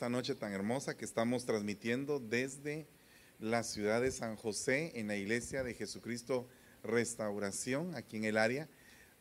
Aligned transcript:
esta 0.00 0.08
noche 0.08 0.34
tan 0.34 0.54
hermosa 0.54 0.96
que 0.96 1.04
estamos 1.04 1.44
transmitiendo 1.44 2.20
desde 2.20 2.86
la 3.40 3.62
ciudad 3.62 4.02
de 4.02 4.12
San 4.12 4.36
José 4.36 4.92
en 4.96 5.08
la 5.08 5.16
iglesia 5.16 5.62
de 5.62 5.74
Jesucristo 5.74 6.46
Restauración, 6.82 7.94
aquí 7.94 8.18
en 8.18 8.24
el 8.24 8.36
área, 8.36 8.68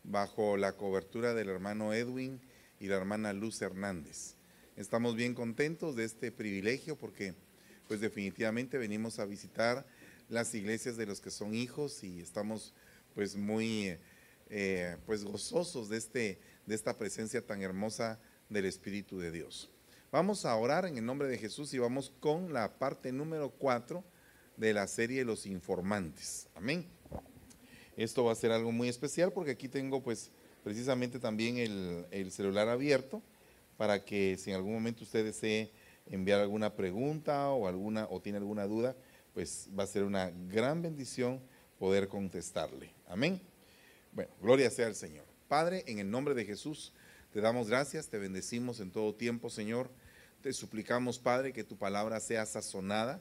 bajo 0.04 0.58
la 0.58 0.73
cobertura 0.73 1.34
del 1.34 1.50
hermano 1.50 1.94
Edwin 1.94 2.42
y 2.80 2.88
la 2.88 2.98
hermana 2.98 3.32
Luz 3.32 3.62
Hernández. 3.62 4.36
Estamos 4.76 5.16
bien 5.16 5.34
contentos 5.34 5.95
de 5.95 6.04
este 6.04 6.32
privilegio 6.32 6.98
porque 6.98 7.34
pues 7.88 8.02
definitivamente 8.02 8.78
venimos 8.78 9.20
a 9.20 9.26
visitar 9.26 9.86
las 10.28 10.54
iglesias 10.54 10.98
de 10.98 11.06
los 11.06 11.22
que 11.22 11.31
son 11.31 11.56
hijos 11.56 12.04
y 12.04 12.20
estamos 12.20 12.73
pues 13.16 13.36
muy 13.36 13.98
eh, 14.50 14.98
pues 15.06 15.23
gozosos 15.23 15.90
de, 15.90 15.98
este, 15.98 16.40
de 16.66 16.76
esta 16.76 16.98
presencia 16.98 17.45
tan 17.45 17.62
hermosa 17.62 18.20
del 18.50 18.66
Espíritu 18.66 19.17
de 19.20 19.31
Dios. 19.31 19.70
Vamos 20.12 20.44
a 20.44 20.55
orar 20.55 20.88
en 20.88 20.98
el 20.98 21.05
nombre 21.05 21.27
de 21.27 21.38
Jesús 21.38 21.72
y 21.76 21.77
vamos 21.77 22.12
con 22.20 22.52
la 22.52 22.80
parte 22.80 23.12
número 23.12 23.52
4 23.52 24.04
de 24.58 24.73
la 24.73 24.88
serie 24.88 25.23
Los 25.23 25.45
Informantes. 25.45 26.48
Amén. 26.55 26.88
Esto 27.95 28.23
va 28.23 28.31
a 28.31 28.36
ser 28.36 28.52
algo 28.52 28.72
muy 28.72 28.90
especial 28.90 29.31
porque 29.31 29.52
aquí 29.52 29.67
tengo 29.67 30.02
pues 30.02 30.31
precisamente 30.64 31.19
también 31.19 31.58
el, 32.11 32.31
celular 32.31 32.69
abierto 32.69 33.22
para 33.78 34.03
que 34.03 34.36
si 34.39 34.50
en 34.50 34.56
algún 34.56 34.73
momento 34.73 35.03
usted 35.03 35.23
desee 35.23 35.72
enviar 36.08 36.39
alguna 36.39 36.73
pregunta 36.75 37.52
o 37.52 37.67
alguna 37.67 38.08
o 38.09 38.19
tiene 38.19 38.39
alguna 38.39 38.66
duda, 38.66 38.95
pues 39.36 39.69
va 39.78 39.84
a 39.84 39.88
ser 39.88 40.06
una 40.06 40.31
gran 40.47 40.81
bendición 40.81 41.39
poder 41.78 42.08
contestarle. 42.08 42.89
Amén. 43.08 43.39
Bueno, 44.12 44.31
gloria 44.41 44.72
sea 44.72 44.88
al 44.88 44.95
Señor. 44.95 45.25
Padre, 45.47 45.84
en 45.86 46.00
el 46.00 46.09
nombre 46.09 46.34
de 46.34 46.45
Jesús, 46.45 46.94
te 47.31 47.41
damos 47.41 47.69
gracias, 47.69 48.08
te 48.08 48.17
bendecimos 48.17 48.80
en 48.80 48.89
todo 48.89 49.14
tiempo, 49.14 49.52
Señor. 49.52 49.91
Te 50.42 50.54
suplicamos, 50.54 51.20
Padre, 51.20 51.52
que 51.52 51.66
tu 51.66 51.76
palabra 51.76 52.22
sea 52.22 52.45
sazonada, 52.45 53.20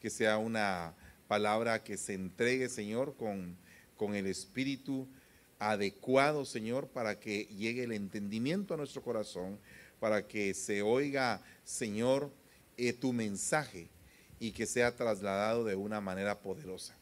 que 0.00 0.10
sea 0.10 0.36
una 0.36 0.94
palabra 1.26 1.82
que 1.82 1.96
se 1.96 2.12
entregue, 2.12 2.68
Señor, 2.68 3.16
con, 3.16 3.56
con 3.96 4.14
el 4.14 4.26
espíritu 4.26 5.08
adecuado, 5.58 6.44
Señor, 6.44 6.88
para 6.88 7.18
que 7.18 7.46
llegue 7.46 7.84
el 7.84 7.92
entendimiento 7.92 8.74
a 8.74 8.76
nuestro 8.76 9.02
corazón, 9.02 9.58
para 9.98 10.26
que 10.26 10.52
se 10.52 10.82
oiga, 10.82 11.40
Señor, 11.64 12.30
eh, 12.76 12.92
tu 12.92 13.14
mensaje 13.14 13.88
y 14.38 14.52
que 14.52 14.66
sea 14.66 14.94
trasladado 14.94 15.64
de 15.64 15.74
una 15.74 16.02
manera 16.02 16.38
poderosa. 16.38 16.94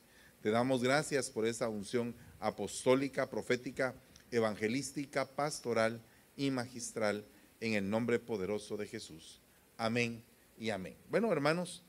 Te 0.42 0.50
damos 0.50 0.80
gracias 0.80 1.28
por 1.28 1.44
esa 1.44 1.68
unción 1.68 2.14
apostólica, 2.38 3.28
profética, 3.28 3.96
evangelística, 4.30 5.26
pastoral 5.26 6.00
y 6.36 6.52
magistral 6.52 7.24
en 7.60 7.74
el 7.74 7.90
nombre 7.90 8.20
poderoso 8.20 8.76
de 8.76 8.86
Jesús. 8.86 9.40
Amén 9.78 10.24
y 10.58 10.70
amén. 10.70 10.96
Bueno, 11.10 11.30
hermanos, 11.30 11.84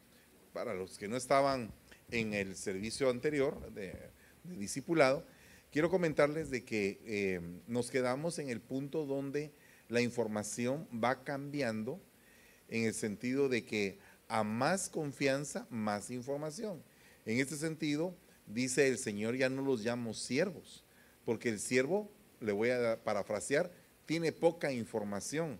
para 0.52 0.73
los 0.73 0.97
que 0.97 1.07
no 1.07 1.16
estaban 1.16 1.71
en 2.11 2.33
el 2.33 2.57
servicio 2.57 3.09
anterior 3.09 3.71
de, 3.71 3.95
discipulado, 4.44 5.25
quiero 5.71 5.89
comentarles 5.89 6.49
de 6.49 6.66
que 6.66 6.99
eh, 7.05 7.41
nos 7.66 7.89
quedamos 7.89 8.39
en 8.39 8.49
el 8.49 8.59
punto 8.59 9.05
donde 9.05 9.53
la 9.88 10.02
información 10.02 10.85
va 10.94 11.23
cambiando 11.23 12.01
en 12.67 12.84
el 12.84 12.94
sentido 12.94 13.47
de 13.47 13.63
que 13.63 14.00
a 14.28 14.44
más 14.44 14.89
confianza, 14.89 15.66
más 15.69 16.12
información. 16.12 16.83
En 17.25 17.39
este 17.39 17.56
sentido, 17.56 18.13
dice 18.47 18.89
el 18.89 18.97
Señor, 18.97 19.38
ya 19.38 19.47
no 19.47 19.62
los 19.62 19.85
llamo 19.85 20.13
siervos, 20.13 20.83
porque 21.23 21.47
el 21.47 21.59
siervo, 21.59 22.12
le 22.41 22.51
voy 22.51 22.69
a 22.72 23.01
parafrasear, 23.01 23.72
tiene 24.06 24.33
poca 24.33 24.73
información, 24.73 25.57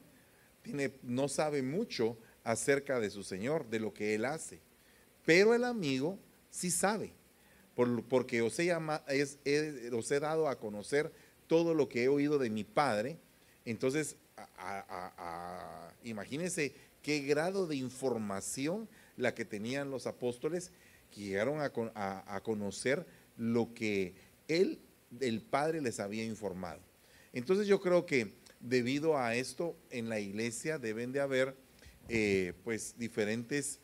no 1.04 1.28
sabe 1.28 1.62
mucho 1.62 2.18
acerca 2.44 3.00
de 3.00 3.10
su 3.10 3.24
Señor, 3.24 3.70
de 3.70 3.80
lo 3.80 3.94
que 3.94 4.16
Él 4.16 4.26
hace. 4.26 4.60
Pero 5.26 5.54
el 5.54 5.64
amigo 5.64 6.18
sí 6.50 6.72
sabe, 6.72 7.12
porque 7.76 8.42
os 8.42 8.58
he, 8.60 8.74
os 8.74 10.12
he 10.12 10.20
dado 10.20 10.48
a 10.48 10.58
conocer 10.58 11.12
todo 11.48 11.74
lo 11.74 11.90
que 11.90 12.04
he 12.04 12.08
oído 12.08 12.38
de 12.38 12.50
mi 12.50 12.64
Padre. 12.64 13.18
Entonces, 13.66 14.16
imagínense 16.04 16.74
qué 17.02 17.20
grado 17.20 17.68
de 17.68 17.76
información 17.76 18.88
la 19.18 19.34
que 19.34 19.46
tenían 19.46 19.92
los 19.92 20.08
apóstoles 20.08 20.72
que 21.14 21.22
llegaron 21.22 21.60
a, 21.62 22.42
conocer 22.44 23.06
lo 23.38 23.74
que 23.74 24.14
Él, 24.48 24.80
el 25.20 25.42
Padre, 25.42 25.82
les 25.82 26.00
había 26.00 26.24
informado. 26.24 26.82
Entonces 27.34 27.68
yo 27.68 27.82
creo 27.82 28.06
que 28.06 28.34
debido 28.60 29.18
a 29.18 29.36
esto 29.36 29.78
en 29.90 30.10
la 30.10 30.20
iglesia 30.20 30.80
deben 30.80 31.12
de 31.12 31.20
haber 31.20 31.56
eh, 32.10 32.54
pues 32.64 32.96
diferentes 32.98 33.80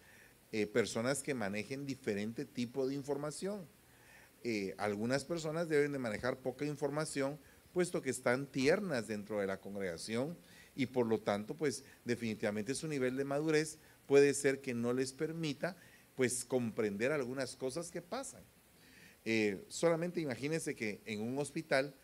eh, 0.51 0.67
personas 0.67 1.23
que 1.23 1.33
manejen 1.33 1.85
diferente 1.85 2.45
tipo 2.45 2.87
de 2.87 2.95
información. 2.95 3.67
Eh, 4.43 4.75
algunas 4.77 5.25
personas 5.25 5.69
deben 5.69 5.91
de 5.91 5.99
manejar 5.99 6.37
poca 6.37 6.65
información 6.65 7.39
puesto 7.71 8.01
que 8.01 8.09
están 8.09 8.45
tiernas 8.45 9.07
dentro 9.07 9.39
de 9.39 9.47
la 9.47 9.59
congregación 9.59 10.37
y 10.75 10.85
por 10.87 11.07
lo 11.07 11.19
tanto 11.19 11.55
pues 11.55 11.83
definitivamente 12.05 12.75
su 12.75 12.87
nivel 12.87 13.17
de 13.17 13.25
madurez 13.25 13.79
puede 14.05 14.33
ser 14.33 14.61
que 14.61 14.73
no 14.73 14.93
les 14.93 15.13
permita 15.13 15.75
pues 16.15 16.45
comprender 16.45 17.11
algunas 17.11 17.55
cosas 17.55 17.89
que 17.89 18.01
pasan. 18.01 18.43
solamente 19.69 20.21
imagínense 20.21 20.75
que 20.75 21.01
en 21.05 21.21
un 21.21 21.39
hospital 21.39 21.95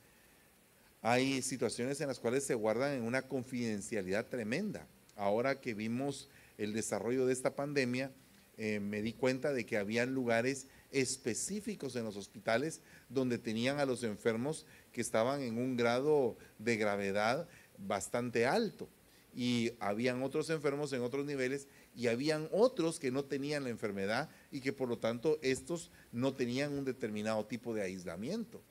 hay 1.02 1.42
situaciones 1.42 2.02
en 2.02 2.08
las 2.08 2.20
cuales 2.20 2.44
se 2.44 2.56
guardan 2.56 2.94
en 2.94 3.04
una 3.04 3.24
confidencialidad 3.24 4.28
tremenda. 4.28 4.88
Ahora 5.16 5.60
que 5.60 5.74
vimos 5.74 6.30
el 6.58 6.74
desarrollo 6.74 7.26
de 7.26 7.34
esta 7.34 7.56
pandemia, 7.56 8.12
eh, 8.58 8.80
me 8.80 9.02
di 9.02 9.14
cuenta 9.14 9.54
de 9.54 9.66
que 9.66 9.78
había 9.78 10.06
lugares 10.06 10.68
específicos 10.92 11.96
en 11.96 12.04
los 12.04 12.18
hospitales 12.18 12.82
donde 13.08 13.38
tenían 13.38 13.80
a 13.80 13.86
los 13.86 14.04
enfermos 14.04 14.66
que 14.92 15.02
estaban 15.02 15.42
en 15.42 15.58
un 15.58 15.78
grado 15.78 16.38
de 16.58 16.76
gravedad 16.76 17.48
bastante 17.78 18.46
alto 18.46 18.90
y 19.34 19.72
habían 19.80 20.24
otros 20.24 20.50
enfermos 20.50 20.92
en 20.92 21.02
otros 21.02 21.26
niveles 21.26 21.68
y 21.96 22.08
habían 22.08 22.50
otros 22.52 23.00
que 23.00 23.12
no 23.12 23.24
tenían 23.24 23.64
la 23.64 23.70
enfermedad 23.70 24.30
y 24.52 24.59
que 24.59 24.74
por 24.74 24.90
lo 24.90 24.98
tanto 24.98 25.40
estos 25.42 25.92
no 26.12 26.34
tenían 26.34 26.74
un 26.74 26.84
determinado 26.84 27.46
tipo 27.46 27.74
de 27.74 27.84
aislamiento, 27.84 28.62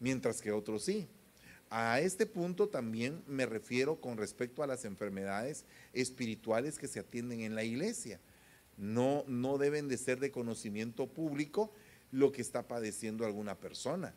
mientras 0.00 0.40
que 0.40 0.50
otros 0.50 0.84
sí. 0.84 1.08
A 1.70 2.00
este 2.00 2.24
punto 2.24 2.68
también 2.68 3.22
me 3.26 3.44
refiero 3.44 4.00
con 4.00 4.16
respecto 4.16 4.62
a 4.62 4.66
las 4.66 4.86
enfermedades 4.86 5.64
espirituales 5.92 6.78
que 6.78 6.88
se 6.88 7.00
atienden 7.00 7.40
en 7.40 7.54
la 7.54 7.64
iglesia. 7.64 8.20
No, 8.78 9.24
no 9.26 9.58
deben 9.58 9.88
de 9.88 9.98
ser 9.98 10.18
de 10.18 10.30
conocimiento 10.30 11.08
público 11.08 11.72
lo 12.10 12.32
que 12.32 12.40
está 12.40 12.66
padeciendo 12.66 13.26
alguna 13.26 13.58
persona, 13.58 14.14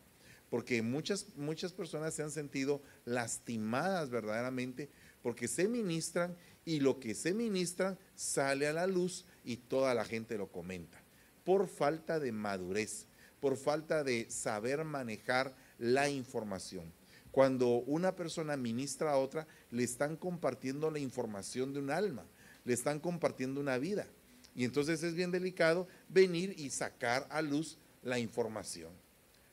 porque 0.48 0.80
muchas, 0.80 1.26
muchas 1.36 1.72
personas 1.72 2.14
se 2.14 2.22
han 2.22 2.30
sentido 2.30 2.80
lastimadas 3.04 4.08
verdaderamente 4.08 4.88
porque 5.20 5.46
se 5.46 5.68
ministran 5.68 6.34
y 6.64 6.80
lo 6.80 7.00
que 7.00 7.14
se 7.14 7.34
ministran 7.34 7.98
sale 8.14 8.66
a 8.66 8.72
la 8.72 8.86
luz 8.86 9.26
y 9.44 9.56
toda 9.56 9.94
la 9.94 10.04
gente 10.04 10.38
lo 10.38 10.50
comenta, 10.50 11.02
por 11.44 11.68
falta 11.68 12.18
de 12.18 12.32
madurez, 12.32 13.06
por 13.40 13.56
falta 13.56 14.04
de 14.04 14.30
saber 14.30 14.84
manejar 14.84 15.54
la 15.78 16.08
información. 16.08 16.92
Cuando 17.32 17.68
una 17.86 18.14
persona 18.14 18.56
ministra 18.56 19.12
a 19.12 19.16
otra, 19.16 19.46
le 19.70 19.82
están 19.82 20.16
compartiendo 20.16 20.90
la 20.90 20.98
información 20.98 21.72
de 21.72 21.80
un 21.80 21.90
alma, 21.90 22.24
le 22.64 22.74
están 22.74 23.00
compartiendo 23.00 23.58
una 23.58 23.78
vida. 23.78 24.06
Y 24.54 24.64
entonces 24.64 25.02
es 25.02 25.14
bien 25.14 25.30
delicado 25.30 25.88
venir 26.10 26.54
y 26.58 26.68
sacar 26.68 27.26
a 27.30 27.40
luz 27.40 27.78
la 28.02 28.18
información, 28.18 28.92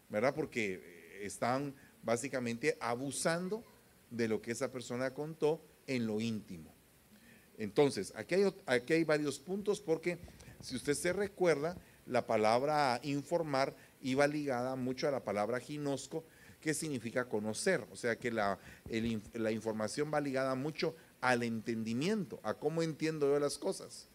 ¿verdad? 0.10 0.36
Porque 0.36 0.74
eh, 0.74 1.26
están 1.26 1.74
básicamente 2.04 2.78
abusando 2.82 3.64
de 4.10 4.28
lo 4.28 4.42
que 4.42 4.52
esa 4.52 4.72
persona 4.72 5.14
contó 5.14 5.62
en 5.88 6.06
lo 6.06 6.20
íntimo. 6.20 6.74
Entonces, 7.58 8.12
aquí 8.16 8.36
hay, 8.36 8.54
aquí 8.66 8.94
hay 8.94 9.04
varios 9.06 9.40
puntos 9.40 9.80
porque 9.80 10.18
si 10.62 10.76
usted 10.76 10.96
se 10.96 11.14
recuerda, 11.14 11.78
la 12.06 12.26
palabra 12.26 13.00
informar 13.04 13.76
iba 14.02 14.28
ligada 14.28 14.76
mucho 14.76 15.08
a 15.08 15.12
la 15.12 15.24
palabra 15.24 15.60
ginosco, 15.60 16.26
qué 16.62 16.74
significa 16.74 17.26
conocer. 17.26 17.86
O 17.92 17.96
sea 17.96 18.18
que 18.18 18.32
la, 18.32 18.60
la 19.34 19.52
información 19.52 20.12
va 20.14 20.22
ligada 20.22 20.56
mucho 20.56 20.96
al 21.22 21.44
entendimiento, 21.44 22.40
a 22.44 22.54
cómo 22.54 22.82
entiendo 22.82 23.28
yo 23.32 23.40
las 23.40 23.58
cosas. 23.58 24.08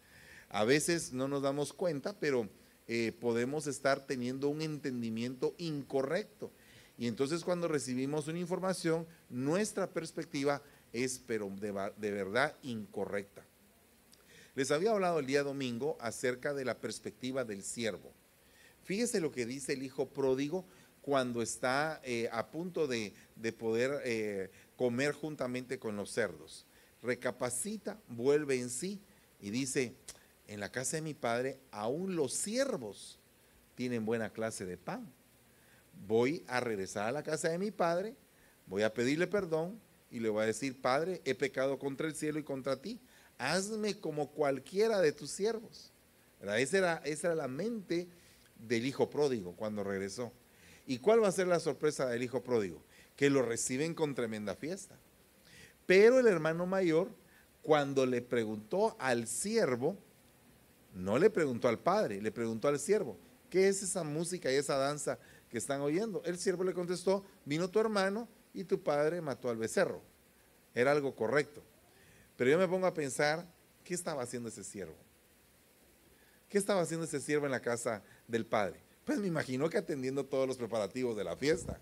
A 0.49 0.65
veces 0.65 1.13
no 1.13 1.29
nos 1.29 1.43
damos 1.43 1.73
cuenta, 1.73 2.19
pero 2.19 2.49
eh, 2.87 3.13
podemos 3.21 3.67
estar 3.67 4.07
teniendo 4.07 4.49
un 4.49 4.63
entendimiento 4.63 5.55
incorrecto. 5.59 6.51
Y 6.97 7.09
entonces 7.09 7.43
cuando 7.43 7.67
recibimos 7.67 8.29
una 8.29 8.39
información, 8.39 9.07
nuestra 9.29 9.89
perspectiva 9.89 10.63
es, 10.93 11.21
pero 11.27 11.51
de, 11.51 11.73
de 11.97 12.11
verdad, 12.13 12.55
incorrecta. 12.63 13.45
Les 14.55 14.71
había 14.71 14.93
hablado 14.93 15.19
el 15.19 15.27
día 15.27 15.43
domingo 15.43 15.97
acerca 16.01 16.55
de 16.55 16.65
la 16.65 16.79
perspectiva 16.79 17.45
del 17.45 17.65
siervo. 17.65 18.13
Fíjese 18.85 19.21
lo 19.21 19.33
que 19.33 19.47
dice 19.47 19.73
el 19.73 19.83
hijo 19.83 20.09
pródigo 20.09 20.65
cuando 21.05 21.43
está 21.43 22.01
eh, 22.03 22.31
a 22.33 22.47
punto 22.47 22.87
de, 22.87 23.13
poder 23.59 24.01
eh, 24.05 24.51
comer 24.75 25.13
juntamente 25.13 25.79
con 25.79 25.97
los 25.97 26.11
cerdos. 26.11 26.65
Recapacita, 27.03 28.01
vuelve 28.09 28.59
en 28.59 28.71
sí 28.71 29.03
y 29.39 29.51
dice, 29.51 29.93
en 30.49 30.61
la 30.61 30.73
casa 30.73 30.97
de 30.97 31.03
mi 31.03 31.13
padre 31.13 31.59
aún 31.71 32.17
los 32.17 32.33
siervos 32.33 33.19
tienen 33.75 34.07
buena 34.07 34.31
clase 34.31 34.65
de 34.65 34.79
pan. 34.79 35.07
Voy 36.07 36.43
a 36.49 36.61
regresar 36.61 37.09
a 37.09 37.13
la 37.13 37.23
casa 37.23 37.51
de 37.51 37.59
mi 37.59 37.71
padre, 37.71 38.15
voy 38.67 38.83
a 38.83 38.95
pedirle 38.95 39.27
perdón 39.27 39.79
y 40.11 40.21
le 40.21 40.31
voy 40.31 40.45
a 40.45 40.47
decir, 40.47 40.81
Padre, 40.81 41.21
he 41.27 41.35
pecado 41.35 41.79
contra 41.79 42.07
el 42.07 42.15
cielo 42.15 42.39
y 42.39 42.45
contra 42.45 42.81
ti 42.81 42.99
hazme 43.37 44.01
como 44.01 44.31
cualquiera 44.31 45.01
de 45.01 45.13
tus 45.13 45.31
siervos. 45.31 45.93
Esa 46.41 46.79
era, 46.79 47.03
esa 47.05 47.29
era 47.29 47.37
la 47.37 47.49
mente 47.49 48.09
del 48.57 48.87
hijo 48.87 49.11
pródigo 49.11 49.55
cuando 49.55 49.85
regresó. 49.85 50.33
¿Y 50.87 50.99
cuál 50.99 51.23
va 51.23 51.29
a 51.29 51.33
ser 51.33 51.47
la 51.47 51.61
sorpresa 51.61 52.07
del 52.07 52.23
hijo 52.23 52.43
pródigo? 52.43 52.83
Que 53.17 53.31
lo 53.31 53.43
reciben 53.43 53.95
con 53.95 54.15
tremenda 54.15 54.55
fiesta. 54.55 54.99
Pero 55.87 56.19
el 56.19 56.27
hermano 56.27 56.67
mayor, 56.67 57.11
cuando 57.63 58.07
le 58.07 58.23
preguntó 58.23 58.97
al 58.99 59.27
siervo, 59.27 59.97
no 60.95 61.19
le 61.19 61.31
preguntó 61.31 61.69
al 61.69 61.79
padre, 61.79 62.21
le 62.21 62.31
preguntó 62.31 62.69
al 62.69 62.79
siervo, 62.79 63.19
¿qué 63.51 63.69
es 63.69 63.83
esa 63.83 64.05
música 64.05 64.53
y 64.53 64.57
esa 64.57 64.77
danza 64.77 65.19
que 65.49 65.59
están 65.59 65.81
oyendo? 65.81 66.23
El 66.25 66.39
siervo 66.39 66.65
le 66.65 66.75
contestó, 66.75 67.25
vino 67.45 67.69
tu 67.69 67.81
hermano 67.81 68.29
y 68.53 68.65
tu 68.65 68.83
padre 68.83 69.21
mató 69.21 69.51
al 69.51 69.57
becerro. 69.57 70.03
Era 70.75 70.93
algo 70.93 71.15
correcto. 71.15 71.63
Pero 72.37 72.51
yo 72.51 72.59
me 72.59 72.69
pongo 72.69 72.87
a 72.87 72.95
pensar, 72.95 73.47
¿qué 73.85 73.95
estaba 73.95 74.23
haciendo 74.23 74.49
ese 74.49 74.65
siervo? 74.65 74.97
¿Qué 76.49 76.59
estaba 76.59 76.83
haciendo 76.83 77.07
ese 77.07 77.21
siervo 77.21 77.47
en 77.47 77.53
la 77.53 77.61
casa 77.61 78.03
del 78.29 78.47
padre? 78.47 78.84
Pues 79.05 79.19
me 79.19 79.27
imagino 79.27 79.69
que 79.69 79.79
atendiendo 79.79 80.25
todos 80.25 80.49
los 80.49 80.57
preparativos 80.57 81.17
de 81.17 81.25
la 81.25 81.37
fiesta. 81.37 81.79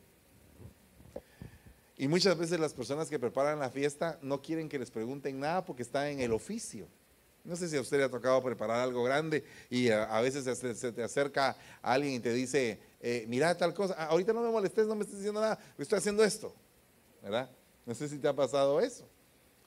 Y 1.96 2.08
muchas 2.08 2.36
veces 2.36 2.58
las 2.58 2.72
personas 2.72 3.08
que 3.08 3.18
preparan 3.18 3.60
la 3.60 3.70
fiesta 3.70 4.18
no 4.22 4.42
quieren 4.42 4.68
que 4.68 4.78
les 4.78 4.90
pregunten 4.90 5.38
nada 5.38 5.64
porque 5.64 5.82
están 5.82 6.06
en 6.08 6.20
el 6.20 6.32
oficio. 6.32 6.88
No 7.44 7.56
sé 7.56 7.68
si 7.68 7.76
a 7.76 7.80
usted 7.80 7.98
le 7.98 8.04
ha 8.04 8.08
tocado 8.08 8.42
preparar 8.42 8.80
algo 8.80 9.02
grande 9.02 9.44
y 9.68 9.90
a, 9.90 10.20
veces 10.20 10.44
se, 10.58 10.92
te 10.92 11.02
acerca 11.02 11.56
alguien 11.80 12.14
y 12.14 12.20
te 12.20 12.32
dice, 12.32 12.78
eh, 13.00 13.24
mira 13.28 13.56
tal 13.56 13.74
cosa, 13.74 13.94
ah, 13.98 14.06
ahorita 14.06 14.32
no 14.32 14.42
me 14.42 14.50
molestes, 14.50 14.86
no 14.86 14.94
me 14.94 15.02
estés 15.02 15.18
diciendo 15.18 15.40
nada, 15.40 15.58
estoy 15.76 15.98
haciendo 15.98 16.22
esto. 16.22 16.54
¿Verdad? 17.20 17.50
No 17.84 17.94
sé 17.94 18.08
si 18.08 18.18
te 18.18 18.28
ha 18.28 18.34
pasado 18.34 18.80
eso. 18.80 19.08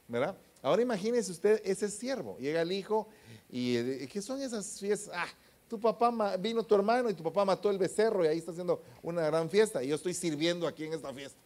¿Verdad? 0.07 0.37
Ahora 0.61 0.81
imagínese 0.81 1.31
usted 1.31 1.61
ese 1.63 1.89
siervo. 1.89 2.37
Llega 2.37 2.61
el 2.61 2.71
hijo 2.71 3.07
y 3.49 3.77
eh, 3.77 4.09
¿qué 4.11 4.21
son 4.21 4.41
esas 4.41 4.79
fiestas? 4.79 5.13
Ah, 5.15 5.27
tu 5.67 5.79
papá 5.79 6.37
vino 6.37 6.63
tu 6.63 6.75
hermano 6.75 7.09
y 7.09 7.13
tu 7.13 7.23
papá 7.23 7.43
mató 7.43 7.69
el 7.69 7.77
becerro 7.77 8.23
y 8.23 8.27
ahí 8.27 8.37
está 8.37 8.51
haciendo 8.51 8.81
una 9.01 9.23
gran 9.23 9.49
fiesta 9.49 9.83
y 9.83 9.87
yo 9.87 9.95
estoy 9.95 10.13
sirviendo 10.13 10.67
aquí 10.67 10.85
en 10.85 10.93
esta 10.93 11.13
fiesta. 11.13 11.39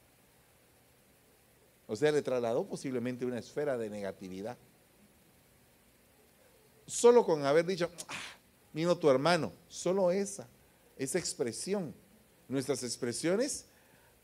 O 1.88 1.96
sea, 1.96 2.12
le 2.12 2.22
trasladó 2.22 2.66
posiblemente 2.66 3.26
una 3.26 3.40
esfera 3.40 3.78
de 3.78 3.90
negatividad. 3.90 4.58
Solo 6.86 7.26
con 7.26 7.46
haber 7.46 7.66
dicho, 7.66 7.90
ah, 8.08 8.14
vino 8.74 8.98
tu 8.98 9.10
hermano, 9.10 9.52
solo 9.68 10.12
esa, 10.12 10.48
esa 10.98 11.18
expresión. 11.18 11.94
Nuestras 12.48 12.84
expresiones, 12.84 13.66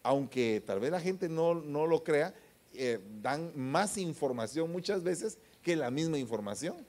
aunque 0.03 0.61
tal 0.65 0.79
vez 0.79 0.91
la 0.91 0.99
gente 0.99 1.29
no, 1.29 1.55
no 1.55 1.87
lo 1.87 2.03
crea, 2.03 2.33
eh, 2.73 2.99
dan 3.21 3.51
más 3.55 3.97
información 3.97 4.71
muchas 4.71 5.01
veces 5.03 5.37
que 5.61 5.75
la 5.75 5.89
misma 5.89 6.17
información. 6.17 6.85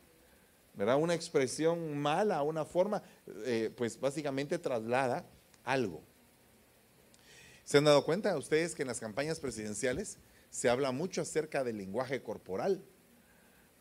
¿Verdad? 0.77 0.99
Una 0.99 1.15
expresión 1.15 1.97
mala, 1.97 2.43
una 2.43 2.65
forma, 2.65 3.03
eh, 3.45 3.73
pues 3.75 3.99
básicamente 3.99 4.59
traslada 4.59 5.25
algo. 5.65 6.03
¿Se 7.65 7.79
han 7.79 7.85
dado 7.85 8.05
cuenta 8.05 8.37
ustedes 8.37 8.75
que 8.75 8.83
en 8.83 8.89
las 8.89 9.01
campañas 9.01 9.41
presidenciales 9.41 10.19
se 10.51 10.69
habla 10.69 10.93
mucho 10.93 11.23
acerca 11.23 11.65
del 11.65 11.79
lenguaje 11.79 12.23
corporal? 12.23 12.85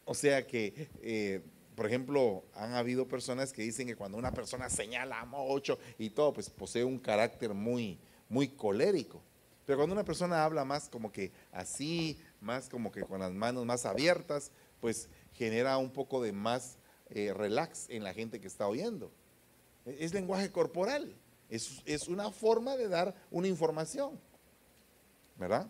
O 0.05 0.13
sea 0.13 0.47
que, 0.47 0.89
eh, 1.01 1.41
por 1.75 1.85
ejemplo, 1.85 2.45
han 2.55 2.73
habido 2.73 3.07
personas 3.07 3.51
que 3.51 3.61
dicen 3.61 3.87
que 3.87 3.95
cuando 3.95 4.17
una 4.17 4.31
persona 4.31 4.69
señala 4.69 5.25
mucho 5.25 5.77
y 5.99 6.11
todo, 6.11 6.31
pues 6.33 6.49
posee 6.49 6.85
un 6.85 6.97
carácter 6.97 7.53
muy, 7.53 7.99
muy 8.29 8.47
colérico. 8.47 9.21
Pero 9.65 9.79
cuando 9.79 9.93
una 9.93 10.05
persona 10.05 10.45
habla 10.45 10.63
más 10.63 10.87
como 10.87 11.11
que 11.11 11.31
así, 11.51 12.19
más 12.39 12.69
como 12.69 12.91
que 12.91 13.01
con 13.01 13.19
las 13.19 13.33
manos 13.33 13.65
más 13.65 13.85
abiertas, 13.85 14.51
pues 14.79 15.09
genera 15.33 15.77
un 15.77 15.91
poco 15.91 16.21
de 16.21 16.31
más 16.31 16.77
eh, 17.09 17.33
relax 17.33 17.89
en 17.89 18.03
la 18.03 18.13
gente 18.13 18.39
que 18.39 18.47
está 18.47 18.67
oyendo. 18.67 19.11
E, 19.85 19.97
es 19.99 20.13
lenguaje 20.13 20.51
corporal, 20.51 21.15
es, 21.49 21.81
es 21.85 22.07
una 22.07 22.31
forma 22.31 22.75
de 22.75 22.87
dar 22.87 23.15
una 23.31 23.47
información, 23.47 24.19
¿verdad? 25.37 25.67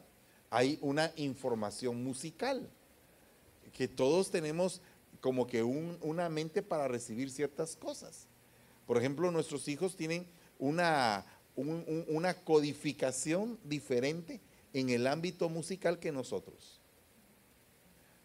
Hay 0.49 0.79
una 0.81 1.11
información 1.15 2.03
musical, 2.03 2.69
que 3.73 3.87
todos 3.89 4.31
tenemos 4.31 4.81
como 5.19 5.47
que 5.47 5.63
una 5.63 6.29
mente 6.29 6.61
para 6.61 6.87
recibir 6.87 7.29
ciertas 7.29 7.75
cosas. 7.75 8.27
Por 8.85 8.97
ejemplo, 8.97 9.31
nuestros 9.31 9.67
hijos 9.67 9.95
tienen 9.95 10.27
una, 10.59 11.25
una 11.55 12.33
codificación 12.35 13.59
diferente 13.63 14.39
en 14.71 14.89
el 14.89 15.07
ámbito 15.07 15.49
musical 15.49 15.99
que 15.99 16.11
nosotros. 16.11 16.79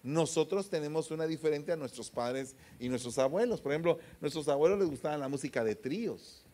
Nosotros 0.02 0.70
tenemos 0.70 1.10
una 1.10 1.26
diferente 1.26 1.72
a 1.72 1.76
nuestros 1.76 2.10
padres 2.10 2.56
y 2.78 2.88
nuestros 2.88 3.18
abuelos. 3.18 3.60
Por 3.60 3.72
ejemplo, 3.72 3.98
nuestros 4.20 4.48
abuelos 4.48 4.78
les 4.78 4.88
gustaba 4.88 5.18
la 5.18 5.28
música 5.28 5.62
de 5.62 5.74
tríos. 5.74 6.44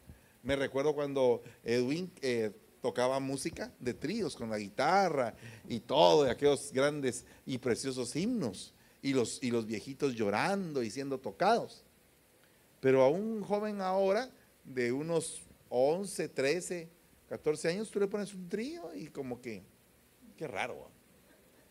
Me 0.43 0.57
recuerdo 0.57 0.95
cuando 0.95 1.43
Edwin 1.65 2.11
eh, 2.23 2.51
tocaba 2.81 3.21
música 3.21 3.73
de 3.81 3.95
tríos 3.95 4.37
con 4.37 4.51
la 4.51 4.59
guitarra 4.59 5.35
y 5.69 5.81
todo, 5.81 6.25
de 6.25 6.31
aquellos 6.31 6.73
grandes 6.73 7.25
y 7.45 7.59
preciosos 7.59 8.15
himnos, 8.15 8.73
y 9.03 9.13
los, 9.13 9.43
y 9.43 9.51
los 9.51 9.67
viejitos 9.67 10.15
llorando 10.15 10.83
y 10.83 10.91
siendo 10.91 11.19
tocados. 11.19 11.85
Pero 12.81 13.03
a 13.03 13.09
un 13.09 13.43
joven 13.43 13.81
ahora 13.81 14.31
de 14.65 14.93
unos 14.93 15.43
11, 15.69 16.29
13, 16.29 16.89
14 17.29 17.69
años, 17.69 17.91
tú 17.91 18.01
le 18.01 18.07
pones 18.07 18.35
un 18.35 18.49
trío 18.49 18.95
y 18.95 19.09
como 19.09 19.41
que, 19.41 19.63
qué 20.37 20.47
raro. 20.47 20.96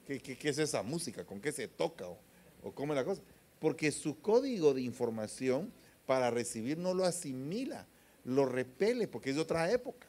¿Qué, 0.06 0.38
es 0.42 0.58
esa 0.58 0.84
música? 0.84 1.26
¿Con 1.26 1.42
qué 1.42 1.52
se 1.52 1.68
toca? 1.68 2.08
¿O, 2.08 2.18
o 2.64 2.72
cómo 2.74 2.94
es 2.94 2.98
la 2.98 3.06
cosa? 3.06 3.22
Porque 3.60 3.92
su 3.92 4.20
código 4.20 4.74
de 4.74 4.82
información 4.82 5.72
para 6.06 6.30
recibir 6.30 6.78
no 6.78 6.94
lo 6.94 7.06
asimila, 7.06 7.88
lo 8.24 8.46
repele, 8.46 9.08
porque 9.08 9.32
es 9.32 9.36
de 9.36 9.42
otra 9.42 9.72
época. 9.72 10.08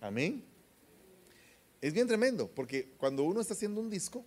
Amén. 0.00 0.44
Es 1.80 1.92
bien 1.92 2.06
tremendo, 2.06 2.48
porque 2.48 2.90
cuando 2.98 3.22
uno 3.22 3.40
está 3.40 3.54
haciendo 3.54 3.80
un 3.80 3.90
disco, 3.90 4.24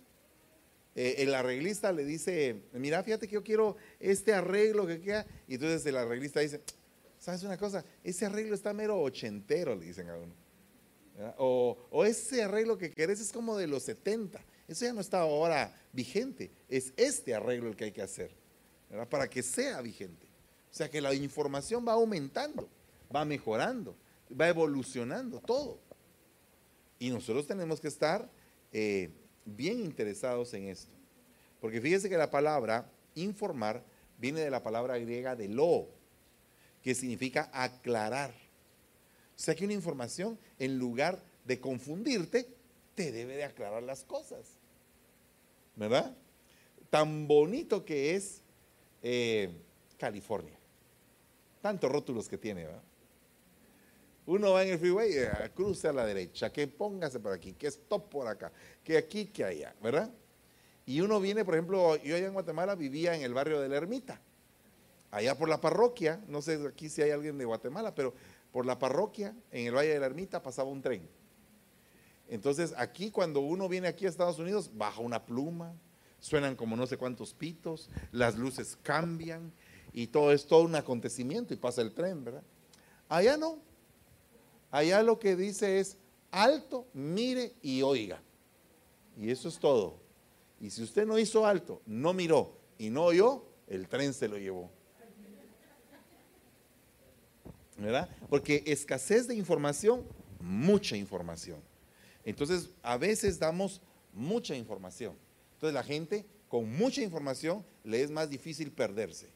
eh, 0.94 1.16
el 1.18 1.34
arreglista 1.34 1.92
le 1.92 2.04
dice, 2.04 2.62
mira, 2.72 3.02
fíjate 3.02 3.28
que 3.28 3.34
yo 3.34 3.44
quiero 3.44 3.76
este 4.00 4.32
arreglo 4.32 4.86
que 4.86 5.00
queda, 5.00 5.26
y 5.46 5.54
entonces 5.54 5.86
el 5.86 5.96
arreglista 5.96 6.40
dice, 6.40 6.60
¿Sabes 7.20 7.42
una 7.42 7.58
cosa? 7.58 7.84
Ese 8.02 8.24
arreglo 8.24 8.54
está 8.54 8.72
mero 8.72 8.98
ochentero, 8.98 9.76
le 9.76 9.84
dicen 9.84 10.08
a 10.08 10.16
uno. 10.16 10.32
O, 11.36 12.04
ese 12.04 12.42
arreglo 12.42 12.78
que 12.78 12.92
querés 12.92 13.20
es 13.20 13.32
como 13.32 13.56
de 13.56 13.66
los 13.66 13.82
70. 13.84 14.40
Eso 14.68 14.84
ya 14.84 14.92
no 14.92 15.00
está 15.00 15.20
ahora 15.20 15.74
vigente. 15.92 16.50
Es 16.68 16.92
este 16.96 17.34
arreglo 17.34 17.68
el 17.68 17.76
que 17.76 17.84
hay 17.84 17.92
que 17.92 18.02
hacer. 18.02 18.30
Para 19.08 19.28
que 19.28 19.42
sea 19.42 19.80
vigente. 19.80 20.26
O 20.70 20.74
sea 20.74 20.88
que 20.88 21.00
la 21.00 21.12
información 21.12 21.84
va 21.86 21.92
aumentando, 21.92 22.68
va 23.14 23.24
mejorando, 23.24 23.96
va 24.38 24.48
evolucionando 24.48 25.40
todo. 25.40 25.78
Y 26.98 27.10
nosotros 27.10 27.46
tenemos 27.46 27.80
que 27.80 27.88
estar 27.88 28.30
eh, 28.72 29.10
bien 29.44 29.80
interesados 29.80 30.54
en 30.54 30.68
esto. 30.68 30.92
Porque 31.60 31.80
fíjese 31.80 32.08
que 32.08 32.16
la 32.16 32.30
palabra 32.30 32.90
informar 33.14 33.84
viene 34.18 34.40
de 34.40 34.50
la 34.50 34.62
palabra 34.62 34.98
griega 34.98 35.34
de 35.34 35.48
lo, 35.48 35.88
que 36.82 36.94
significa 36.94 37.50
aclarar. 37.52 38.32
Sea 39.40 39.54
que 39.54 39.64
una 39.64 39.72
información, 39.72 40.38
en 40.58 40.78
lugar 40.78 41.18
de 41.46 41.58
confundirte, 41.58 42.46
te 42.94 43.10
debe 43.10 43.36
de 43.36 43.44
aclarar 43.44 43.82
las 43.82 44.04
cosas. 44.04 44.58
¿Verdad? 45.76 46.14
Tan 46.90 47.26
bonito 47.26 47.82
que 47.82 48.14
es 48.14 48.42
eh, 49.02 49.48
California. 49.96 50.58
Tantos 51.62 51.90
rótulos 51.90 52.28
que 52.28 52.36
tiene, 52.36 52.66
¿verdad? 52.66 52.82
Uno 54.26 54.52
va 54.52 54.62
en 54.62 54.72
el 54.72 54.78
freeway, 54.78 55.10
eh, 55.14 55.30
cruce 55.54 55.88
a 55.88 55.94
la 55.94 56.04
derecha, 56.04 56.52
que 56.52 56.68
póngase 56.68 57.18
por 57.18 57.32
aquí, 57.32 57.54
que 57.54 57.68
stop 57.68 58.10
por 58.10 58.26
acá, 58.26 58.52
que 58.84 58.98
aquí, 58.98 59.24
que 59.24 59.42
allá, 59.42 59.74
¿verdad? 59.82 60.10
Y 60.84 61.00
uno 61.00 61.18
viene, 61.18 61.46
por 61.46 61.54
ejemplo, 61.54 61.96
yo 61.96 62.14
allá 62.14 62.26
en 62.26 62.34
Guatemala 62.34 62.74
vivía 62.74 63.14
en 63.14 63.22
el 63.22 63.32
barrio 63.32 63.58
de 63.58 63.70
la 63.70 63.78
Ermita 63.78 64.20
allá 65.10 65.36
por 65.36 65.48
la 65.48 65.60
parroquia, 65.60 66.20
no 66.28 66.40
sé 66.42 66.60
aquí 66.68 66.88
si 66.88 67.02
hay 67.02 67.10
alguien 67.10 67.36
de 67.38 67.44
Guatemala, 67.44 67.94
pero 67.94 68.14
por 68.52 68.66
la 68.66 68.78
parroquia, 68.78 69.34
en 69.50 69.66
el 69.66 69.74
Valle 69.74 69.90
de 69.90 70.00
la 70.00 70.06
Ermita, 70.06 70.42
pasaba 70.42 70.68
un 70.68 70.82
tren. 70.82 71.08
Entonces, 72.28 72.74
aquí 72.76 73.10
cuando 73.10 73.40
uno 73.40 73.68
viene 73.68 73.88
aquí 73.88 74.06
a 74.06 74.08
Estados 74.08 74.38
Unidos, 74.38 74.70
baja 74.74 75.00
una 75.00 75.24
pluma, 75.24 75.74
suenan 76.20 76.54
como 76.54 76.76
no 76.76 76.86
sé 76.86 76.96
cuántos 76.96 77.34
pitos, 77.34 77.90
las 78.12 78.36
luces 78.36 78.78
cambian 78.82 79.52
y 79.92 80.06
todo 80.08 80.32
es 80.32 80.46
todo 80.46 80.62
un 80.62 80.76
acontecimiento 80.76 81.54
y 81.54 81.56
pasa 81.56 81.82
el 81.82 81.92
tren, 81.92 82.24
¿verdad? 82.24 82.44
Allá 83.08 83.36
no. 83.36 83.58
Allá 84.70 85.02
lo 85.02 85.18
que 85.18 85.34
dice 85.34 85.80
es 85.80 85.96
alto, 86.30 86.86
mire 86.92 87.54
y 87.62 87.82
oiga. 87.82 88.22
Y 89.16 89.30
eso 89.30 89.48
es 89.48 89.58
todo. 89.58 89.98
Y 90.60 90.70
si 90.70 90.82
usted 90.82 91.06
no 91.06 91.18
hizo 91.18 91.46
alto, 91.46 91.82
no 91.86 92.12
miró 92.12 92.56
y 92.78 92.90
no 92.90 93.06
oyó, 93.06 93.44
el 93.66 93.88
tren 93.88 94.14
se 94.14 94.28
lo 94.28 94.38
llevó. 94.38 94.70
Porque 98.28 98.62
escasez 98.66 99.26
de 99.26 99.34
información, 99.34 100.04
mucha 100.40 100.96
información. 100.96 101.60
Entonces, 102.24 102.70
a 102.82 102.96
veces 102.96 103.38
damos 103.38 103.80
mucha 104.12 104.54
información. 104.54 105.16
Entonces, 105.54 105.74
la 105.74 105.82
gente 105.82 106.26
con 106.48 106.70
mucha 106.76 107.02
información 107.02 107.64
le 107.84 108.02
es 108.02 108.10
más 108.10 108.28
difícil 108.28 108.70
perderse. 108.72 109.28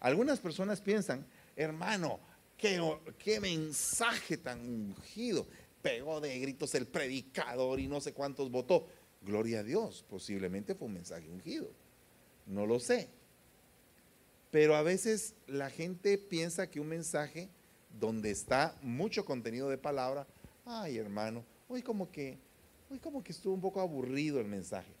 Algunas 0.00 0.40
personas 0.40 0.80
piensan, 0.80 1.26
hermano, 1.56 2.18
qué 2.56 3.38
mensaje 3.40 4.36
tan 4.36 4.60
ungido. 4.60 5.46
Pegó 5.80 6.20
de 6.20 6.38
gritos 6.38 6.74
el 6.74 6.86
predicador 6.86 7.80
y 7.80 7.88
no 7.88 8.00
sé 8.00 8.12
cuántos 8.12 8.50
votó. 8.50 8.86
Gloria 9.20 9.60
a 9.60 9.62
Dios, 9.62 10.04
posiblemente 10.08 10.74
fue 10.74 10.88
un 10.88 10.94
mensaje 10.94 11.28
ungido. 11.28 11.70
No 12.46 12.66
lo 12.66 12.80
sé. 12.80 13.08
Pero 14.52 14.76
a 14.76 14.82
veces 14.82 15.34
la 15.46 15.70
gente 15.70 16.18
piensa 16.18 16.68
que 16.68 16.78
un 16.78 16.86
mensaje 16.86 17.48
donde 17.98 18.30
está 18.30 18.76
mucho 18.82 19.24
contenido 19.24 19.70
de 19.70 19.78
palabra, 19.78 20.26
ay 20.66 20.98
hermano, 20.98 21.42
hoy 21.68 21.82
como 21.82 22.12
que, 22.12 22.38
hoy 22.90 22.98
como 22.98 23.24
que 23.24 23.32
estuvo 23.32 23.54
un 23.54 23.62
poco 23.62 23.80
aburrido 23.80 24.38
el 24.40 24.46
mensaje. 24.46 24.92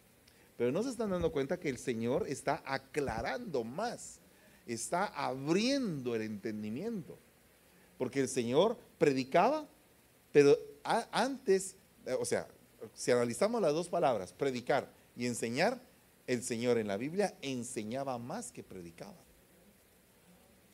Pero 0.56 0.72
no 0.72 0.82
se 0.82 0.88
están 0.88 1.10
dando 1.10 1.30
cuenta 1.30 1.60
que 1.60 1.68
el 1.68 1.76
Señor 1.76 2.24
está 2.28 2.62
aclarando 2.64 3.62
más, 3.62 4.20
está 4.66 5.04
abriendo 5.04 6.14
el 6.14 6.22
entendimiento. 6.22 7.18
Porque 7.98 8.20
el 8.20 8.28
Señor 8.28 8.78
predicaba, 8.96 9.68
pero 10.32 10.56
antes, 10.82 11.76
eh, 12.06 12.16
o 12.18 12.24
sea, 12.24 12.48
si 12.94 13.10
analizamos 13.10 13.60
las 13.60 13.74
dos 13.74 13.90
palabras, 13.90 14.32
predicar 14.32 14.88
y 15.14 15.26
enseñar, 15.26 15.78
el 16.26 16.42
Señor 16.42 16.78
en 16.78 16.88
la 16.88 16.96
Biblia 16.96 17.36
enseñaba 17.42 18.16
más 18.18 18.50
que 18.50 18.62
predicaba. 18.62 19.22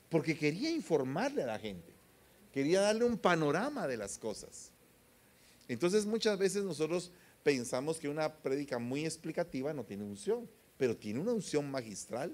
Porque 0.09 0.37
quería 0.37 0.71
informarle 0.71 1.43
a 1.43 1.47
la 1.47 1.59
gente, 1.59 1.93
quería 2.53 2.81
darle 2.81 3.05
un 3.05 3.19
panorama 3.19 3.87
de 3.87 3.97
las 3.97 4.19
cosas. 4.19 4.71
Entonces 5.69 6.07
muchas 6.07 6.39
veces 6.39 6.65
nosotros 6.65 7.11
pensamos 7.43 7.99
que 7.99 8.09
una 8.09 8.33
prédica 8.33 8.79
muy 8.79 9.05
explicativa 9.05 9.73
no 9.73 9.85
tiene 9.85 10.05
unción, 10.05 10.49
pero 10.79 10.97
tiene 10.97 11.21
una 11.21 11.33
unción 11.33 11.71
magistral. 11.71 12.33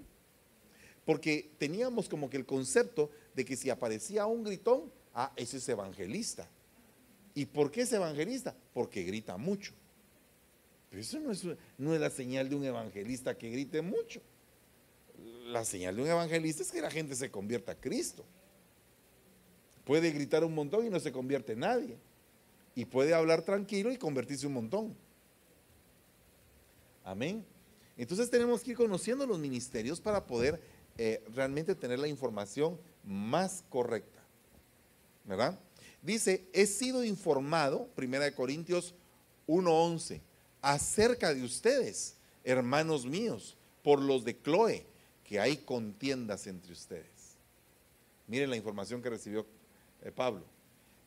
Porque 1.05 1.51
teníamos 1.59 2.09
como 2.09 2.31
que 2.31 2.37
el 2.37 2.47
concepto 2.47 3.11
de 3.35 3.45
que 3.45 3.57
si 3.57 3.71
aparecía 3.71 4.27
un 4.27 4.45
gritón, 4.45 4.91
ah, 5.15 5.33
ese 5.37 5.59
es 5.59 5.69
evangelista. 5.69 6.49
¿Y 7.35 7.47
por 7.47 7.71
qué 7.71 7.83
es 7.83 7.93
evangelista? 7.93 8.55
Porque 8.73 9.03
grita 9.03 9.37
mucho. 9.37 9.73
Pero 10.89 11.03
eso 11.03 11.19
no 11.19 11.33
es, 11.33 11.45
no 11.77 11.95
es 11.95 12.01
la 12.01 12.11
señal 12.11 12.49
de 12.49 12.55
un 12.55 12.65
evangelista 12.65 13.37
que 13.37 13.51
grite 13.51 13.83
mucho. 13.83 14.21
La 15.47 15.65
señal 15.65 15.97
de 15.97 16.03
un 16.03 16.09
evangelista 16.09 16.63
es 16.63 16.71
que 16.71 16.81
la 16.81 16.91
gente 16.91 17.15
se 17.15 17.31
convierta 17.31 17.73
a 17.73 17.75
Cristo. 17.75 18.25
Puede 19.85 20.11
gritar 20.11 20.45
un 20.45 20.55
montón 20.55 20.87
y 20.87 20.91
no 20.91 20.99
se 20.99 21.13
convierte 21.13 21.55
nadie 21.55 21.97
y 22.75 22.85
puede 22.85 23.15
hablar 23.15 23.43
tranquilo 23.43 23.93
y 23.93 23.99
convertirse 23.99 24.47
un 24.47 24.55
montón. 24.55 24.97
Amén. 27.05 27.45
Entonces 27.97 28.31
tenemos 28.31 28.63
que 28.63 28.73
ir 28.73 28.77
conociendo 28.77 29.27
los 29.27 29.39
ministerios 29.39 30.01
para 30.01 30.27
poder 30.27 30.61
eh, 30.99 31.23
realmente 31.35 31.75
tener 31.75 31.99
la 31.99 32.09
información 32.09 32.79
más 33.05 33.65
correcta. 33.69 34.21
¿Verdad? 35.25 35.59
Dice, 36.03 36.45
he 36.53 36.67
sido 36.67 37.05
informado, 37.05 37.87
Primera 37.95 38.25
de 38.25 38.35
Corintios 38.35 38.95
1.11, 39.47 40.21
acerca 40.61 41.33
de 41.33 41.43
ustedes, 41.43 42.17
hermanos 42.43 43.07
míos, 43.07 43.57
por 43.83 44.01
los 44.01 44.25
de 44.25 44.41
Chloe, 44.41 44.87
que 45.25 45.41
hay 45.41 45.57
contiendas 45.59 46.47
entre 46.47 46.73
ustedes. 46.73 47.37
Miren 48.27 48.51
la 48.51 48.57
información 48.57 49.03
que 49.03 49.11
recibió 49.11 49.47
eh, 50.03 50.13
Pablo. 50.13 50.45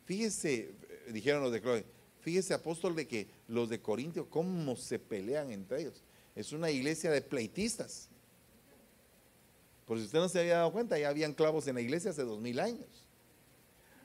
Fíjese, 0.05 0.73
dijeron 1.09 1.43
los 1.43 1.51
de 1.51 1.61
Chloe, 1.61 1.85
fíjese 2.21 2.53
apóstol 2.53 2.95
de 2.95 3.07
que 3.07 3.27
los 3.47 3.69
de 3.69 3.79
Corintio, 3.81 4.29
cómo 4.29 4.75
se 4.75 4.99
pelean 4.99 5.51
entre 5.51 5.81
ellos. 5.81 6.03
Es 6.35 6.51
una 6.51 6.69
iglesia 6.69 7.11
de 7.11 7.21
pleitistas. 7.21 8.09
Por 9.85 9.97
si 9.97 10.05
usted 10.05 10.19
no 10.19 10.29
se 10.29 10.39
había 10.39 10.57
dado 10.57 10.71
cuenta, 10.71 10.97
ya 10.99 11.09
habían 11.09 11.33
clavos 11.33 11.67
en 11.67 11.75
la 11.75 11.81
iglesia 11.81 12.11
hace 12.11 12.23
dos 12.23 12.39
mil 12.39 12.59
años. 12.59 13.07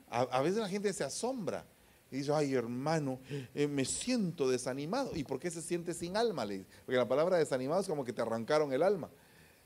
A, 0.09 0.41
veces 0.41 0.59
la 0.59 0.69
gente 0.69 0.93
se 0.93 1.03
asombra 1.03 1.65
y 2.11 2.17
dice, 2.17 2.31
ay 2.31 2.53
hermano, 2.53 3.19
eh, 3.55 3.67
me 3.67 3.83
siento 3.83 4.47
desanimado. 4.47 5.15
¿Y 5.15 5.23
por 5.23 5.39
qué 5.39 5.49
se 5.49 5.61
siente 5.61 5.95
sin 5.95 6.15
alma? 6.15 6.45
Porque 6.85 6.97
la 6.97 7.07
palabra 7.07 7.37
desanimado 7.37 7.81
es 7.81 7.87
como 7.87 8.05
que 8.05 8.13
te 8.13 8.21
arrancaron 8.21 8.71
el 8.73 8.83
alma. 8.83 9.09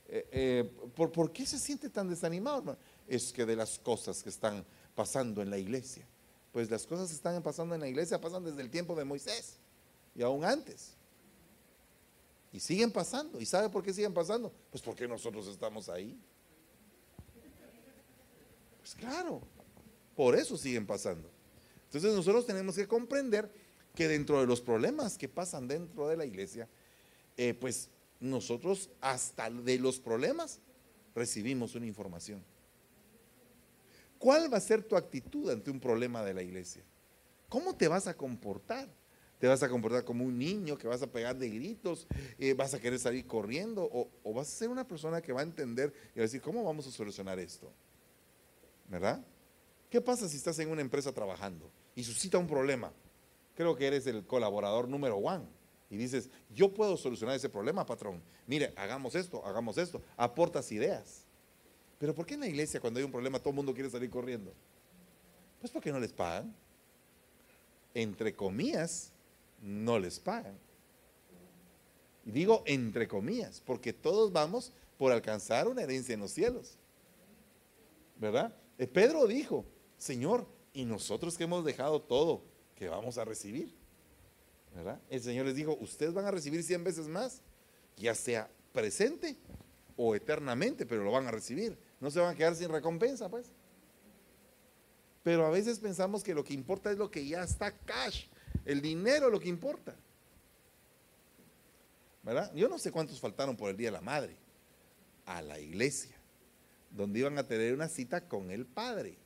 Eh, 0.08 0.28
eh, 0.32 0.70
¿por, 0.94 1.12
¿por, 1.12 1.32
qué 1.32 1.44
se 1.46 1.58
siente 1.58 1.90
tan 1.90 2.08
desanimado? 2.08 2.58
Hermano? 2.58 2.78
Es 3.06 3.32
que 3.32 3.44
de 3.44 3.56
las 3.56 3.78
cosas 3.78 4.22
que 4.22 4.30
están 4.30 4.64
pasando 4.94 5.42
en 5.42 5.50
la 5.50 5.58
iglesia 5.58 6.06
pues 6.52 6.70
las 6.70 6.86
cosas 6.86 7.08
que 7.08 7.14
están 7.14 7.40
pasando 7.42 7.74
en 7.74 7.80
la 7.80 7.88
iglesia 7.88 8.20
pasan 8.20 8.44
desde 8.44 8.62
el 8.62 8.70
tiempo 8.70 8.94
de 8.94 9.04
Moisés 9.04 9.58
y 10.14 10.22
aún 10.22 10.44
antes. 10.44 10.94
Y 12.52 12.60
siguen 12.60 12.90
pasando. 12.90 13.40
¿Y 13.40 13.46
sabe 13.46 13.68
por 13.68 13.82
qué 13.82 13.92
siguen 13.92 14.14
pasando? 14.14 14.52
Pues 14.70 14.82
porque 14.82 15.06
nosotros 15.06 15.46
estamos 15.46 15.88
ahí. 15.88 16.18
Pues 18.78 18.94
claro, 18.94 19.42
por 20.16 20.34
eso 20.34 20.56
siguen 20.56 20.86
pasando. 20.86 21.30
Entonces 21.84 22.12
nosotros 22.14 22.46
tenemos 22.46 22.74
que 22.74 22.88
comprender 22.88 23.52
que 23.94 24.08
dentro 24.08 24.40
de 24.40 24.46
los 24.46 24.60
problemas 24.60 25.18
que 25.18 25.28
pasan 25.28 25.68
dentro 25.68 26.08
de 26.08 26.16
la 26.16 26.24
iglesia, 26.24 26.68
eh, 27.36 27.54
pues 27.54 27.90
nosotros 28.20 28.90
hasta 29.00 29.50
de 29.50 29.78
los 29.78 30.00
problemas 30.00 30.60
recibimos 31.14 31.74
una 31.74 31.86
información. 31.86 32.44
¿Cuál 34.18 34.52
va 34.52 34.56
a 34.58 34.60
ser 34.60 34.82
tu 34.82 34.96
actitud 34.96 35.48
ante 35.50 35.70
un 35.70 35.78
problema 35.78 36.24
de 36.24 36.34
la 36.34 36.42
iglesia? 36.42 36.82
¿Cómo 37.48 37.76
te 37.76 37.88
vas 37.88 38.06
a 38.06 38.16
comportar? 38.16 38.88
¿Te 39.38 39.46
vas 39.46 39.62
a 39.62 39.68
comportar 39.68 40.04
como 40.04 40.24
un 40.24 40.36
niño 40.36 40.76
que 40.76 40.88
vas 40.88 41.00
a 41.02 41.06
pegar 41.06 41.38
de 41.38 41.48
gritos? 41.48 42.08
Eh, 42.38 42.54
¿Vas 42.54 42.74
a 42.74 42.80
querer 42.80 42.98
salir 42.98 43.26
corriendo? 43.26 43.88
O, 43.92 44.34
vas 44.34 44.48
a 44.48 44.50
ser 44.50 44.68
una 44.68 44.86
persona 44.86 45.22
que 45.22 45.32
va 45.32 45.40
a 45.40 45.44
entender 45.44 45.92
y 46.14 46.18
va 46.18 46.22
a 46.22 46.26
decir, 46.26 46.40
¿cómo 46.40 46.64
vamos 46.64 46.86
a 46.88 46.90
solucionar 46.90 47.38
esto? 47.38 47.72
¿Verdad? 48.88 49.24
¿Qué 49.88 50.00
pasa 50.00 50.28
si 50.28 50.36
estás 50.36 50.58
en 50.58 50.70
una 50.70 50.80
empresa 50.80 51.12
trabajando 51.12 51.70
y 51.94 52.02
suscita 52.02 52.36
un 52.38 52.48
problema? 52.48 52.92
Creo 53.54 53.76
que 53.76 53.86
eres 53.86 54.06
el 54.08 54.26
colaborador 54.26 54.88
número 54.88 55.16
uno. 55.16 55.57
Y 55.90 55.96
dices, 55.96 56.28
yo 56.54 56.72
puedo 56.72 56.96
solucionar 56.96 57.36
ese 57.36 57.48
problema, 57.48 57.86
patrón. 57.86 58.22
Mire, 58.46 58.72
hagamos 58.76 59.14
esto, 59.14 59.44
hagamos 59.44 59.78
esto. 59.78 60.02
Aportas 60.16 60.70
ideas. 60.70 61.24
Pero 61.98 62.14
¿por 62.14 62.26
qué 62.26 62.34
en 62.34 62.40
la 62.40 62.46
iglesia 62.46 62.80
cuando 62.80 62.98
hay 62.98 63.04
un 63.04 63.12
problema 63.12 63.38
todo 63.38 63.50
el 63.50 63.56
mundo 63.56 63.74
quiere 63.74 63.90
salir 63.90 64.10
corriendo? 64.10 64.52
Pues 65.60 65.72
porque 65.72 65.90
no 65.90 65.98
les 65.98 66.12
pagan. 66.12 66.54
Entre 67.94 68.34
comillas, 68.34 69.12
no 69.60 69.98
les 69.98 70.20
pagan. 70.20 70.56
Y 72.24 72.30
digo 72.30 72.62
entre 72.66 73.08
comillas, 73.08 73.62
porque 73.64 73.92
todos 73.92 74.30
vamos 74.30 74.72
por 74.98 75.12
alcanzar 75.12 75.66
una 75.66 75.82
herencia 75.82 76.12
en 76.12 76.20
los 76.20 76.30
cielos. 76.30 76.76
¿Verdad? 78.16 78.54
Eh, 78.76 78.86
Pedro 78.86 79.26
dijo, 79.26 79.64
Señor, 79.96 80.46
¿y 80.72 80.84
nosotros 80.84 81.36
que 81.36 81.44
hemos 81.44 81.64
dejado 81.64 82.02
todo, 82.02 82.42
que 82.76 82.88
vamos 82.88 83.16
a 83.16 83.24
recibir? 83.24 83.74
El 85.10 85.22
Señor 85.22 85.46
les 85.46 85.54
dijo, 85.54 85.76
ustedes 85.80 86.14
van 86.14 86.26
a 86.26 86.30
recibir 86.30 86.62
cien 86.62 86.84
veces 86.84 87.08
más, 87.08 87.40
ya 87.96 88.14
sea 88.14 88.48
presente 88.72 89.36
o 89.96 90.14
eternamente, 90.14 90.86
pero 90.86 91.02
lo 91.04 91.12
van 91.12 91.26
a 91.26 91.30
recibir 91.30 91.76
no 92.00 92.10
se 92.10 92.20
van 92.20 92.34
a 92.34 92.36
quedar 92.36 92.54
sin 92.54 92.68
recompensa, 92.68 93.28
pues. 93.28 93.46
Pero 95.22 95.44
a 95.44 95.50
veces 95.50 95.78
pensamos 95.78 96.22
que 96.22 96.34
lo 96.34 96.44
que 96.44 96.54
importa 96.54 96.90
es 96.90 96.98
lo 96.98 97.10
que 97.10 97.26
ya 97.26 97.42
está 97.42 97.72
cash, 97.72 98.26
el 98.64 98.80
dinero 98.80 99.30
lo 99.30 99.40
que 99.40 99.48
importa. 99.48 99.96
¿Verdad? 102.22 102.52
Yo 102.54 102.68
no 102.68 102.78
sé 102.78 102.92
cuántos 102.92 103.20
faltaron 103.20 103.56
por 103.56 103.70
el 103.70 103.76
Día 103.76 103.88
de 103.88 103.92
la 103.92 104.00
Madre 104.00 104.36
a 105.26 105.42
la 105.42 105.58
iglesia, 105.58 106.14
donde 106.90 107.18
iban 107.18 107.36
a 107.38 107.46
tener 107.46 107.74
una 107.74 107.88
cita 107.88 108.26
con 108.28 108.50
el 108.50 108.64
Padre. 108.64 109.18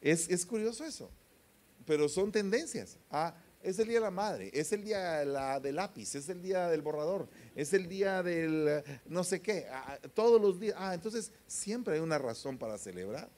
Es, 0.00 0.28
es 0.28 0.44
curioso 0.44 0.84
eso, 0.84 1.10
pero 1.86 2.08
son 2.08 2.32
tendencias. 2.32 2.98
Ah, 3.10 3.34
es 3.62 3.78
el 3.78 3.88
día 3.88 3.96
de 3.96 4.04
la 4.04 4.10
madre, 4.10 4.50
es 4.52 4.72
el 4.72 4.84
día 4.84 5.24
la, 5.24 5.58
del 5.58 5.76
lápiz, 5.76 6.14
es 6.14 6.28
el 6.28 6.42
día 6.42 6.68
del 6.68 6.82
borrador, 6.82 7.28
es 7.54 7.72
el 7.72 7.88
día 7.88 8.22
del 8.22 8.84
no 9.06 9.24
sé 9.24 9.40
qué, 9.40 9.66
todos 10.12 10.40
los 10.40 10.60
días. 10.60 10.76
Ah, 10.78 10.92
entonces 10.94 11.32
siempre 11.46 11.94
hay 11.94 12.00
una 12.00 12.18
razón 12.18 12.58
para 12.58 12.76
celebrar. 12.76 13.28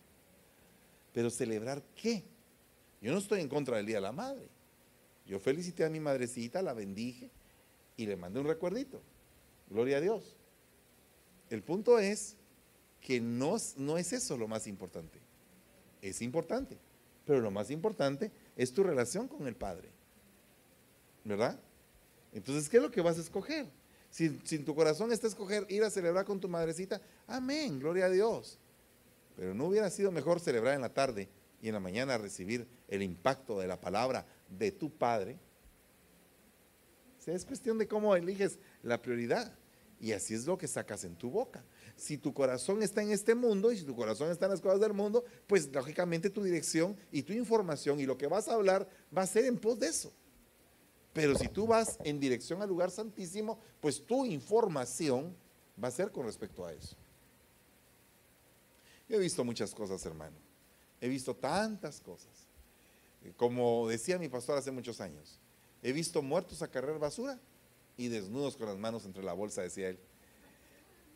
Pero 1.12 1.30
celebrar 1.30 1.82
qué? 1.94 2.24
Yo 3.00 3.12
no 3.12 3.18
estoy 3.18 3.40
en 3.40 3.48
contra 3.48 3.76
del 3.76 3.86
día 3.86 3.96
de 3.96 4.02
la 4.02 4.12
madre. 4.12 4.48
Yo 5.26 5.38
felicité 5.38 5.84
a 5.84 5.90
mi 5.90 6.00
madrecita, 6.00 6.60
la 6.60 6.74
bendije 6.74 7.30
y 7.96 8.06
le 8.06 8.16
mandé 8.16 8.40
un 8.40 8.46
recuerdito. 8.46 9.00
Gloria 9.70 9.98
a 9.98 10.00
Dios. 10.00 10.36
El 11.50 11.62
punto 11.62 11.98
es 11.98 12.36
que 13.00 13.20
no 13.20 13.56
es 13.56 14.12
eso 14.12 14.36
lo 14.36 14.48
más 14.48 14.66
importante. 14.66 15.20
Es 16.02 16.20
importante, 16.20 16.76
pero 17.26 17.40
lo 17.40 17.50
más 17.50 17.70
importante 17.70 18.30
es 18.56 18.72
tu 18.72 18.82
relación 18.82 19.28
con 19.28 19.46
el 19.46 19.56
Padre. 19.56 19.90
¿verdad? 21.26 21.58
Entonces, 22.32 22.68
¿qué 22.68 22.76
es 22.76 22.82
lo 22.82 22.90
que 22.90 23.00
vas 23.00 23.18
a 23.18 23.20
escoger? 23.20 23.66
Si, 24.10 24.26
en 24.50 24.64
tu 24.64 24.74
corazón 24.74 25.12
está 25.12 25.26
escoger 25.26 25.66
ir 25.68 25.82
a 25.82 25.90
celebrar 25.90 26.24
con 26.24 26.40
tu 26.40 26.48
madrecita, 26.48 27.00
amén, 27.26 27.78
gloria 27.80 28.06
a 28.06 28.10
Dios. 28.10 28.58
Pero 29.36 29.52
no 29.52 29.66
hubiera 29.66 29.90
sido 29.90 30.10
mejor 30.10 30.40
celebrar 30.40 30.74
en 30.74 30.80
la 30.80 30.94
tarde 30.94 31.28
y 31.60 31.68
en 31.68 31.74
la 31.74 31.80
mañana 31.80 32.16
recibir 32.16 32.66
el 32.88 33.02
impacto 33.02 33.58
de 33.58 33.66
la 33.66 33.78
palabra 33.78 34.24
de 34.48 34.70
tu 34.70 34.90
padre. 34.90 35.36
O 37.26 37.30
es 37.30 37.44
cuestión 37.44 37.76
de 37.76 37.88
cómo 37.88 38.14
eliges 38.14 38.58
la 38.82 39.02
prioridad. 39.02 39.52
Y 40.00 40.12
así 40.12 40.34
es 40.34 40.46
lo 40.46 40.56
que 40.56 40.68
sacas 40.68 41.02
en 41.04 41.16
tu 41.16 41.28
boca. 41.28 41.64
Si 41.96 42.18
tu 42.18 42.34
corazón 42.34 42.82
está 42.82 43.02
en 43.02 43.10
este 43.10 43.34
mundo 43.34 43.72
y 43.72 43.78
si 43.78 43.84
tu 43.84 43.96
corazón 43.96 44.30
está 44.30 44.44
en 44.46 44.52
las 44.52 44.60
cosas 44.60 44.80
del 44.80 44.92
mundo, 44.92 45.24
pues 45.46 45.72
lógicamente 45.72 46.28
tu 46.28 46.42
dirección 46.42 46.96
y 47.10 47.22
tu 47.22 47.32
información 47.32 47.98
y 48.00 48.06
lo 48.06 48.18
que 48.18 48.26
vas 48.26 48.48
a 48.48 48.54
hablar 48.54 48.88
va 49.16 49.22
a 49.22 49.26
ser 49.26 49.46
en 49.46 49.58
pos 49.58 49.78
de 49.78 49.88
eso. 49.88 50.12
Pero 51.14 51.34
si 51.34 51.48
tú 51.48 51.66
vas 51.66 51.96
en 52.04 52.20
dirección 52.20 52.60
al 52.60 52.68
lugar 52.68 52.90
santísimo, 52.90 53.58
pues 53.80 54.04
tu 54.04 54.26
información 54.26 55.34
va 55.82 55.88
a 55.88 55.90
ser 55.90 56.10
con 56.10 56.26
respecto 56.26 56.66
a 56.66 56.74
eso. 56.74 56.94
Yo 59.08 59.16
he 59.16 59.20
visto 59.20 59.42
muchas 59.42 59.74
cosas, 59.74 60.04
hermano. 60.04 60.36
He 61.00 61.08
visto 61.08 61.34
tantas 61.34 62.00
cosas. 62.00 62.46
Como 63.36 63.88
decía 63.88 64.18
mi 64.18 64.28
pastor 64.28 64.58
hace 64.58 64.70
muchos 64.70 65.00
años, 65.00 65.38
he 65.82 65.92
visto 65.92 66.22
muertos 66.22 66.60
a 66.62 66.68
cargar 66.68 66.98
basura 66.98 67.38
y 67.96 68.08
desnudos 68.08 68.56
con 68.56 68.66
las 68.66 68.76
manos 68.76 69.04
entre 69.06 69.22
la 69.22 69.32
bolsa, 69.32 69.62
decía 69.62 69.88
él. 69.88 69.98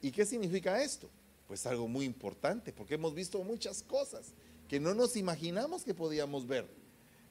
¿Y 0.00 0.10
qué 0.10 0.24
significa 0.24 0.82
esto? 0.82 1.08
Pues 1.46 1.66
algo 1.66 1.88
muy 1.88 2.04
importante, 2.04 2.72
porque 2.72 2.94
hemos 2.94 3.14
visto 3.14 3.42
muchas 3.42 3.82
cosas 3.82 4.32
que 4.68 4.78
no 4.80 4.94
nos 4.94 5.16
imaginamos 5.16 5.82
que 5.82 5.94
podíamos 5.94 6.46
ver, 6.46 6.66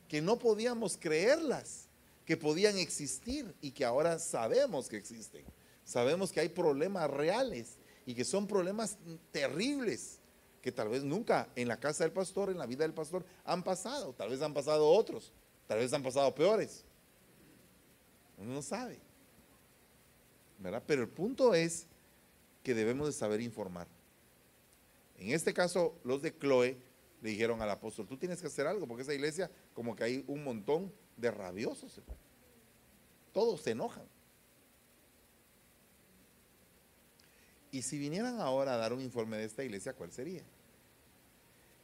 que 0.08 0.22
no 0.22 0.38
podíamos 0.38 0.98
creerlas 0.98 1.88
que 2.26 2.38
podían 2.38 2.78
existir 2.78 3.56
y 3.62 3.72
que 3.72 3.86
ahora 3.86 4.20
sabemos 4.20 4.88
que 4.88 4.98
existen. 4.98 5.44
Sabemos 5.84 6.32
que 6.32 6.40
hay 6.40 6.50
problemas 6.50 7.10
reales 7.10 7.78
y 8.06 8.14
que 8.14 8.24
son 8.24 8.46
problemas 8.46 8.98
terribles 9.32 10.20
que 10.62 10.72
tal 10.72 10.90
vez 10.90 11.04
nunca 11.04 11.50
en 11.56 11.68
la 11.68 11.80
casa 11.80 12.04
del 12.04 12.14
pastor, 12.14 12.50
en 12.50 12.58
la 12.58 12.66
vida 12.66 12.84
del 12.84 12.94
pastor, 12.94 13.26
han 13.46 13.64
pasado. 13.64 14.14
Tal 14.14 14.30
vez 14.30 14.42
han 14.42 14.54
pasado 14.54 14.88
otros, 14.88 15.32
tal 15.68 15.80
vez 15.80 15.92
han 15.94 16.04
pasado 16.04 16.36
peores. 16.36 16.84
Uno 18.38 18.54
no 18.54 18.62
sabe. 18.62 19.00
¿Verdad? 20.60 20.84
Pero 20.86 21.02
el 21.02 21.10
punto 21.10 21.56
es 21.56 21.88
que 22.64 22.74
debemos 22.74 23.08
de 23.08 23.14
saber 23.14 23.42
informar. 23.42 23.88
En 25.18 25.32
este 25.32 25.54
caso, 25.54 25.98
los 26.04 26.22
de 26.22 26.38
Chloe 26.38 26.78
le 27.22 27.30
dijeron 27.30 27.62
al 27.62 27.70
apóstol, 27.70 28.08
tú 28.08 28.18
tienes 28.18 28.42
que 28.42 28.48
hacer 28.48 28.68
algo, 28.68 28.88
porque 28.88 29.04
esa 29.04 29.14
iglesia 29.14 29.52
como 29.74 29.96
que 29.96 30.04
hay 30.04 30.24
un 30.28 30.44
montón 30.44 30.92
de 31.18 31.32
rabiosos. 31.32 32.00
Todos 33.34 33.62
se 33.62 33.72
enojan. 33.72 34.06
Y 37.72 37.82
si 37.82 38.00
vinieran 38.00 38.40
ahora 38.40 38.74
a 38.74 38.78
dar 38.78 38.94
un 38.94 39.02
informe 39.02 39.38
de 39.38 39.46
esta 39.46 39.64
iglesia, 39.64 39.94
¿cuál 39.94 40.12
sería? 40.12 40.44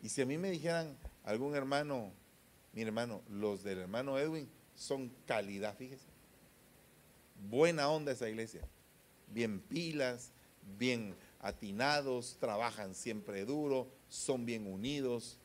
Y 0.01 0.09
si 0.09 0.21
a 0.21 0.25
mí 0.25 0.37
me 0.37 0.49
dijeran 0.49 0.97
algún 1.23 1.55
hermano, 1.55 2.11
mi 2.73 2.81
hermano, 2.81 3.21
los 3.29 3.63
del 3.63 3.79
hermano 3.79 4.17
Edwin 4.17 4.49
son 4.75 5.11
calidad, 5.27 5.75
fíjese. 5.75 6.07
Buena 7.49 7.89
onda 7.89 8.11
esa 8.11 8.29
iglesia. 8.29 8.61
Bien 9.27 9.59
pilas, 9.59 10.31
bien 10.77 11.15
atinados, 11.39 12.37
trabajan 12.39 12.95
siempre 12.95 13.45
duro, 13.45 13.87
son 14.09 14.45
bien 14.45 14.65
unidos. 14.65 15.37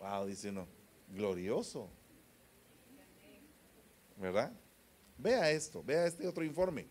Wow, 0.00 0.26
dice 0.26 0.50
uno, 0.50 0.66
glorioso. 1.08 1.88
¿verdad? 4.20 4.52
Vea 5.18 5.50
esto, 5.50 5.82
vea 5.82 6.06
este 6.06 6.26
otro 6.28 6.44
informe. 6.44 6.86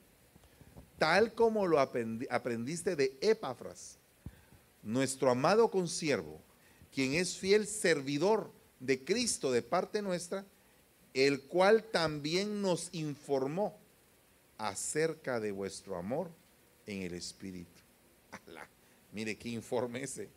Tal 0.98 1.34
como 1.34 1.66
lo 1.66 1.80
aprendiste 1.80 2.96
de 2.96 3.18
Epafras, 3.22 3.98
nuestro 4.84 5.30
amado 5.30 5.72
consiervo, 5.72 6.42
quien 6.94 7.14
es 7.14 7.38
fiel 7.38 7.68
servidor 7.68 8.52
de 8.80 9.04
Cristo 9.06 9.52
de 9.52 9.62
parte 9.62 10.02
nuestra, 10.02 10.46
el 11.14 11.44
cual 11.44 11.84
también 11.84 12.62
nos 12.62 12.90
informó 12.94 13.78
acerca 14.58 15.40
de 15.40 15.52
vuestro 15.52 15.96
amor 15.96 16.32
en 16.90 17.04
el 17.04 17.14
Espíritu. 17.14 17.82
mire 19.14 19.38
qué 19.38 19.50
informe 19.50 20.04
ese. 20.04 20.28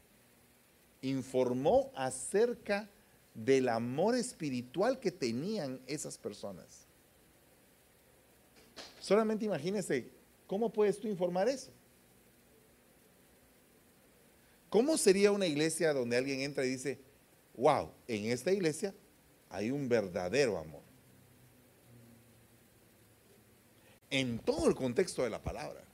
Informó 1.00 1.90
acerca 1.94 2.88
del 3.34 3.68
amor 3.68 4.14
espiritual 4.14 5.00
que 5.00 5.10
tenían 5.10 5.80
esas 5.86 6.18
personas. 6.18 6.86
Solamente 9.00 9.46
imagínese, 9.46 10.10
¿cómo 10.46 10.70
puedes 10.70 11.00
tú 11.00 11.08
informar 11.08 11.48
eso? 11.48 11.72
¿Cómo 14.68 14.96
sería 14.96 15.32
una 15.32 15.46
iglesia 15.46 15.92
donde 15.92 16.16
alguien 16.16 16.40
entra 16.40 16.64
y 16.64 16.70
dice, 16.70 16.98
wow, 17.56 17.90
en 18.06 18.26
esta 18.26 18.52
iglesia 18.52 18.94
hay 19.48 19.70
un 19.70 19.88
verdadero 19.88 20.58
amor? 20.58 20.82
En 24.10 24.38
todo 24.38 24.68
el 24.68 24.74
contexto 24.74 25.24
de 25.24 25.30
la 25.30 25.42
palabra. 25.42 25.91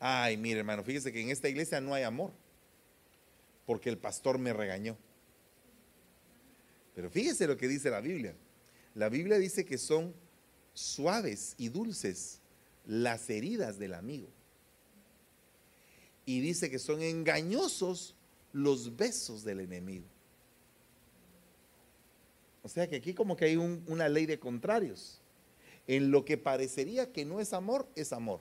Ay, 0.00 0.36
mire 0.36 0.60
hermano, 0.60 0.84
fíjese 0.84 1.12
que 1.12 1.20
en 1.20 1.30
esta 1.30 1.48
iglesia 1.48 1.80
no 1.80 1.94
hay 1.94 2.04
amor 2.04 2.32
porque 3.66 3.90
el 3.90 3.98
pastor 3.98 4.38
me 4.38 4.52
regañó. 4.52 4.96
Pero 6.94 7.10
fíjese 7.10 7.46
lo 7.46 7.56
que 7.56 7.68
dice 7.68 7.90
la 7.90 8.00
Biblia. 8.00 8.34
La 8.94 9.08
Biblia 9.08 9.38
dice 9.38 9.64
que 9.64 9.76
son 9.76 10.14
suaves 10.72 11.54
y 11.58 11.68
dulces 11.68 12.40
las 12.86 13.28
heridas 13.28 13.78
del 13.78 13.94
amigo. 13.94 14.28
Y 16.24 16.40
dice 16.40 16.70
que 16.70 16.78
son 16.78 17.02
engañosos 17.02 18.16
los 18.52 18.96
besos 18.96 19.44
del 19.44 19.60
enemigo. 19.60 20.06
O 22.62 22.68
sea 22.68 22.88
que 22.88 22.96
aquí 22.96 23.14
como 23.14 23.36
que 23.36 23.44
hay 23.44 23.56
una 23.56 24.08
ley 24.08 24.26
de 24.26 24.38
contrarios. 24.38 25.20
En 25.86 26.10
lo 26.10 26.24
que 26.24 26.36
parecería 26.36 27.12
que 27.12 27.24
no 27.24 27.40
es 27.40 27.52
amor, 27.52 27.86
es 27.94 28.12
amor. 28.12 28.40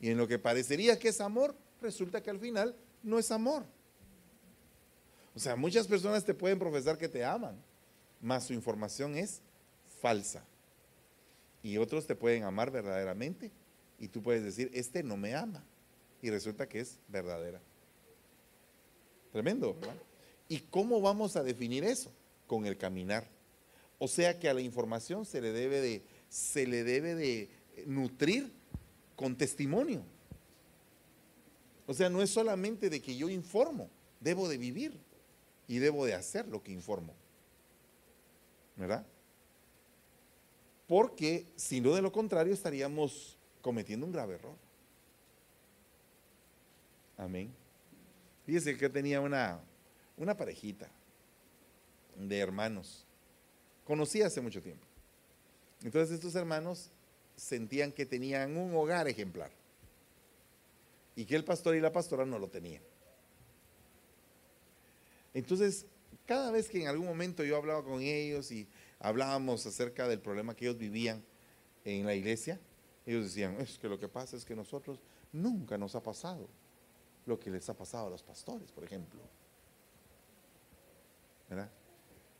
Y 0.00 0.10
en 0.10 0.18
lo 0.18 0.26
que 0.26 0.38
parecería 0.38 0.98
que 0.98 1.08
es 1.08 1.20
amor, 1.20 1.54
resulta 1.80 2.22
que 2.22 2.30
al 2.30 2.38
final 2.38 2.74
no 3.02 3.18
es 3.18 3.30
amor. 3.30 3.64
O 5.34 5.38
sea, 5.38 5.56
muchas 5.56 5.86
personas 5.86 6.24
te 6.24 6.34
pueden 6.34 6.58
profesar 6.58 6.98
que 6.98 7.08
te 7.08 7.24
aman, 7.24 7.56
mas 8.20 8.44
su 8.44 8.52
información 8.52 9.16
es 9.16 9.42
falsa. 10.00 10.44
Y 11.62 11.76
otros 11.76 12.06
te 12.06 12.16
pueden 12.16 12.44
amar 12.44 12.70
verdaderamente 12.70 13.50
y 13.98 14.08
tú 14.08 14.22
puedes 14.22 14.42
decir, 14.42 14.70
este 14.72 15.02
no 15.02 15.16
me 15.16 15.34
ama. 15.34 15.64
Y 16.22 16.30
resulta 16.30 16.68
que 16.68 16.80
es 16.80 16.98
verdadera. 17.08 17.60
Tremendo. 19.32 19.76
¿Y 20.48 20.60
cómo 20.60 21.00
vamos 21.00 21.36
a 21.36 21.42
definir 21.42 21.84
eso? 21.84 22.10
Con 22.46 22.66
el 22.66 22.76
caminar. 22.76 23.28
O 23.98 24.08
sea 24.08 24.38
que 24.38 24.48
a 24.48 24.54
la 24.54 24.62
información 24.62 25.24
se 25.26 25.40
le 25.40 25.52
debe 25.52 25.80
de, 25.80 26.02
se 26.28 26.66
le 26.66 26.82
debe 26.84 27.14
de 27.14 27.50
nutrir 27.86 28.52
con 29.20 29.36
testimonio. 29.36 30.02
O 31.86 31.92
sea, 31.92 32.08
no 32.08 32.22
es 32.22 32.30
solamente 32.30 32.88
de 32.88 33.02
que 33.02 33.14
yo 33.14 33.28
informo, 33.28 33.90
debo 34.18 34.48
de 34.48 34.56
vivir 34.56 34.98
y 35.68 35.76
debo 35.76 36.06
de 36.06 36.14
hacer 36.14 36.48
lo 36.48 36.62
que 36.62 36.72
informo. 36.72 37.12
¿Verdad? 38.76 39.04
Porque 40.88 41.44
si 41.54 41.82
no 41.82 41.94
de 41.94 42.00
lo 42.00 42.10
contrario 42.10 42.54
estaríamos 42.54 43.36
cometiendo 43.60 44.06
un 44.06 44.12
grave 44.12 44.36
error. 44.36 44.56
Amén. 47.18 47.52
Fíjese 48.46 48.74
que 48.78 48.88
tenía 48.88 49.20
una, 49.20 49.60
una 50.16 50.34
parejita 50.34 50.88
de 52.16 52.38
hermanos. 52.38 53.04
Conocí 53.84 54.22
hace 54.22 54.40
mucho 54.40 54.62
tiempo. 54.62 54.86
Entonces 55.82 56.14
estos 56.14 56.34
hermanos 56.36 56.90
sentían 57.40 57.92
que 57.92 58.04
tenían 58.04 58.56
un 58.56 58.74
hogar 58.74 59.08
ejemplar 59.08 59.50
y 61.16 61.24
que 61.24 61.36
el 61.36 61.44
pastor 61.44 61.74
y 61.74 61.80
la 61.80 61.90
pastora 61.90 62.26
no 62.26 62.38
lo 62.38 62.48
tenían. 62.48 62.82
Entonces, 65.32 65.86
cada 66.26 66.50
vez 66.50 66.68
que 66.68 66.82
en 66.82 66.88
algún 66.88 67.06
momento 67.06 67.42
yo 67.42 67.56
hablaba 67.56 67.82
con 67.82 68.02
ellos 68.02 68.52
y 68.52 68.68
hablábamos 68.98 69.64
acerca 69.64 70.06
del 70.06 70.20
problema 70.20 70.54
que 70.54 70.66
ellos 70.66 70.78
vivían 70.78 71.24
en 71.84 72.04
la 72.04 72.14
iglesia, 72.14 72.60
ellos 73.06 73.24
decían, 73.24 73.58
es 73.58 73.78
que 73.78 73.88
lo 73.88 73.98
que 73.98 74.08
pasa 74.08 74.36
es 74.36 74.44
que 74.44 74.54
nosotros 74.54 75.00
nunca 75.32 75.78
nos 75.78 75.94
ha 75.94 76.02
pasado 76.02 76.46
lo 77.24 77.40
que 77.40 77.50
les 77.50 77.68
ha 77.70 77.74
pasado 77.74 78.08
a 78.08 78.10
los 78.10 78.22
pastores, 78.22 78.70
por 78.70 78.84
ejemplo. 78.84 79.20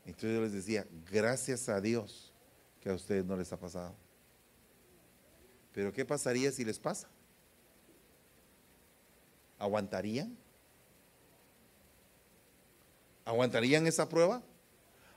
Entonces 0.05 0.35
yo 0.35 0.41
les 0.41 0.53
decía, 0.53 0.85
gracias 1.11 1.69
a 1.69 1.81
Dios 1.81 2.31
que 2.79 2.89
a 2.89 2.93
ustedes 2.93 3.25
no 3.25 3.35
les 3.35 3.51
ha 3.51 3.59
pasado. 3.59 3.95
Pero 5.73 5.93
¿qué 5.93 6.05
pasaría 6.05 6.51
si 6.51 6.65
les 6.65 6.79
pasa? 6.79 7.07
¿Aguantarían? 9.57 10.35
¿Aguantarían 13.25 13.87
esa 13.87 14.09
prueba? 14.09 14.41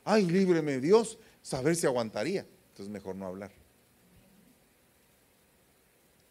Ay, 0.05 0.27
líbreme 0.27 0.81
Dios, 0.81 1.19
saber 1.43 1.75
si 1.75 1.87
aguantaría. 1.87 2.47
Entonces 2.69 2.93
mejor 2.93 3.17
no 3.17 3.27
hablar. 3.27 3.51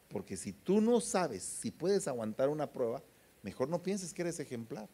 Porque 0.10 0.38
si 0.38 0.54
tú 0.54 0.80
no 0.80 1.02
sabes 1.02 1.42
si 1.42 1.72
puedes 1.72 2.08
aguantar 2.08 2.50
una 2.50 2.72
prueba, 2.72 3.02
mejor 3.42 3.68
no 3.68 3.82
pienses 3.82 4.14
que 4.14 4.22
eres 4.22 4.40
ejemplar. 4.40 4.88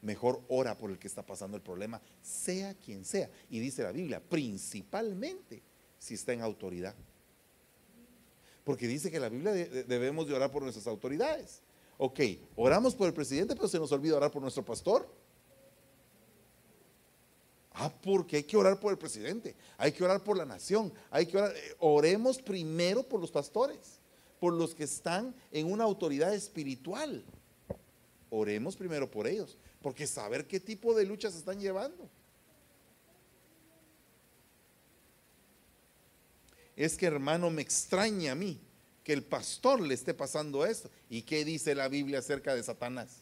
Mejor 0.00 0.42
ora 0.48 0.76
por 0.76 0.90
el 0.90 0.98
que 0.98 1.06
está 1.06 1.24
pasando 1.24 1.56
el 1.56 1.62
problema, 1.62 2.00
sea 2.22 2.74
quien 2.74 3.04
sea. 3.04 3.30
Y 3.50 3.58
dice 3.58 3.82
la 3.82 3.92
Biblia, 3.92 4.22
principalmente 4.22 5.62
si 5.98 6.14
está 6.14 6.32
en 6.32 6.40
autoridad. 6.40 6.94
Porque 8.64 8.88
dice 8.88 9.10
que 9.10 9.20
la 9.20 9.28
Biblia 9.28 9.52
debemos 9.52 10.26
de 10.26 10.34
orar 10.34 10.50
por 10.50 10.62
nuestras 10.62 10.86
autoridades. 10.86 11.60
Ok, 11.98 12.20
oramos 12.56 12.94
por 12.94 13.06
el 13.06 13.14
presidente, 13.14 13.54
pero 13.54 13.68
se 13.68 13.78
nos 13.78 13.92
olvida 13.92 14.16
orar 14.16 14.30
por 14.30 14.42
nuestro 14.42 14.64
pastor. 14.64 15.06
Ah, 17.72 17.92
porque 18.02 18.36
hay 18.36 18.44
que 18.44 18.56
orar 18.56 18.78
por 18.78 18.92
el 18.92 18.98
presidente, 18.98 19.56
hay 19.76 19.90
que 19.90 20.04
orar 20.04 20.22
por 20.22 20.36
la 20.36 20.44
nación, 20.44 20.92
hay 21.10 21.26
que 21.26 21.36
orar. 21.36 21.52
Eh, 21.56 21.76
oremos 21.80 22.40
primero 22.40 23.02
por 23.02 23.20
los 23.20 23.32
pastores, 23.32 23.98
por 24.38 24.52
los 24.52 24.74
que 24.74 24.84
están 24.84 25.34
en 25.50 25.70
una 25.70 25.82
autoridad 25.84 26.32
espiritual. 26.32 27.24
Oremos 28.30 28.76
primero 28.76 29.10
por 29.10 29.26
ellos, 29.26 29.58
porque 29.82 30.06
saber 30.06 30.46
qué 30.46 30.60
tipo 30.60 30.94
de 30.94 31.04
luchas 31.04 31.34
están 31.34 31.58
llevando. 31.58 32.08
Es 36.76 36.96
que 36.96 37.06
hermano, 37.06 37.50
me 37.50 37.62
extraña 37.62 38.32
a 38.32 38.34
mí 38.34 38.60
que 39.04 39.12
el 39.12 39.22
pastor 39.22 39.80
le 39.80 39.94
esté 39.94 40.14
pasando 40.14 40.64
esto. 40.64 40.90
¿Y 41.08 41.22
qué 41.22 41.44
dice 41.44 41.74
la 41.74 41.88
Biblia 41.88 42.18
acerca 42.18 42.54
de 42.54 42.62
Satanás? 42.62 43.18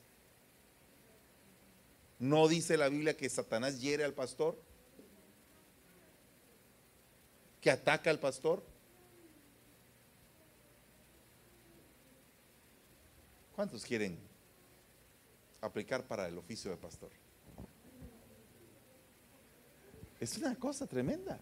¿No 2.18 2.46
dice 2.46 2.76
la 2.76 2.88
Biblia 2.88 3.16
que 3.16 3.28
Satanás 3.28 3.80
hiere 3.80 4.04
al 4.04 4.14
pastor? 4.14 4.56
¿Que 7.60 7.70
ataca 7.70 8.10
al 8.10 8.20
pastor? 8.20 8.62
¿Cuántos 13.56 13.84
quieren 13.84 14.18
aplicar 15.60 16.06
para 16.06 16.28
el 16.28 16.38
oficio 16.38 16.70
de 16.70 16.76
pastor? 16.76 17.10
Es 20.20 20.38
una 20.38 20.54
cosa 20.54 20.86
tremenda. 20.86 21.40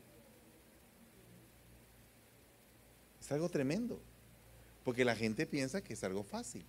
Algo 3.31 3.49
tremendo. 3.49 4.01
Porque 4.85 5.05
la 5.05 5.17
gente 5.17 5.47
piensa 5.47 5.83
que 5.83 5.95
es 5.95 6.05
algo 6.05 6.23
fácil. 6.23 6.65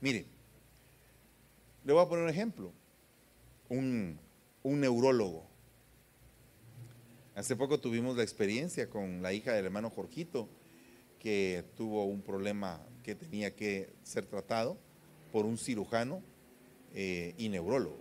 Mire, 0.00 0.26
le 1.84 1.92
voy 1.92 2.02
a 2.02 2.08
poner 2.08 2.24
un 2.24 2.30
ejemplo 2.30 2.72
un, 3.68 4.18
neurólogo. 4.64 5.46
Hace 7.34 7.56
poco 7.56 7.78
tuvimos 7.78 8.16
la 8.16 8.22
experiencia 8.22 8.88
con 8.88 9.22
la 9.22 9.32
hija 9.32 9.52
del 9.52 9.66
hermano 9.66 9.90
Jorgito, 9.90 10.48
que 11.18 11.64
tuvo 11.76 12.04
un 12.04 12.22
problema 12.22 12.80
que 13.02 13.14
tenía 13.14 13.54
que 13.54 13.92
ser 14.02 14.26
tratado 14.26 14.78
por 15.32 15.44
un 15.44 15.58
cirujano 15.58 16.22
eh, 16.94 17.34
y 17.36 17.48
neurólogo. 17.48 18.00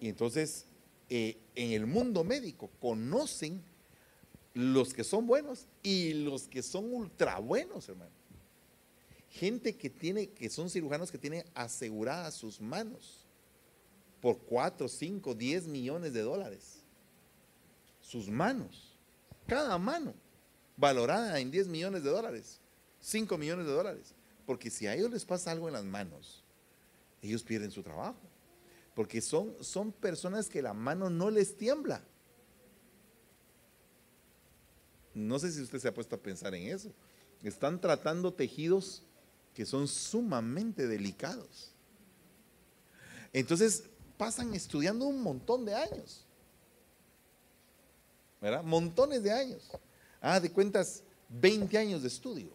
Y 0.00 0.08
entonces, 0.08 0.66
eh, 1.10 1.36
en 1.54 1.72
el 1.72 1.86
mundo 1.86 2.24
médico 2.24 2.70
conocen 2.80 3.62
los 4.54 4.92
que 4.94 5.04
son 5.04 5.26
buenos 5.26 5.66
y 5.82 6.14
los 6.14 6.48
que 6.48 6.62
son 6.62 6.92
ultra 6.92 7.38
buenos, 7.38 7.88
hermano 7.88 8.22
gente 9.32 9.74
que 9.76 9.88
tiene, 9.88 10.28
que 10.28 10.50
son 10.50 10.68
cirujanos 10.68 11.10
que 11.10 11.18
tienen 11.18 11.44
aseguradas 11.54 12.34
sus 12.34 12.60
manos 12.60 13.26
por 14.20 14.38
4, 14.38 14.88
5, 14.88 15.34
10 15.34 15.66
millones 15.66 16.12
de 16.12 16.20
dólares. 16.20 16.82
Sus 18.00 18.28
manos, 18.28 18.94
cada 19.46 19.78
mano, 19.78 20.14
valorada 20.76 21.40
en 21.40 21.50
10 21.50 21.68
millones 21.68 22.04
de 22.04 22.10
dólares, 22.10 22.60
5 23.00 23.38
millones 23.38 23.66
de 23.66 23.72
dólares. 23.72 24.14
Porque 24.44 24.70
si 24.70 24.86
a 24.86 24.94
ellos 24.94 25.10
les 25.10 25.24
pasa 25.24 25.50
algo 25.50 25.66
en 25.66 25.74
las 25.74 25.84
manos, 25.84 26.44
ellos 27.22 27.42
pierden 27.42 27.70
su 27.70 27.82
trabajo. 27.82 28.20
Porque 28.94 29.22
son, 29.22 29.56
son 29.60 29.92
personas 29.92 30.50
que 30.50 30.60
la 30.60 30.74
mano 30.74 31.08
no 31.08 31.30
les 31.30 31.56
tiembla. 31.56 32.04
No 35.14 35.38
sé 35.38 35.52
si 35.52 35.60
usted 35.60 35.78
se 35.78 35.88
ha 35.88 35.94
puesto 35.94 36.16
a 36.16 36.22
pensar 36.22 36.54
en 36.54 36.68
eso. 36.68 36.90
Están 37.42 37.80
tratando 37.80 38.32
tejidos 38.32 39.02
que 39.54 39.66
son 39.66 39.88
sumamente 39.88 40.86
delicados. 40.86 41.72
Entonces 43.32 43.84
pasan 44.16 44.54
estudiando 44.54 45.06
un 45.06 45.22
montón 45.22 45.64
de 45.64 45.74
años. 45.74 46.24
¿Verdad? 48.40 48.62
Montones 48.62 49.22
de 49.22 49.32
años. 49.32 49.70
Ah, 50.20 50.40
de 50.40 50.50
cuentas, 50.50 51.02
20 51.28 51.76
años 51.78 52.02
de 52.02 52.08
estudio. 52.08 52.52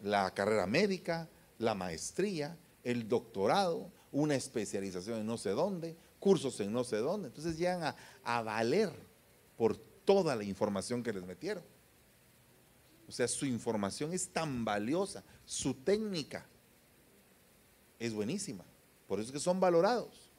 La 0.00 0.32
carrera 0.32 0.66
médica, 0.66 1.28
la 1.58 1.74
maestría, 1.74 2.56
el 2.82 3.08
doctorado, 3.08 3.90
una 4.10 4.34
especialización 4.34 5.20
en 5.20 5.26
no 5.26 5.38
sé 5.38 5.50
dónde, 5.50 5.96
cursos 6.18 6.58
en 6.60 6.72
no 6.72 6.84
sé 6.84 6.96
dónde. 6.96 7.28
Entonces 7.28 7.56
llegan 7.56 7.84
a, 7.84 7.96
a 8.24 8.42
valer 8.42 8.90
por 9.56 9.76
toda 10.04 10.36
la 10.36 10.44
información 10.44 11.02
que 11.02 11.12
les 11.12 11.24
metieron. 11.24 11.64
O 13.08 13.12
sea, 13.12 13.28
su 13.28 13.44
información 13.46 14.12
es 14.12 14.28
tan 14.28 14.64
valiosa, 14.64 15.22
su 15.44 15.74
técnica 15.74 16.46
es 17.98 18.14
buenísima. 18.14 18.64
Por 19.06 19.20
eso 19.20 19.28
es 19.28 19.32
que 19.32 19.40
son 19.40 19.60
valorados. 19.60 20.30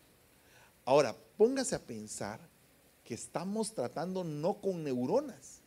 Ahora, 0.86 1.16
póngase 1.38 1.76
a 1.76 1.82
pensar 1.82 2.40
que 3.04 3.14
estamos 3.14 3.74
tratando 3.74 4.24
no 4.24 4.56
con 4.56 4.84
neuronas, 4.84 5.62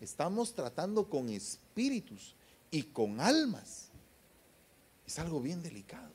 estamos 0.00 0.54
tratando 0.54 1.08
con 1.08 1.28
espíritus 1.28 2.34
y 2.70 2.82
con 2.84 3.20
almas. 3.20 3.88
Es 5.06 5.18
algo 5.18 5.40
bien 5.40 5.62
delicado. 5.62 6.12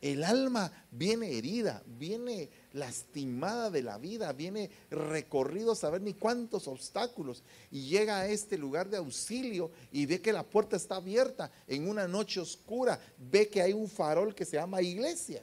El 0.00 0.24
alma 0.24 0.72
viene 0.90 1.36
herida, 1.36 1.82
viene 1.86 2.50
lastimada 2.72 3.70
de 3.70 3.82
la 3.82 3.98
vida, 3.98 4.32
viene 4.32 4.70
recorrido 4.90 5.74
saber 5.74 6.00
ni 6.00 6.14
cuántos 6.14 6.68
obstáculos 6.68 7.42
y 7.70 7.88
llega 7.88 8.20
a 8.20 8.28
este 8.28 8.56
lugar 8.56 8.88
de 8.88 8.98
auxilio 8.98 9.70
y 9.92 10.06
ve 10.06 10.20
que 10.20 10.32
la 10.32 10.42
puerta 10.42 10.76
está 10.76 10.96
abierta 10.96 11.50
en 11.66 11.88
una 11.88 12.06
noche 12.06 12.40
oscura, 12.40 13.00
ve 13.18 13.48
que 13.48 13.62
hay 13.62 13.72
un 13.72 13.88
farol 13.88 14.34
que 14.34 14.44
se 14.44 14.56
llama 14.56 14.82
iglesia. 14.82 15.42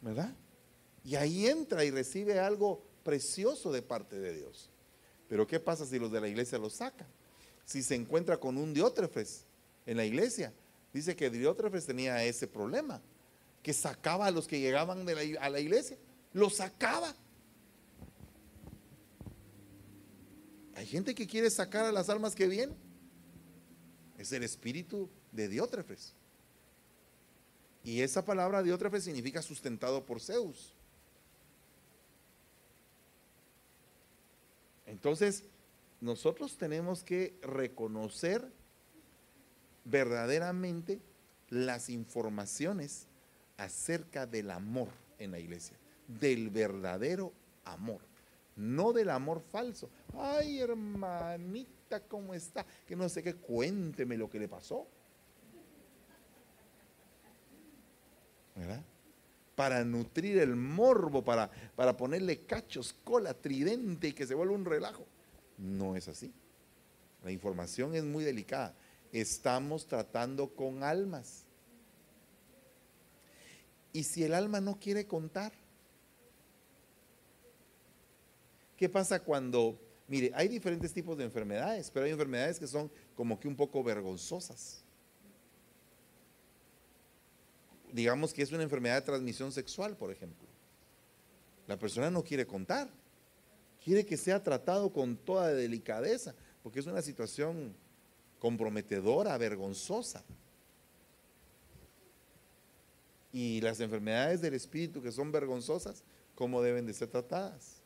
¿Verdad? 0.00 0.32
Y 1.04 1.16
ahí 1.16 1.46
entra 1.46 1.84
y 1.84 1.90
recibe 1.90 2.38
algo 2.38 2.82
precioso 3.02 3.72
de 3.72 3.82
parte 3.82 4.18
de 4.18 4.34
Dios. 4.34 4.70
Pero 5.28 5.46
¿qué 5.46 5.58
pasa 5.58 5.86
si 5.86 5.98
los 5.98 6.12
de 6.12 6.20
la 6.20 6.28
iglesia 6.28 6.58
lo 6.58 6.70
sacan? 6.70 7.06
Si 7.64 7.82
se 7.82 7.94
encuentra 7.94 8.38
con 8.38 8.56
un 8.56 8.72
diótrefes 8.72 9.44
en 9.86 9.96
la 9.96 10.04
iglesia, 10.04 10.52
Dice 10.92 11.14
que 11.14 11.30
Diótrefes 11.30 11.86
tenía 11.86 12.24
ese 12.24 12.46
problema, 12.46 13.00
que 13.68 13.74
sacaba 13.74 14.24
a 14.24 14.30
los 14.30 14.48
que 14.48 14.60
llegaban 14.60 15.06
a 15.06 15.50
la 15.50 15.60
iglesia, 15.60 15.98
los 16.32 16.56
sacaba. 16.56 17.14
Hay 20.74 20.86
gente 20.86 21.14
que 21.14 21.26
quiere 21.26 21.50
sacar 21.50 21.84
a 21.84 21.92
las 21.92 22.08
almas 22.08 22.34
que 22.34 22.46
vienen. 22.46 22.74
Es 24.16 24.32
el 24.32 24.42
espíritu 24.42 25.10
de 25.32 25.48
Diótrefes. 25.48 26.14
Y 27.84 28.00
esa 28.00 28.24
palabra 28.24 28.62
Diótrefes 28.62 29.04
significa 29.04 29.42
sustentado 29.42 30.06
por 30.06 30.18
Zeus. 30.22 30.72
Entonces, 34.86 35.44
nosotros 36.00 36.56
tenemos 36.56 37.04
que 37.04 37.38
reconocer 37.42 38.50
verdaderamente 39.84 41.02
las 41.50 41.90
informaciones 41.90 43.07
acerca 43.58 44.26
del 44.26 44.50
amor 44.50 44.88
en 45.18 45.32
la 45.32 45.38
iglesia, 45.38 45.76
del 46.06 46.48
verdadero 46.48 47.34
amor, 47.64 48.00
no 48.56 48.94
del 48.94 49.10
amor 49.10 49.42
falso. 49.42 49.90
Ay, 50.14 50.60
hermanita, 50.60 52.00
¿cómo 52.00 52.32
está? 52.32 52.64
Que 52.86 52.96
no 52.96 53.06
sé 53.10 53.22
qué, 53.22 53.34
cuénteme 53.34 54.16
lo 54.16 54.30
que 54.30 54.38
le 54.38 54.48
pasó. 54.48 54.88
¿Verdad? 58.56 58.82
para 59.58 59.84
nutrir 59.84 60.38
el 60.38 60.54
morbo, 60.54 61.24
para, 61.24 61.50
para 61.74 61.96
ponerle 61.96 62.42
cachos, 62.42 62.94
cola, 63.02 63.34
tridente 63.34 64.06
y 64.06 64.12
que 64.12 64.24
se 64.24 64.36
vuelva 64.36 64.54
un 64.54 64.64
relajo. 64.64 65.04
No 65.56 65.96
es 65.96 66.06
así. 66.06 66.32
La 67.24 67.32
información 67.32 67.96
es 67.96 68.04
muy 68.04 68.22
delicada. 68.22 68.76
Estamos 69.10 69.88
tratando 69.88 70.54
con 70.54 70.84
almas. 70.84 71.44
Y 73.98 74.04
si 74.04 74.22
el 74.22 74.32
alma 74.32 74.60
no 74.60 74.78
quiere 74.78 75.08
contar, 75.08 75.50
¿qué 78.76 78.88
pasa 78.88 79.18
cuando, 79.18 79.76
mire, 80.06 80.30
hay 80.36 80.46
diferentes 80.46 80.92
tipos 80.92 81.18
de 81.18 81.24
enfermedades, 81.24 81.90
pero 81.90 82.06
hay 82.06 82.12
enfermedades 82.12 82.60
que 82.60 82.68
son 82.68 82.88
como 83.16 83.40
que 83.40 83.48
un 83.48 83.56
poco 83.56 83.82
vergonzosas? 83.82 84.84
Digamos 87.92 88.32
que 88.32 88.42
es 88.42 88.52
una 88.52 88.62
enfermedad 88.62 88.94
de 88.94 89.02
transmisión 89.02 89.50
sexual, 89.50 89.96
por 89.96 90.12
ejemplo. 90.12 90.46
La 91.66 91.76
persona 91.76 92.08
no 92.08 92.22
quiere 92.22 92.46
contar, 92.46 92.88
quiere 93.82 94.06
que 94.06 94.16
sea 94.16 94.40
tratado 94.40 94.92
con 94.92 95.16
toda 95.16 95.52
delicadeza, 95.52 96.36
porque 96.62 96.78
es 96.78 96.86
una 96.86 97.02
situación 97.02 97.74
comprometedora, 98.38 99.36
vergonzosa. 99.36 100.22
Y 103.38 103.60
las 103.60 103.78
enfermedades 103.78 104.40
del 104.40 104.54
espíritu 104.54 105.00
que 105.00 105.12
son 105.12 105.30
vergonzosas, 105.30 106.02
¿cómo 106.34 106.60
deben 106.60 106.86
de 106.86 106.92
ser 106.92 107.06
tratadas? 107.06 107.80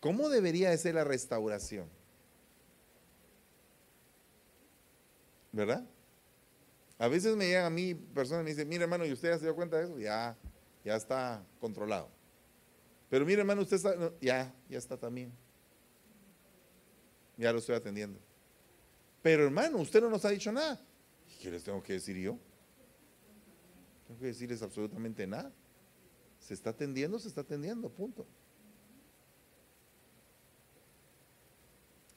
¿Cómo 0.00 0.30
debería 0.30 0.70
de 0.70 0.78
ser 0.78 0.94
la 0.94 1.04
restauración? 1.04 1.90
¿Verdad? 5.52 5.84
A 6.96 7.08
veces 7.08 7.36
me 7.36 7.44
llegan 7.44 7.66
a 7.66 7.70
mí 7.70 7.94
personas 7.94 8.40
y 8.40 8.44
me 8.44 8.50
dicen, 8.52 8.66
mire 8.66 8.84
hermano, 8.84 9.04
¿y 9.04 9.12
usted 9.12 9.28
ya 9.28 9.36
se 9.36 9.44
dio 9.44 9.54
cuenta 9.54 9.76
de 9.76 9.84
eso? 9.84 9.98
Ya, 9.98 10.38
ya 10.82 10.96
está 10.96 11.44
controlado. 11.60 12.08
Pero 13.10 13.26
mire 13.26 13.40
hermano, 13.40 13.60
usted 13.60 13.76
está, 13.76 13.94
ya, 14.22 14.54
ya 14.70 14.78
está 14.78 14.96
también. 14.96 15.30
Ya 17.36 17.52
lo 17.52 17.58
estoy 17.58 17.74
atendiendo. 17.74 18.18
Pero 19.20 19.44
hermano, 19.44 19.76
usted 19.76 20.00
no 20.00 20.08
nos 20.08 20.24
ha 20.24 20.30
dicho 20.30 20.50
nada. 20.50 20.80
¿Qué 21.42 21.50
les 21.50 21.62
tengo 21.62 21.82
que 21.82 21.92
decir 21.92 22.16
yo? 22.16 22.38
Tengo 24.06 24.20
que 24.20 24.26
decirles 24.26 24.62
absolutamente 24.62 25.26
nada. 25.26 25.52
Se 26.38 26.54
está 26.54 26.70
atendiendo, 26.70 27.18
se 27.18 27.28
está 27.28 27.40
atendiendo, 27.40 27.88
punto. 27.88 28.26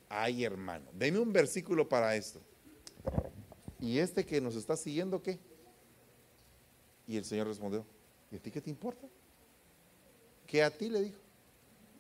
Ay, 0.10 0.44
hermano, 0.44 0.86
deme 0.94 1.20
un 1.20 1.32
versículo 1.32 1.88
para 1.88 2.16
esto. 2.16 2.42
¿Y 3.80 4.00
este 4.00 4.26
que 4.26 4.42
nos 4.42 4.56
está 4.56 4.76
siguiendo 4.76 5.22
qué? 5.22 5.40
Y 7.08 7.18
el 7.18 7.26
Señor 7.26 7.48
respondió, 7.48 7.86
¿y 8.32 8.36
a 8.36 8.40
ti 8.40 8.52
qué 8.52 8.62
te 8.62 8.70
importa? 8.70 9.08
¿Qué 10.46 10.64
a 10.64 10.72
ti 10.72 10.90
le 10.90 11.02
dijo? 11.02 11.20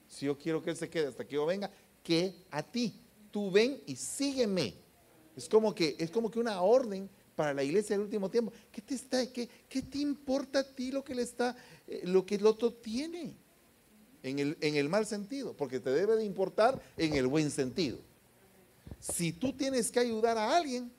Si 0.07 0.25
yo 0.25 0.37
quiero 0.37 0.61
que 0.61 0.69
Él 0.69 0.77
se 0.77 0.89
quede 0.89 1.07
hasta 1.07 1.25
que 1.25 1.35
yo 1.35 1.45
venga, 1.45 1.69
¿qué 2.03 2.33
a 2.49 2.63
ti? 2.63 2.99
Tú 3.31 3.51
ven 3.51 3.81
y 3.85 3.95
sígueme. 3.95 4.73
Es 5.35 5.47
como 5.47 5.75
que, 5.75 5.95
es 5.99 6.09
como 6.09 6.31
que 6.31 6.39
una 6.39 6.61
orden 6.61 7.09
para 7.37 7.53
la 7.53 7.63
iglesia 7.63 7.95
del 7.95 8.03
último 8.03 8.31
tiempo. 8.31 8.51
¿Qué 8.71 8.81
te 8.81 8.95
está, 8.95 9.31
qué, 9.31 9.47
qué 9.69 9.83
te 9.83 9.99
importa 9.99 10.59
a 10.59 10.63
ti 10.63 10.91
lo 10.91 11.03
que 11.03 11.13
le 11.13 11.21
está, 11.21 11.55
eh, 11.87 12.01
lo 12.05 12.25
que 12.25 12.33
el 12.35 12.47
otro 12.47 12.73
tiene? 12.73 13.35
En 14.23 14.39
el, 14.75 14.89
mal 14.89 15.05
sentido, 15.05 15.55
porque 15.55 15.79
te 15.79 15.91
debe 15.91 16.17
de 16.17 16.25
importar 16.25 16.81
en 16.97 17.13
el 17.13 17.27
buen 17.27 17.49
sentido. 17.51 17.99
Si 18.99 19.31
tú 19.31 19.53
tienes 19.53 19.89
que 19.91 19.99
ayudar 19.99 20.37
a 20.37 20.57
alguien, 20.57 20.91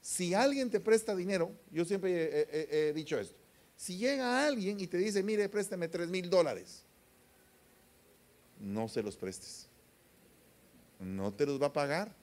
si 0.00 0.32
alguien 0.32 0.70
te 0.70 0.80
presta 0.80 1.14
dinero, 1.14 1.50
yo 1.70 1.84
siempre 1.84 2.46
he, 2.48 2.92
dicho 2.94 3.18
esto, 3.18 3.36
si 3.76 3.98
llega 3.98 4.46
alguien 4.46 4.80
y 4.80 4.86
te 4.86 4.96
dice, 4.96 5.22
mire, 5.22 5.48
préstame 5.50 5.88
tres 5.88 6.08
mil 6.08 6.30
dólares, 6.30 6.84
no 8.60 8.88
se 8.88 9.02
los 9.02 9.16
prestes. 9.16 9.68
No 10.98 11.34
te 11.34 11.44
los 11.44 11.60
va 11.60 11.66
a 11.66 11.72
pagar. 11.74 12.14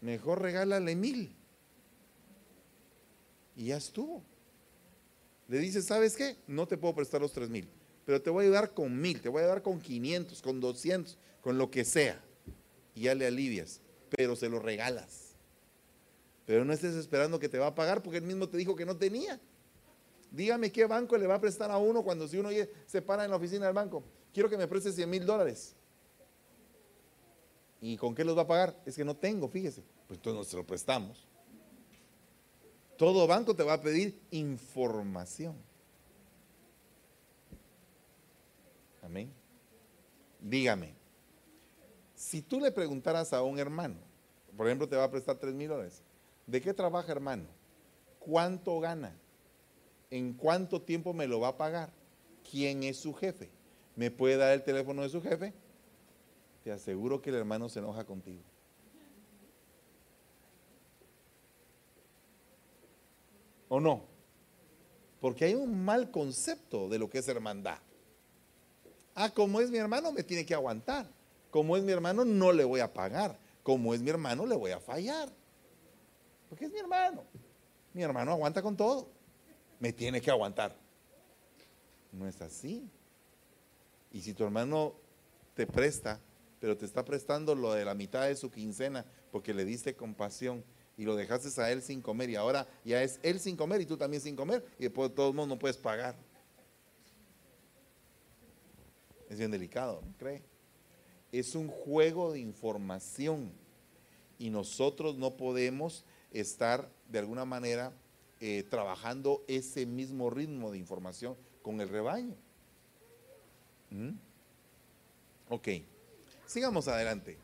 Mejor 0.00 0.40
regálale 0.40 0.94
mil. 0.94 1.36
Y 3.56 3.66
ya 3.66 3.78
estuvo. 3.78 4.22
Le 5.48 5.58
dice, 5.58 5.80
¿sabes 5.82 6.16
qué? 6.16 6.36
No 6.46 6.68
te 6.68 6.76
puedo 6.76 6.94
prestar 6.94 7.20
los 7.20 7.32
tres 7.32 7.48
mil, 7.48 7.68
pero 8.04 8.20
te 8.20 8.30
voy 8.30 8.44
a 8.44 8.46
ayudar 8.46 8.74
con 8.74 9.00
mil, 9.00 9.20
te 9.20 9.28
voy 9.28 9.40
a 9.40 9.44
ayudar 9.44 9.62
con 9.62 9.80
500, 9.80 10.42
con 10.42 10.60
200, 10.60 11.18
con 11.40 11.56
lo 11.56 11.70
que 11.70 11.84
sea. 11.84 12.22
Y 12.94 13.02
ya 13.02 13.14
le 13.14 13.26
alivias, 13.26 13.80
pero 14.10 14.36
se 14.36 14.48
lo 14.48 14.58
regalas. 14.58 15.34
Pero 16.44 16.64
no 16.64 16.72
estés 16.72 16.94
esperando 16.94 17.38
que 17.38 17.48
te 17.48 17.58
va 17.58 17.68
a 17.68 17.74
pagar 17.74 18.02
porque 18.02 18.18
él 18.18 18.24
mismo 18.24 18.48
te 18.48 18.56
dijo 18.56 18.76
que 18.76 18.86
no 18.86 18.96
tenía. 18.96 19.40
Dígame 20.30 20.70
qué 20.70 20.86
banco 20.86 21.16
le 21.16 21.26
va 21.26 21.36
a 21.36 21.40
prestar 21.40 21.70
a 21.70 21.78
uno 21.78 22.02
cuando 22.02 22.28
si 22.28 22.36
uno 22.36 22.50
se 22.86 23.02
para 23.02 23.24
en 23.24 23.30
la 23.30 23.36
oficina 23.36 23.66
del 23.66 23.74
banco. 23.74 24.04
Quiero 24.32 24.48
que 24.50 24.56
me 24.56 24.68
preste 24.68 24.92
100 24.92 25.08
mil 25.08 25.24
dólares. 25.24 25.74
¿Y 27.80 27.96
con 27.96 28.14
qué 28.14 28.24
los 28.24 28.36
va 28.36 28.42
a 28.42 28.46
pagar? 28.46 28.80
Es 28.84 28.96
que 28.96 29.04
no 29.04 29.16
tengo, 29.16 29.48
fíjese. 29.48 29.82
Pues 30.06 30.18
entonces 30.18 30.38
no 30.38 30.44
se 30.44 30.56
lo 30.56 30.66
prestamos. 30.66 31.25
Todo 32.96 33.26
banco 33.26 33.54
te 33.54 33.62
va 33.62 33.74
a 33.74 33.80
pedir 33.80 34.18
información. 34.30 35.54
Amén. 39.02 39.32
Dígame, 40.40 40.94
si 42.14 42.42
tú 42.42 42.60
le 42.60 42.72
preguntaras 42.72 43.32
a 43.32 43.42
un 43.42 43.58
hermano, 43.58 43.96
por 44.56 44.66
ejemplo, 44.66 44.88
te 44.88 44.96
va 44.96 45.04
a 45.04 45.10
prestar 45.10 45.36
3 45.36 45.54
mil 45.54 45.68
dólares, 45.68 46.02
¿De 46.46 46.60
qué 46.60 46.72
trabaja, 46.72 47.10
hermano? 47.10 47.44
¿Cuánto 48.20 48.78
gana? 48.78 49.16
¿En 50.10 50.32
cuánto 50.32 50.80
tiempo 50.80 51.12
me 51.12 51.26
lo 51.26 51.40
va 51.40 51.48
a 51.48 51.56
pagar? 51.56 51.90
¿Quién 52.48 52.84
es 52.84 52.98
su 52.98 53.12
jefe? 53.12 53.50
¿Me 53.96 54.12
puede 54.12 54.36
dar 54.36 54.52
el 54.52 54.62
teléfono 54.62 55.02
de 55.02 55.08
su 55.08 55.20
jefe? 55.20 55.52
Te 56.62 56.70
aseguro 56.70 57.20
que 57.20 57.30
el 57.30 57.36
hermano 57.36 57.68
se 57.68 57.80
enoja 57.80 58.04
contigo. 58.04 58.42
¿O 63.68 63.80
no? 63.80 64.04
Porque 65.20 65.46
hay 65.46 65.54
un 65.54 65.84
mal 65.84 66.10
concepto 66.10 66.88
de 66.88 66.98
lo 66.98 67.08
que 67.08 67.18
es 67.18 67.28
hermandad. 67.28 67.78
Ah, 69.14 69.30
como 69.30 69.60
es 69.60 69.70
mi 69.70 69.78
hermano, 69.78 70.12
me 70.12 70.22
tiene 70.22 70.44
que 70.44 70.54
aguantar. 70.54 71.08
Como 71.50 71.76
es 71.76 71.82
mi 71.82 71.92
hermano, 71.92 72.24
no 72.24 72.52
le 72.52 72.64
voy 72.64 72.80
a 72.80 72.92
pagar. 72.92 73.38
Como 73.62 73.94
es 73.94 74.00
mi 74.00 74.10
hermano, 74.10 74.46
le 74.46 74.54
voy 74.54 74.72
a 74.72 74.78
fallar. 74.78 75.32
Porque 76.48 76.66
es 76.66 76.72
mi 76.72 76.78
hermano. 76.78 77.24
Mi 77.92 78.02
hermano 78.02 78.32
aguanta 78.32 78.62
con 78.62 78.76
todo. 78.76 79.08
Me 79.80 79.92
tiene 79.92 80.20
que 80.20 80.30
aguantar. 80.30 80.76
No 82.12 82.28
es 82.28 82.40
así. 82.40 82.88
Y 84.12 84.20
si 84.20 84.34
tu 84.34 84.44
hermano 84.44 84.94
te 85.54 85.66
presta, 85.66 86.20
pero 86.60 86.76
te 86.76 86.84
está 86.84 87.04
prestando 87.04 87.54
lo 87.54 87.72
de 87.72 87.84
la 87.84 87.94
mitad 87.94 88.26
de 88.26 88.36
su 88.36 88.50
quincena 88.50 89.04
porque 89.30 89.54
le 89.54 89.64
diste 89.64 89.94
compasión 89.94 90.64
y 90.96 91.04
lo 91.04 91.14
dejaste 91.14 91.60
a 91.60 91.70
él 91.70 91.82
sin 91.82 92.00
comer 92.00 92.30
y 92.30 92.36
ahora 92.36 92.66
ya 92.84 93.02
es 93.02 93.20
él 93.22 93.38
sin 93.38 93.56
comer 93.56 93.80
y 93.80 93.86
tú 93.86 93.96
también 93.96 94.22
sin 94.22 94.34
comer 94.34 94.64
y 94.78 94.84
después 94.84 95.10
de 95.10 95.16
todos 95.16 95.34
modos 95.34 95.48
no 95.48 95.58
puedes 95.58 95.76
pagar. 95.76 96.16
Es 99.28 99.38
bien 99.38 99.50
delicado, 99.50 100.02
¿no 100.04 100.16
cree? 100.16 100.42
Es 101.32 101.54
un 101.54 101.68
juego 101.68 102.32
de 102.32 102.40
información 102.40 103.52
y 104.38 104.50
nosotros 104.50 105.16
no 105.16 105.36
podemos 105.36 106.04
estar 106.32 106.90
de 107.08 107.18
alguna 107.18 107.44
manera 107.44 107.92
eh, 108.40 108.64
trabajando 108.70 109.44
ese 109.48 109.86
mismo 109.86 110.30
ritmo 110.30 110.70
de 110.70 110.78
información 110.78 111.36
con 111.62 111.80
el 111.80 111.88
rebaño. 111.88 112.34
¿Mm? 113.90 114.10
Ok, 115.48 115.68
sigamos 116.46 116.88
adelante. 116.88 117.38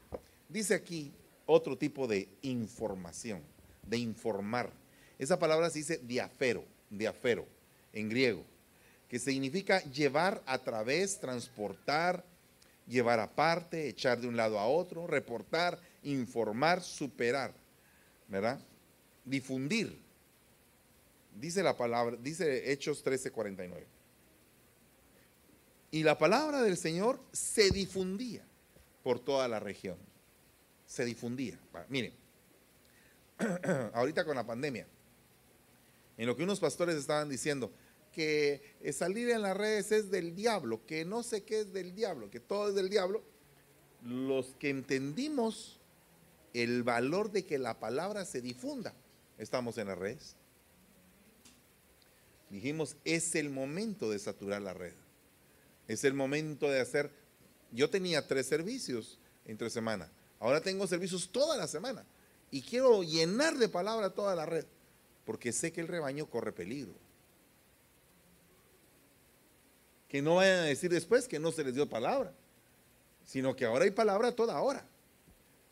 Dice 0.49 0.75
aquí 0.75 1.13
otro 1.47 1.77
tipo 1.77 2.07
de 2.07 2.29
información, 2.43 3.43
de 3.87 3.99
informar. 3.99 4.71
Esa 5.19 5.39
palabra 5.39 5.71
se 5.71 5.79
dice 5.79 6.01
diafero, 6.03 6.65
diafero, 6.91 7.47
en 7.93 8.09
griego, 8.09 8.45
que 9.09 9.19
significa 9.19 9.83
llevar 9.85 10.43
a 10.47 10.59
través, 10.59 11.21
transportar, 11.21 12.25
llevar 12.87 13.21
aparte, 13.21 13.89
echar 13.89 14.21
de 14.21 14.29
un 14.29 14.37
lado 14.37 14.59
a 14.59 14.67
otro, 14.67 15.07
reportar, 15.07 15.79
informar, 16.03 16.83
superar, 16.83 17.53
¿verdad? 18.29 18.61
difundir. 19.25 19.99
Dice 21.39 21.63
la 21.63 21.77
palabra, 21.77 22.17
dice 22.21 22.73
Hechos 22.73 23.03
13:49. 23.05 23.87
Y 25.91 26.03
la 26.03 26.17
palabra 26.17 26.63
del 26.63 26.77
Señor 26.77 27.21
se 27.33 27.71
difundía 27.71 28.45
por 29.03 29.21
toda 29.21 29.49
la 29.49 29.61
región. 29.61 29.97
Se 30.93 31.07
difundía. 31.07 31.59
Miren, 31.89 32.13
ahorita 33.95 34.27
con 34.27 34.37
la 34.37 34.45
pandemia, 34.45 34.87
en 36.19 36.27
lo 36.27 36.37
que 36.37 36.45
unos 36.45 36.61
pastores 36.61 36.97
estaban 36.97 37.31
diciendo, 37.31 37.73
que 38.13 38.77
salir 38.93 39.31
en 39.31 39.41
las 39.41 39.57
redes 39.57 39.91
es 39.91 40.11
del 40.11 40.35
diablo, 40.35 40.85
que 40.85 41.07
no 41.07 41.23
sé 41.23 41.45
qué 41.45 41.61
es 41.61 41.73
del 41.73 41.95
diablo, 41.95 42.29
que 42.29 42.41
todo 42.41 42.69
es 42.69 42.75
del 42.75 42.91
diablo, 42.91 43.23
los 44.03 44.55
que 44.59 44.69
entendimos 44.69 45.81
el 46.53 46.83
valor 46.83 47.33
de 47.33 47.47
que 47.47 47.57
la 47.57 47.81
palabra 47.81 48.27
se 48.27 48.43
difunda, 48.43 48.95
estamos 49.39 49.79
en 49.79 49.87
las 49.87 49.97
redes. 49.97 50.37
dijimos, 52.51 52.97
es 53.07 53.35
el 53.35 53.49
momento 53.49 54.11
de 54.11 54.19
saturar 54.19 54.61
la 54.61 54.75
red. 54.75 54.93
Es 55.89 56.05
el 56.05 56.13
momento 56.13 56.69
de 56.69 56.81
hacer, 56.81 57.11
yo 57.71 57.89
tenía 57.89 58.29
tres 58.29 58.45
servicios 58.45 59.19
entre 59.47 59.71
semana, 59.71 60.13
ahora 60.43 60.61
tengo 60.61 60.87
servicios 60.89 61.31
toda 61.31 61.57
la 61.57 61.69
semana 61.69 62.05
y 62.51 62.63
quiero 62.63 63.03
llenar 63.03 63.57
de 63.57 63.69
palabra 63.69 64.11
toda 64.11 64.35
la 64.35 64.45
red, 64.45 64.67
porque 65.25 65.53
sé 65.53 65.73
que 65.73 65.81
el 65.81 65.89
rebaño 65.89 66.27
corre 66.27 66.53
peligro. 66.53 66.95
Que 70.09 70.21
no 70.21 70.35
vayan 70.35 70.59
a 70.59 70.65
decir 70.65 70.91
después 70.91 71.29
que 71.29 71.39
no 71.39 71.53
se 71.53 71.63
les 71.63 71.75
dio 71.75 71.89
palabra, 71.89 72.35
sino 73.25 73.55
que 73.55 73.65
ahora 73.65 73.85
hay 73.85 73.93
palabra 73.93 74.35
toda 74.35 74.61
hora. 74.61 74.85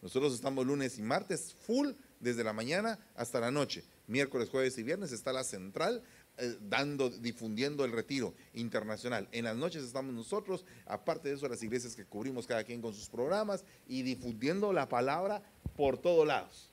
Nosotros 0.01 0.33
estamos 0.33 0.65
lunes 0.65 0.99
y 0.99 1.03
martes 1.03 1.53
full 1.67 1.91
desde 2.21 2.45
la 2.45 2.53
mañana 2.53 2.99
hasta 3.17 3.41
la 3.41 3.51
noche. 3.51 3.85
Miércoles, 4.07 4.49
jueves 4.49 4.79
y 4.79 4.85
viernes 4.85 5.11
está 5.11 5.33
la 5.33 5.45
central 5.45 6.03
eh, 6.41 6.57
dando, 6.69 7.11
difundiendo 7.11 7.85
el 7.85 7.93
retiro 7.93 8.35
internacional. 8.55 9.29
En 9.31 9.45
las 9.45 9.57
noches 9.57 9.85
estamos 9.85 10.15
nosotros, 10.15 10.65
aparte 10.87 11.29
de 11.29 11.35
eso, 11.35 11.47
las 11.49 11.63
iglesias 11.63 11.95
que 11.95 12.07
cubrimos 12.07 12.47
cada 12.47 12.65
quien 12.65 12.81
con 12.81 12.95
sus 12.95 13.09
programas 13.11 13.65
y 13.87 14.03
difundiendo 14.03 14.73
la 14.73 14.89
palabra 14.89 15.43
por 15.77 15.99
todos 15.99 16.27
lados. 16.27 16.71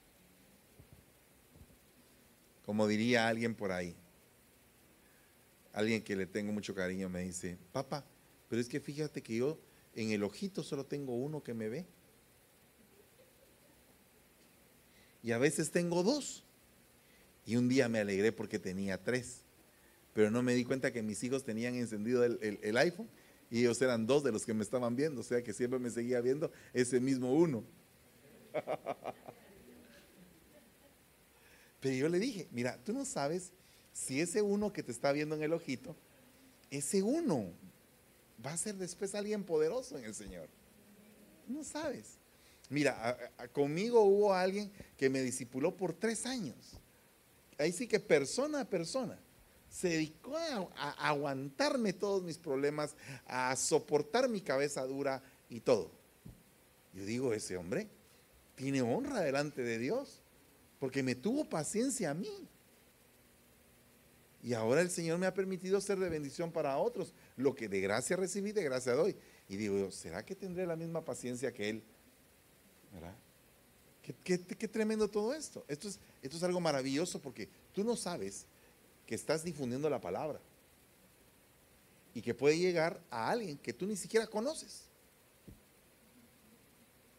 Como 2.66 2.88
diría 2.88 3.28
alguien 3.28 3.56
por 3.56 3.72
ahí, 3.72 3.96
alguien 5.74 6.02
que 6.02 6.16
le 6.16 6.26
tengo 6.26 6.54
mucho 6.54 6.74
cariño 6.74 7.10
me 7.10 7.24
dice, 7.24 7.58
papá, 7.74 8.06
pero 8.50 8.62
es 8.62 8.70
que 8.70 8.80
fíjate 8.80 9.22
que 9.22 9.36
yo 9.36 9.60
en 9.96 10.12
el 10.12 10.24
ojito 10.24 10.64
solo 10.64 10.86
tengo 10.86 11.16
uno 11.16 11.44
que 11.44 11.54
me 11.54 11.68
ve. 11.68 11.86
Y 15.24 15.34
a 15.34 15.38
veces 15.38 15.72
tengo 15.72 16.04
dos. 16.04 16.46
Y 17.46 17.56
un 17.58 17.68
día 17.68 17.90
me 17.90 18.00
alegré 18.00 18.32
porque 18.32 18.60
tenía 18.60 19.04
tres 19.04 19.47
pero 20.18 20.32
no 20.32 20.42
me 20.42 20.56
di 20.56 20.66
cuenta 20.66 20.92
que 20.92 21.04
mis 21.04 21.24
hijos 21.24 21.44
tenían 21.44 21.76
encendido 21.76 22.24
el, 22.24 22.78
iPhone 22.78 23.08
y 23.52 23.60
ellos 23.60 23.80
eran 23.84 24.08
dos 24.08 24.24
de 24.24 24.32
los 24.32 24.48
que 24.48 24.56
me 24.56 24.64
estaban 24.64 24.96
viendo, 24.96 25.22
o 25.22 25.24
sea 25.24 25.44
que 25.44 25.54
siempre 25.54 25.78
me 25.78 25.92
seguía 25.92 26.20
viendo 26.22 26.52
ese 26.74 27.00
mismo 27.00 27.36
uno. 27.36 27.64
Pero 31.80 31.96
yo 31.96 32.10
le 32.10 32.18
dije, 32.18 32.48
mira, 32.50 32.80
tú 32.84 32.94
no 32.94 33.06
sabes 33.06 33.52
si 33.94 34.20
ese 34.20 34.42
uno 34.42 34.74
que 34.74 34.82
te 34.82 34.92
está 34.92 35.12
viendo 35.12 35.36
en 35.36 35.44
el 35.44 35.54
ojito, 35.54 35.96
ese 36.72 37.04
uno 37.04 37.52
va 38.44 38.54
a 38.54 38.58
ser 38.58 38.74
después 38.74 39.14
alguien 39.14 39.44
poderoso 39.44 40.00
en 40.00 40.06
el 40.06 40.16
Señor. 40.16 40.50
No 41.48 41.64
sabes. 41.64 42.18
Mira, 42.72 43.20
conmigo 43.52 44.02
hubo 44.02 44.34
alguien 44.34 44.72
que 44.98 45.12
me 45.12 45.22
discipuló 45.22 45.78
por 45.78 45.94
tres 45.94 46.26
años. 46.26 46.56
Ahí 47.60 47.72
sí 47.72 47.86
que 47.86 48.00
persona 48.00 48.62
a 48.62 48.66
persona 48.66 49.20
se 49.70 49.90
dedicó 49.90 50.38
a, 50.38 50.92
aguantarme 51.08 51.94
todos 51.94 52.24
mis 52.24 52.38
problemas, 52.38 52.96
a 53.26 53.56
soportar 53.56 54.30
mi 54.30 54.42
cabeza 54.42 54.86
dura 54.86 55.22
y 55.50 55.60
todo. 55.60 55.92
Yo 56.94 57.06
digo, 57.06 57.34
ese 57.34 57.58
hombre 57.58 57.88
tiene 58.56 58.82
honra 58.82 59.22
delante 59.22 59.62
de 59.62 59.78
Dios, 59.78 60.22
porque 60.80 61.04
me 61.04 61.16
tuvo 61.16 61.46
paciencia 61.46 62.12
a 62.12 62.14
mí. 62.14 62.48
Y 64.44 64.54
ahora 64.54 64.82
el 64.82 64.90
Señor 64.90 65.20
me 65.20 65.26
ha 65.26 65.34
permitido 65.34 65.82
ser 65.82 66.00
de 66.00 66.10
bendición 66.10 66.52
para 66.52 66.78
otros. 66.78 67.14
Lo 67.36 67.54
que 67.54 67.68
de 67.68 67.82
gracia 67.82 68.16
recibí, 68.16 68.52
de 68.52 68.64
gracia 68.64 68.94
doy. 68.94 69.16
Y 69.50 69.58
digo, 69.58 69.92
¿será 69.92 70.26
que 70.26 70.36
tendré 70.36 70.66
la 70.66 70.76
misma 70.76 71.04
paciencia 71.04 71.54
que 71.54 71.70
Él? 71.70 71.84
¿Verdad? 72.94 73.16
Qué, 74.24 74.38
tremendo 74.68 75.10
todo 75.10 75.34
esto. 75.34 75.66
Esto 75.68 75.90
es, 75.90 76.00
esto 76.22 76.38
es 76.38 76.44
algo 76.44 76.62
maravilloso 76.62 77.22
porque 77.22 77.50
tú 77.74 77.84
no 77.84 77.96
sabes 77.96 78.46
que 79.08 79.16
estás 79.16 79.44
difundiendo 79.44 79.90
la 79.90 80.00
palabra 80.00 80.40
y 82.14 82.22
que 82.22 82.34
puede 82.34 82.60
llegar 82.60 83.00
a 83.10 83.30
alguien 83.30 83.58
que 83.58 83.74
tú 83.74 83.88
ni 83.88 83.96
siquiera 83.96 84.28
conoces. 84.28 84.84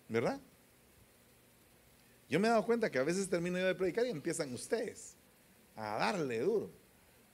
¿Verdad? 0.08 0.40
Yo 2.28 2.38
me 2.38 2.46
he 2.46 2.50
dado 2.50 2.64
cuenta 2.64 2.90
que 2.90 2.98
a 2.98 3.02
veces 3.02 3.28
termino 3.28 3.58
yo 3.58 3.66
de 3.66 3.74
predicar 3.74 4.06
y 4.06 4.10
empiezan 4.10 4.52
ustedes 4.52 5.14
a 5.76 5.96
darle 5.98 6.40
duro. 6.40 6.70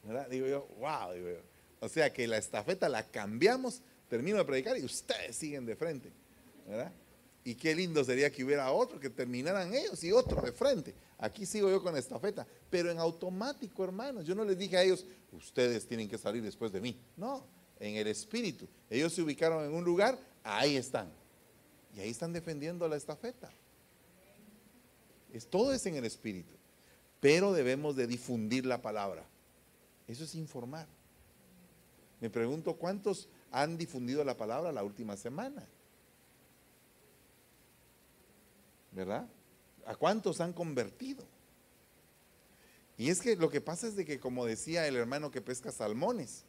¿Verdad? 0.05 0.29
Digo 0.29 0.47
yo, 0.47 0.69
wow, 0.79 1.13
digo 1.13 1.29
yo. 1.31 1.41
O 1.81 1.89
sea 1.89 2.13
que 2.13 2.27
la 2.27 2.39
estafeta 2.39 2.89
la 2.89 3.11
cambiamos, 3.11 3.83
termino 4.09 4.39
de 4.39 4.45
predicar 4.45 4.79
y 4.79 4.85
ustedes 4.85 5.35
siguen 5.35 5.67
de 5.67 5.75
frente. 5.75 6.13
¿Verdad? 6.67 6.93
Y 7.47 7.55
qué 7.57 7.75
lindo 7.75 8.03
sería 8.03 8.33
que 8.33 8.43
hubiera 8.43 8.73
otro, 8.73 8.99
que 8.99 9.11
terminaran 9.11 9.73
ellos 9.75 10.03
y 10.03 10.11
otro 10.11 10.41
de 10.41 10.51
frente. 10.51 10.95
Aquí 11.19 11.45
sigo 11.45 11.69
yo 11.69 11.83
con 11.83 11.93
la 11.93 11.99
estafeta, 11.99 12.47
pero 12.71 12.91
en 12.91 12.99
automático, 12.99 13.85
hermanos. 13.85 14.25
Yo 14.25 14.35
no 14.35 14.45
les 14.45 14.57
dije 14.57 14.79
a 14.79 14.83
ellos, 14.83 15.05
ustedes 15.31 15.87
tienen 15.87 16.09
que 16.09 16.17
salir 16.17 16.43
después 16.43 16.73
de 16.73 16.81
mí. 16.81 16.99
No, 17.19 17.47
en 17.79 17.97
el 17.97 18.07
espíritu. 18.07 18.67
Ellos 18.89 19.13
se 19.13 19.21
ubicaron 19.21 19.63
en 19.63 19.75
un 19.75 19.85
lugar, 19.85 20.19
ahí 20.43 20.77
están. 20.77 21.13
Y 21.95 22.01
ahí 22.01 22.09
están 22.09 22.33
defendiendo 22.33 22.89
la 22.89 22.97
estafeta. 22.97 23.51
Es, 25.31 25.47
todo 25.47 25.75
es 25.75 25.85
en 25.85 25.97
el 25.97 26.07
espíritu. 26.07 26.55
Pero 27.21 27.53
debemos 27.53 27.95
de 27.95 28.07
difundir 28.07 28.65
la 28.65 28.81
palabra. 28.81 29.25
Eso 30.09 30.25
es 30.25 30.35
informar. 30.35 30.87
Me 32.21 32.31
pregunto 32.31 32.77
cuántos 32.77 33.29
han 33.51 33.77
difundido 33.77 34.25
la 34.25 34.37
palabra 34.37 34.73
la 34.73 34.83
última 34.83 35.17
semana. 35.17 35.67
¿Verdad? 38.95 39.29
¿A 39.87 39.97
cuántos 39.97 40.41
han 40.41 40.53
convertido? 40.53 41.25
Y 42.97 43.11
es 43.11 43.21
que 43.21 43.37
lo 43.37 43.51
que 43.51 43.61
pasa 43.61 43.89
es 43.89 43.97
de 43.97 44.05
que, 44.05 44.21
como 44.21 44.47
decía 44.47 44.87
el 44.87 44.97
hermano 44.97 45.31
que 45.31 45.43
pesca 45.43 45.73
salmones, 45.73 46.45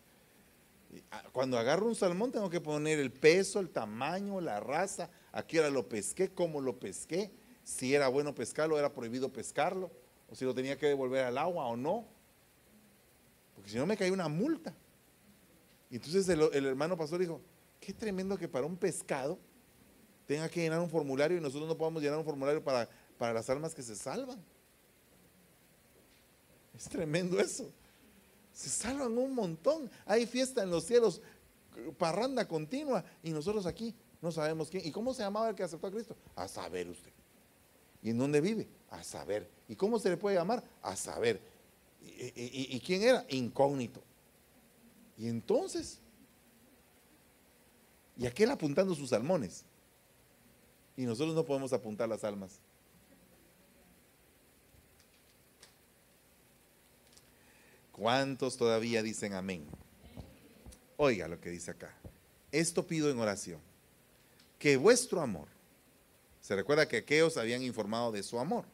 cuando 1.34 1.58
agarro 1.58 1.88
un 1.88 1.95
salmón 1.95 2.31
tengo 2.31 2.49
que 2.49 2.62
poner 2.62 2.99
el 2.99 3.12
peso, 3.12 3.60
el 3.60 3.69
tamaño, 3.69 4.39
la 4.39 4.60
raza, 4.60 5.10
a 5.31 5.45
qué 5.45 5.60
hora 5.60 5.69
lo 5.69 5.89
pesqué, 5.89 6.29
cómo 6.29 6.62
lo 6.62 6.79
pesqué, 6.79 7.31
si 7.63 7.95
era 7.95 8.08
bueno 8.08 8.36
pescarlo, 8.36 8.77
era 8.77 8.93
prohibido 8.93 9.34
pescarlo, 9.34 9.91
o 10.29 10.36
si 10.36 10.45
lo 10.45 10.53
tenía 10.53 10.77
que 10.77 10.86
devolver 10.86 11.25
al 11.25 11.38
agua 11.38 11.65
o 11.65 11.75
no, 11.75 12.05
porque 13.55 13.71
si 13.71 13.77
no 13.77 13.86
me 13.86 13.97
cae 13.97 14.12
una 14.12 14.27
multa. 14.27 14.73
Y 15.89 15.95
entonces 15.95 16.29
el, 16.29 16.41
el 16.53 16.65
hermano 16.65 16.95
pastor 16.95 17.19
dijo, 17.19 17.41
qué 17.79 17.91
tremendo 17.91 18.38
que 18.38 18.47
para 18.47 18.65
un 18.65 18.77
pescado 18.77 19.39
tenga 20.25 20.49
que 20.49 20.61
llenar 20.61 20.79
un 20.79 20.89
formulario 20.89 21.38
y 21.38 21.41
nosotros 21.41 21.67
no 21.67 21.77
podemos 21.77 22.01
llenar 22.01 22.17
un 22.17 22.25
formulario 22.25 22.63
para, 22.63 22.89
para 23.17 23.33
las 23.33 23.49
almas 23.49 23.73
que 23.73 23.83
se 23.83 23.95
salvan. 23.95 24.43
Es 26.75 26.85
tremendo 26.85 27.39
eso. 27.39 27.71
Se 28.53 28.69
salvan 28.69 29.17
un 29.17 29.33
montón. 29.33 29.89
Hay 30.05 30.25
fiesta 30.25 30.63
en 30.63 30.71
los 30.71 30.85
cielos, 30.85 31.21
parranda 31.97 32.47
continua, 32.47 33.03
y 33.21 33.31
nosotros 33.31 33.65
aquí 33.65 33.93
no 34.21 34.31
sabemos 34.31 34.69
quién. 34.69 34.85
¿Y 34.85 34.91
cómo 34.91 35.13
se 35.13 35.23
llamaba 35.23 35.49
el 35.49 35.55
que 35.55 35.63
aceptó 35.63 35.88
a 35.88 35.91
Cristo? 35.91 36.15
A 36.35 36.47
saber 36.47 36.89
usted. 36.89 37.11
¿Y 38.01 38.09
en 38.11 38.17
dónde 38.17 38.41
vive? 38.41 38.67
A 38.89 39.03
saber. 39.03 39.49
¿Y 39.67 39.75
cómo 39.75 39.99
se 39.99 40.09
le 40.09 40.17
puede 40.17 40.35
llamar? 40.35 40.63
A 40.81 40.95
saber. 40.95 41.41
¿Y, 42.01 42.75
y 42.75 42.79
quién 42.79 43.03
era? 43.03 43.25
Incógnito. 43.29 44.01
Y 45.17 45.27
entonces, 45.27 45.99
y 48.17 48.25
aquel 48.25 48.51
apuntando 48.51 48.93
sus 48.95 49.09
salmones. 49.09 49.65
Y 50.97 51.03
nosotros 51.05 51.36
no 51.36 51.45
podemos 51.45 51.73
apuntar 51.73 52.08
las 52.08 52.23
almas. 52.23 52.60
¿Cuántos 57.91 58.58
todavía 58.58 59.01
dicen 59.01 59.34
amén? 59.34 59.65
Oiga 60.97 61.27
lo 61.27 61.39
que 61.39 61.49
dice 61.49 61.71
acá. 61.71 61.93
Esto 62.51 62.86
pido 62.86 63.10
en 63.10 63.19
oración. 63.19 63.60
Que 64.60 64.77
vuestro 64.77 65.21
amor, 65.21 65.47
se 66.41 66.55
recuerda 66.55 66.88
que 66.88 66.97
aquellos 66.97 67.38
habían 67.38 67.62
informado 67.62 68.12
de 68.12 68.23
su 68.23 68.39
amor, 68.39 68.65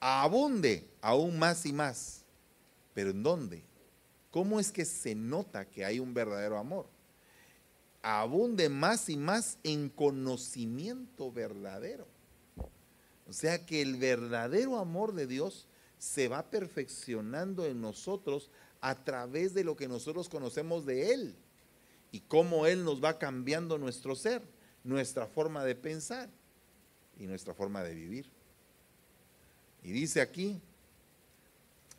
abunde 0.00 0.86
aún 1.00 1.38
más 1.38 1.64
y 1.66 1.72
más. 1.72 2.22
¿Pero 2.94 3.10
en 3.10 3.22
dónde? 3.22 3.62
¿Cómo 4.30 4.60
es 4.60 4.70
que 4.70 4.84
se 4.84 5.14
nota 5.14 5.64
que 5.64 5.84
hay 5.84 6.00
un 6.00 6.12
verdadero 6.12 6.58
amor? 6.58 6.86
Abunde 8.02 8.68
más 8.68 9.08
y 9.08 9.16
más 9.16 9.58
en 9.62 9.88
conocimiento 9.88 11.32
verdadero. 11.32 12.06
O 13.28 13.32
sea 13.32 13.64
que 13.66 13.82
el 13.82 13.96
verdadero 13.96 14.78
amor 14.78 15.14
de 15.14 15.26
Dios 15.26 15.66
se 15.98 16.28
va 16.28 16.50
perfeccionando 16.50 17.66
en 17.66 17.80
nosotros 17.80 18.50
a 18.80 18.94
través 18.94 19.54
de 19.54 19.64
lo 19.64 19.76
que 19.76 19.88
nosotros 19.88 20.28
conocemos 20.28 20.86
de 20.86 21.12
Él 21.12 21.34
y 22.12 22.20
cómo 22.20 22.66
Él 22.66 22.84
nos 22.84 23.02
va 23.02 23.18
cambiando 23.18 23.76
nuestro 23.76 24.14
ser, 24.14 24.42
nuestra 24.84 25.26
forma 25.26 25.64
de 25.64 25.74
pensar 25.74 26.30
y 27.18 27.26
nuestra 27.26 27.52
forma 27.52 27.82
de 27.82 27.94
vivir. 27.94 28.30
Y 29.82 29.92
dice 29.92 30.20
aquí, 30.20 30.60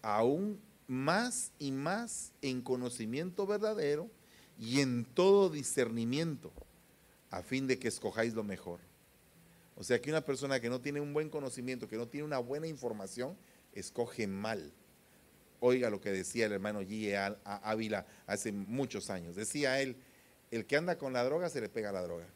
aún 0.02 0.60
más 0.88 1.52
y 1.60 1.72
más 1.72 2.32
en 2.42 2.62
conocimiento 2.62 3.46
verdadero, 3.46 4.10
y 4.60 4.82
en 4.82 5.06
todo 5.06 5.50
discernimiento, 5.50 6.52
a 7.32 7.42
fin 7.42 7.66
de 7.66 7.80
que 7.80 7.88
escojáis 7.88 8.34
lo 8.34 8.44
mejor. 8.44 8.80
O 9.76 9.84
sea 9.84 10.02
que 10.02 10.10
una 10.10 10.22
persona 10.22 10.60
que 10.60 10.70
no 10.70 10.82
tiene 10.82 11.00
un 11.00 11.14
buen 11.14 11.30
conocimiento, 11.30 11.88
que 11.88 11.96
no 11.96 12.08
tiene 12.08 12.26
una 12.26 12.40
buena 12.40 12.68
información, 12.68 13.38
escoge 13.74 14.28
mal. 14.28 14.74
oiga 15.62 15.90
lo 15.90 16.02
que 16.02 16.12
decía 16.12 16.46
el 16.46 16.52
hermano 16.52 16.82
G. 16.82 17.38
Ávila 17.46 18.06
hace 18.28 18.52
muchos 18.52 19.10
años. 19.10 19.36
Decía 19.36 19.82
él, 19.82 19.96
el 20.52 20.66
que 20.66 20.76
anda 20.76 20.98
con 20.98 21.14
la 21.14 21.24
droga 21.24 21.50
se 21.50 21.62
le 21.62 21.70
pega 21.70 21.94
la 21.94 22.02
droga. 22.02 22.28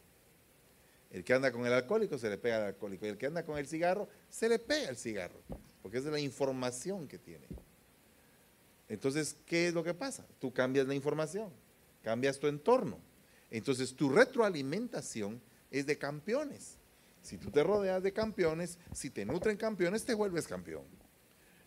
El 1.10 1.24
que 1.24 1.34
anda 1.34 1.52
con 1.52 1.66
el 1.66 1.72
alcohólico 1.72 2.18
se 2.18 2.30
le 2.30 2.38
pega 2.38 2.56
al 2.56 2.62
alcohólico. 2.64 3.04
Y 3.04 3.10
el 3.10 3.18
que 3.18 3.26
anda 3.26 3.44
con 3.44 3.58
el 3.58 3.66
cigarro 3.66 4.08
se 4.30 4.48
le 4.48 4.58
pega 4.58 4.88
el 4.88 4.96
cigarro. 4.96 5.40
Porque 5.82 5.98
es 5.98 6.04
de 6.04 6.10
la 6.10 6.20
información 6.20 7.06
que 7.06 7.18
tiene. 7.18 7.46
Entonces, 8.88 9.36
¿qué 9.46 9.68
es 9.68 9.74
lo 9.74 9.84
que 9.84 9.94
pasa? 9.94 10.26
Tú 10.38 10.52
cambias 10.52 10.86
la 10.86 10.94
información, 10.94 11.50
cambias 12.04 12.38
tu 12.38 12.46
entorno. 12.46 13.00
Entonces, 13.50 13.96
tu 13.96 14.08
retroalimentación 14.08 15.40
es 15.72 15.86
de 15.86 15.98
campeones. 15.98 16.76
Si 17.20 17.36
tú 17.36 17.50
te 17.50 17.64
rodeas 17.64 18.02
de 18.02 18.12
campeones, 18.12 18.78
si 18.92 19.10
te 19.10 19.24
nutren 19.24 19.56
campeones, 19.56 20.04
te 20.04 20.14
vuelves 20.14 20.46
campeón. 20.46 20.84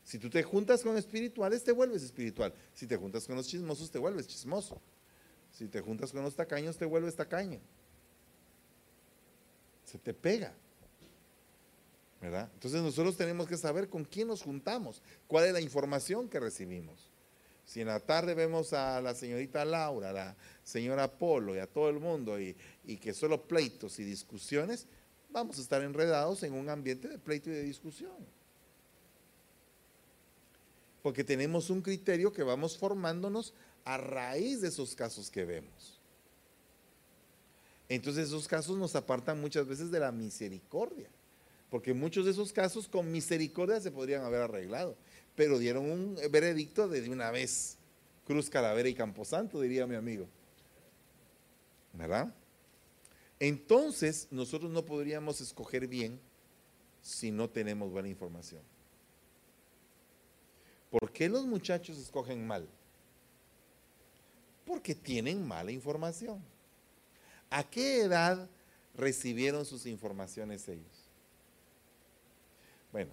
Si 0.05 0.17
tú 0.17 0.29
te 0.29 0.43
juntas 0.43 0.83
con 0.83 0.95
espirituales, 0.95 1.65
te 1.65 1.73
vuelves 1.73 2.03
espiritual. 2.03 2.53
Si 2.73 2.88
te 2.88 2.95
juntas 2.95 3.27
con 3.27 3.35
los 3.35 3.47
chismosos, 3.47 3.91
te 3.91 3.99
vuelves 3.99 4.27
chismoso. 4.27 4.79
Si 5.51 5.67
te 5.67 5.81
juntas 5.81 6.13
con 6.13 6.23
los 6.23 6.35
tacaños, 6.35 6.77
te 6.77 6.85
vuelves 6.85 7.15
tacaño 7.15 7.59
se 9.88 9.97
te 9.97 10.13
pega. 10.13 10.53
¿Verdad? 12.21 12.49
Entonces 12.53 12.81
nosotros 12.81 13.15
tenemos 13.15 13.47
que 13.47 13.57
saber 13.57 13.89
con 13.89 14.03
quién 14.03 14.27
nos 14.27 14.41
juntamos, 14.41 15.01
cuál 15.27 15.45
es 15.45 15.53
la 15.53 15.61
información 15.61 16.27
que 16.27 16.39
recibimos. 16.39 17.11
Si 17.68 17.82
en 17.82 17.88
la 17.88 17.99
tarde 17.99 18.34
vemos 18.34 18.72
a 18.72 19.01
la 19.01 19.13
señorita 19.13 19.65
Laura, 19.65 20.09
a 20.09 20.13
la 20.13 20.36
señora 20.63 21.11
Polo 21.11 21.53
y 21.53 21.59
a 21.59 21.68
todo 21.68 21.89
el 21.89 21.99
mundo 21.99 22.39
y, 22.39 22.55
y 22.86 22.95
que 22.95 23.13
solo 23.13 23.45
pleitos 23.45 23.99
y 23.99 24.05
discusiones, 24.05 24.88
vamos 25.30 25.57
a 25.59 25.61
estar 25.61 25.82
enredados 25.82 26.43
en 26.43 26.53
un 26.53 26.70
ambiente 26.70 27.09
de 27.09 27.20
pleito 27.20 27.49
y 27.49 27.53
de 27.53 27.63
discusión. 27.63 28.15
Porque 31.03 31.26
tenemos 31.26 31.70
un 31.70 31.82
criterio 31.82 32.32
que 32.32 32.41
vamos 32.41 32.78
formándonos 32.78 33.53
a 33.84 33.97
raíz 33.97 34.61
de 34.61 34.70
esos 34.70 34.95
casos 34.95 35.30
que 35.30 35.43
vemos. 35.43 35.99
Entonces 37.89 38.28
esos 38.28 38.47
casos 38.47 38.78
nos 38.78 38.95
apartan 38.95 39.41
muchas 39.41 39.68
veces 39.68 39.91
de 39.91 39.99
la 39.99 40.13
misericordia, 40.13 41.09
porque 41.70 41.93
muchos 41.93 42.24
de 42.24 42.32
esos 42.32 42.53
casos 42.53 42.88
con 42.88 43.11
misericordia 43.11 43.82
se 43.82 43.91
podrían 43.91 44.24
haber 44.24 44.41
arreglado, 44.41 44.95
pero 45.38 45.59
dieron 45.59 45.89
un 45.89 46.15
veredicto 46.31 46.89
de 46.89 47.07
una 47.11 47.29
vez, 47.29 47.77
Cruz 48.25 48.49
Calavera 48.49 48.89
y 48.89 48.95
Camposanto, 48.95 49.61
diría 49.61 49.85
mi 49.85 49.93
amigo. 49.93 50.27
¿Verdad? 51.93 52.33
Entonces 53.39 54.27
nosotros 54.31 54.71
no 54.71 54.83
podríamos 54.83 55.39
escoger 55.39 55.88
bien 55.88 56.19
si 57.03 57.29
no 57.29 57.47
tenemos 57.47 57.91
buena 57.91 58.09
información. 58.09 58.63
¿Por 60.89 61.11
qué 61.11 61.29
los 61.29 61.45
muchachos 61.45 61.99
escogen 61.99 62.47
mal? 62.47 62.67
Porque 64.65 64.95
tienen 64.95 65.47
mala 65.47 65.71
información. 65.71 66.43
¿A 67.51 67.63
qué 67.63 68.01
edad 68.01 68.49
recibieron 68.95 69.67
sus 69.67 69.85
informaciones 69.85 70.67
ellos? 70.67 71.07
Bueno, 72.91 73.11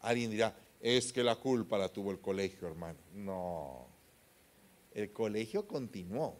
alguien 0.00 0.30
dirá, 0.30 0.56
es 0.80 1.12
que 1.12 1.22
la 1.22 1.36
culpa 1.36 1.78
la 1.78 1.88
tuvo 1.88 2.10
el 2.10 2.20
colegio, 2.20 2.68
hermano. 2.68 2.98
No, 3.14 3.86
el 4.92 5.12
colegio 5.12 5.66
continuó, 5.66 6.38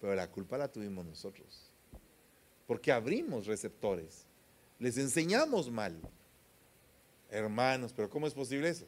pero 0.00 0.14
la 0.14 0.30
culpa 0.30 0.58
la 0.58 0.70
tuvimos 0.70 1.04
nosotros. 1.04 1.70
Porque 2.66 2.92
abrimos 2.92 3.46
receptores, 3.46 4.26
les 4.78 4.96
enseñamos 4.98 5.70
mal. 5.70 6.00
Hermanos, 7.30 7.92
pero 7.94 8.08
¿cómo 8.08 8.26
es 8.26 8.34
posible 8.34 8.68
eso? 8.68 8.86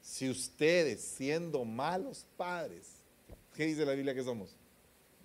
Si 0.00 0.28
ustedes, 0.28 1.02
siendo 1.02 1.64
malos 1.64 2.26
padres, 2.36 3.02
¿qué 3.54 3.66
dice 3.66 3.84
la 3.84 3.92
Biblia 3.92 4.14
que 4.14 4.22
somos? 4.22 4.56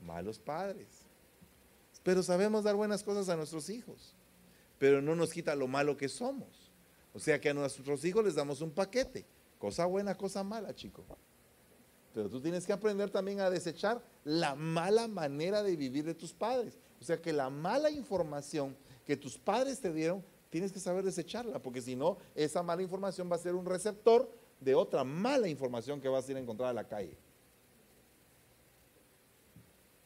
Malos 0.01 0.39
padres 0.39 1.03
pero 2.03 2.21
sabemos 2.21 2.65
dar 2.65 2.75
buenas 2.75 3.01
cosas 3.01 3.29
a 3.29 3.37
nuestros 3.37 3.69
hijos, 3.69 4.13
pero 4.77 5.01
no 5.01 5.15
nos 5.15 5.31
quita 5.31 5.55
lo 5.55 5.67
malo 5.67 5.95
que 5.95 6.09
somos. 6.09 6.62
O 7.13 7.19
sea 7.19 7.39
que 7.39 7.49
a 7.49 7.53
nuestros 7.53 8.03
hijos 8.05 8.25
les 8.25 8.35
damos 8.35 8.61
un 8.61 8.71
paquete, 8.71 9.25
cosa 9.59 9.85
buena, 9.85 10.15
cosa 10.15 10.43
mala, 10.43 10.73
chico. 10.73 11.03
Pero 12.13 12.29
tú 12.29 12.41
tienes 12.41 12.65
que 12.65 12.73
aprender 12.73 13.09
también 13.09 13.39
a 13.39 13.49
desechar 13.49 14.01
la 14.23 14.55
mala 14.55 15.07
manera 15.07 15.63
de 15.63 15.75
vivir 15.75 16.05
de 16.05 16.13
tus 16.13 16.33
padres. 16.33 16.77
O 16.99 17.03
sea 17.03 17.21
que 17.21 17.33
la 17.33 17.49
mala 17.49 17.89
información 17.89 18.75
que 19.05 19.17
tus 19.17 19.37
padres 19.37 19.79
te 19.79 19.91
dieron, 19.91 20.23
tienes 20.49 20.71
que 20.71 20.79
saber 20.79 21.03
desecharla, 21.03 21.59
porque 21.59 21.81
si 21.81 21.95
no, 21.95 22.17
esa 22.35 22.63
mala 22.63 22.81
información 22.81 23.29
va 23.31 23.35
a 23.35 23.39
ser 23.39 23.55
un 23.55 23.65
receptor 23.65 24.29
de 24.59 24.75
otra 24.75 25.03
mala 25.03 25.47
información 25.47 25.99
que 25.99 26.07
vas 26.07 26.27
a 26.27 26.31
ir 26.31 26.37
a 26.37 26.39
encontrar 26.39 26.69
a 26.69 26.73
la 26.73 26.87
calle. 26.87 27.17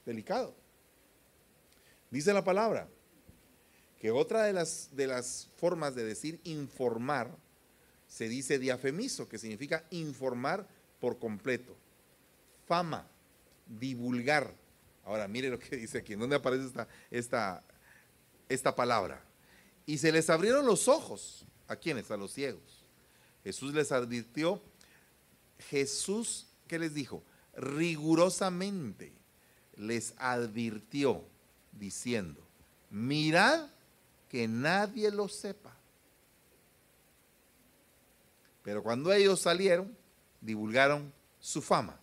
Delicado. 0.05 0.53
Dice 2.09 2.33
la 2.33 2.43
palabra 2.43 2.87
que 3.99 4.11
otra 4.11 4.43
de 4.43 4.53
las, 4.53 4.89
de 4.95 5.07
las 5.07 5.49
formas 5.57 5.95
de 5.95 6.03
decir 6.03 6.39
informar 6.43 7.35
se 8.07 8.29
dice 8.29 8.59
diafemiso, 8.59 9.27
que 9.27 9.37
significa 9.37 9.85
informar 9.91 10.67
por 10.99 11.19
completo. 11.19 11.75
Fama, 12.67 13.07
divulgar. 13.65 14.53
Ahora, 15.03 15.27
mire 15.27 15.49
lo 15.49 15.59
que 15.59 15.75
dice 15.75 15.99
aquí, 15.99 16.13
¿en 16.13 16.19
dónde 16.19 16.35
aparece 16.35 16.65
esta, 16.65 16.87
esta, 17.11 17.63
esta 18.49 18.75
palabra? 18.75 19.23
Y 19.85 19.97
se 19.97 20.11
les 20.11 20.29
abrieron 20.29 20.65
los 20.65 20.87
ojos. 20.87 21.45
¿A 21.67 21.75
quiénes? 21.75 22.09
A 22.11 22.17
los 22.17 22.33
ciegos. 22.33 22.85
Jesús 23.43 23.73
les 23.73 23.91
advirtió. 23.91 24.61
Jesús, 25.69 26.47
¿qué 26.67 26.79
les 26.79 26.93
dijo? 26.93 27.23
Rigurosamente 27.55 29.13
les 29.75 30.13
advirtió 30.17 31.23
diciendo, 31.71 32.45
mirad 32.89 33.69
que 34.29 34.47
nadie 34.47 35.11
lo 35.11 35.27
sepa. 35.27 35.75
Pero 38.63 38.83
cuando 38.83 39.13
ellos 39.13 39.39
salieron, 39.39 39.95
divulgaron 40.41 41.13
su 41.39 41.61
fama 41.61 41.99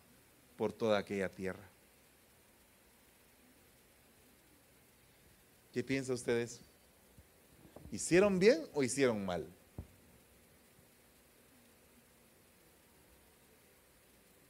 por 0.56 0.72
toda 0.72 0.98
aquella 0.98 1.28
tierra. 1.28 1.68
¿Qué 5.72 5.82
piensa 5.84 6.14
ustedes? 6.14 6.60
¿Hicieron 7.90 8.38
bien 8.38 8.66
o 8.72 8.82
hicieron 8.82 9.24
mal? 9.26 9.46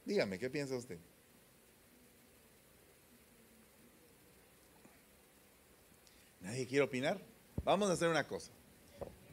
Dígame, 0.05 0.37
¿qué 0.37 0.49
piensa 0.49 0.75
usted? 0.75 0.99
¿Nadie 6.41 6.67
quiere 6.67 6.85
opinar? 6.85 7.34
Vamos 7.65 7.89
a 7.89 7.93
hacer 7.93 8.07
una 8.07 8.25
cosa. 8.25 8.51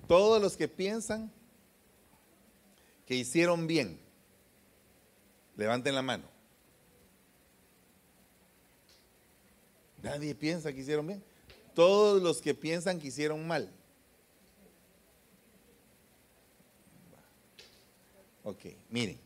Todos 0.09 0.43
los 0.43 0.57
que 0.57 0.67
piensan 0.67 1.31
que 3.07 3.15
hicieron 3.15 3.69
bien, 3.69 4.01
levanten 5.57 5.95
la 5.95 6.03
mano. 6.03 6.25
Nadie 10.03 10.35
piensa 10.35 10.73
que 10.73 10.81
hicieron 10.81 11.07
bien. 11.07 11.23
Todos 11.75 12.21
los 12.21 12.41
que 12.41 12.55
piensan 12.55 12.99
que 12.99 13.07
hicieron 13.07 13.47
mal. 13.47 13.71
Ok, 18.43 18.65
miren. 18.91 19.21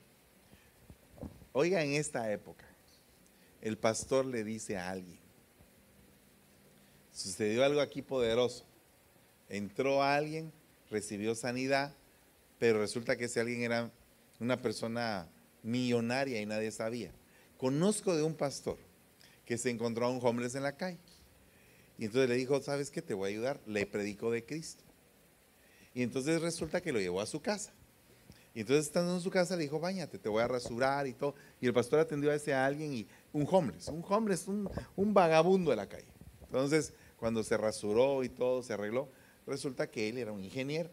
Oiga, 1.55 1.83
en 1.83 1.95
esta 1.95 2.31
época, 2.31 2.67
el 3.63 3.79
pastor 3.79 4.27
le 4.27 4.45
dice 4.45 4.77
a 4.77 4.91
alguien, 4.91 5.27
Sucedió 7.17 7.65
algo 7.65 7.81
aquí 7.81 8.03
poderoso. 8.03 8.67
Entró 9.49 10.03
alguien, 10.03 10.53
recibió 10.91 11.35
sanidad, 11.35 11.95
pero 12.59 12.81
resulta 12.81 13.17
que 13.17 13.27
ese 13.27 13.41
alguien 13.41 13.63
era 13.63 13.91
una 14.41 14.61
persona 14.61 15.29
millonaria 15.63 16.41
y 16.41 16.47
nadie 16.47 16.71
sabía. 16.71 17.13
Conozco 17.57 18.15
de 18.15 18.23
un 18.23 18.35
pastor 18.35 18.79
que 19.45 19.59
se 19.59 19.71
encontró 19.71 20.07
a 20.07 20.11
un 20.11 20.21
homeless 20.23 20.55
en 20.55 20.63
la 20.63 20.77
calle. 20.77 20.99
Y 21.99 22.07
entonces 22.07 22.29
le 22.29 22.37
dijo, 22.37 22.61
¿sabes 22.61 22.91
qué? 22.91 23.01
Te 23.01 23.15
voy 23.15 23.31
a 23.31 23.33
ayudar. 23.33 23.61
Le 23.67 23.87
predicó 23.87 24.31
de 24.31 24.45
Cristo. 24.45 24.85
Y 25.95 26.03
entonces 26.03 26.43
resulta 26.43 26.81
que 26.81 26.93
lo 26.93 27.01
llevó 27.01 27.21
a 27.21 27.27
su 27.27 27.41
casa. 27.41 27.73
Y 28.55 28.61
entonces 28.61 28.87
estando 28.87 29.15
en 29.15 29.21
su 29.21 29.31
casa 29.31 29.57
le 29.57 29.63
dijo, 29.63 29.79
bañate, 29.79 30.19
te 30.19 30.29
voy 30.29 30.43
a 30.43 30.49
rasurar 30.49 31.07
y 31.07 31.15
todo. 31.15 31.35
Y 31.61 31.67
el 31.67 31.73
pastor 31.73 32.01
atendió 32.01 32.31
a 32.31 32.35
ese 32.35 32.53
alguien 32.53 32.93
y 32.93 33.07
un 33.33 33.47
homeless, 33.51 33.89
un 33.89 34.05
homeless, 34.07 34.49
un, 34.49 34.69
un 34.95 35.15
vagabundo 35.15 35.71
de 35.71 35.77
la 35.77 35.87
calle. 35.87 36.09
Entonces 36.43 36.93
cuando 37.17 37.43
se 37.43 37.57
rasuró 37.57 38.25
y 38.25 38.29
todo, 38.29 38.63
se 38.63 38.73
arregló, 38.73 39.09
resulta 39.47 39.91
que 39.91 40.09
él 40.09 40.19
era 40.19 40.33
un 40.33 40.43
ingeniero 40.43 40.91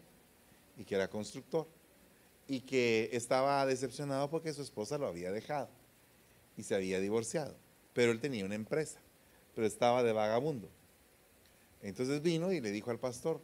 y 0.76 0.84
que 0.84 0.94
era 0.94 1.08
constructor 1.08 1.66
y 2.46 2.60
que 2.60 3.10
estaba 3.12 3.64
decepcionado 3.66 4.28
porque 4.30 4.52
su 4.52 4.62
esposa 4.62 4.98
lo 4.98 5.06
había 5.06 5.32
dejado 5.32 5.68
y 6.56 6.62
se 6.62 6.74
había 6.74 7.00
divorciado, 7.00 7.56
pero 7.92 8.12
él 8.12 8.20
tenía 8.20 8.44
una 8.44 8.54
empresa, 8.54 9.00
pero 9.54 9.66
estaba 9.66 10.02
de 10.02 10.12
vagabundo. 10.12 10.68
Entonces 11.82 12.22
vino 12.22 12.52
y 12.52 12.60
le 12.60 12.70
dijo 12.70 12.90
al 12.90 12.98
pastor, 12.98 13.40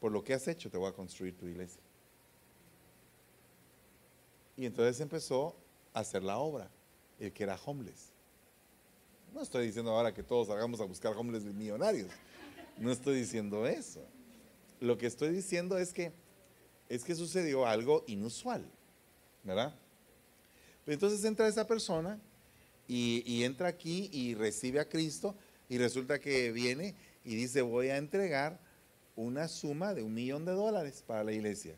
por 0.00 0.12
lo 0.12 0.22
que 0.22 0.34
has 0.34 0.46
hecho 0.48 0.70
te 0.70 0.76
voy 0.76 0.88
a 0.88 0.92
construir 0.92 1.36
tu 1.36 1.46
iglesia. 1.46 1.80
Y 4.56 4.66
entonces 4.66 5.00
empezó 5.00 5.56
a 5.92 6.00
hacer 6.00 6.22
la 6.22 6.38
obra, 6.38 6.70
el 7.18 7.32
que 7.32 7.42
era 7.42 7.58
homeless. 7.64 8.12
No 9.34 9.42
estoy 9.42 9.66
diciendo 9.66 9.90
ahora 9.90 10.14
que 10.14 10.22
todos 10.22 10.48
salgamos 10.48 10.80
a 10.80 10.84
buscar 10.84 11.14
homeless 11.14 11.44
millonarios. 11.44 12.10
No 12.78 12.90
estoy 12.90 13.18
diciendo 13.18 13.66
eso. 13.66 14.06
Lo 14.80 14.98
que 14.98 15.06
estoy 15.06 15.30
diciendo 15.30 15.78
es 15.78 15.92
que 15.92 16.12
es 16.88 17.04
que 17.04 17.14
sucedió 17.14 17.66
algo 17.66 18.04
inusual, 18.06 18.64
¿verdad? 19.42 19.74
Entonces 20.86 21.24
entra 21.24 21.48
esa 21.48 21.66
persona 21.66 22.20
y, 22.86 23.24
y, 23.26 23.42
entra 23.42 23.66
aquí 23.66 24.08
y 24.12 24.34
recibe 24.34 24.78
a 24.78 24.88
Cristo 24.88 25.34
y 25.68 25.78
resulta 25.78 26.20
que 26.20 26.52
viene 26.52 26.94
y 27.24 27.34
dice 27.34 27.62
voy 27.62 27.88
a 27.88 27.96
entregar 27.96 28.60
una 29.16 29.48
suma 29.48 29.94
de 29.94 30.02
un 30.02 30.14
millón 30.14 30.44
de 30.44 30.52
dólares 30.52 31.02
para 31.04 31.24
la 31.24 31.32
iglesia. 31.32 31.74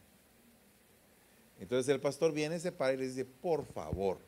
Entonces 1.58 1.92
el 1.92 2.00
pastor 2.00 2.32
viene, 2.32 2.60
se 2.60 2.70
para 2.70 2.92
y 2.92 2.98
le 2.98 3.08
dice, 3.08 3.24
por 3.24 3.64
favor, 3.64 4.18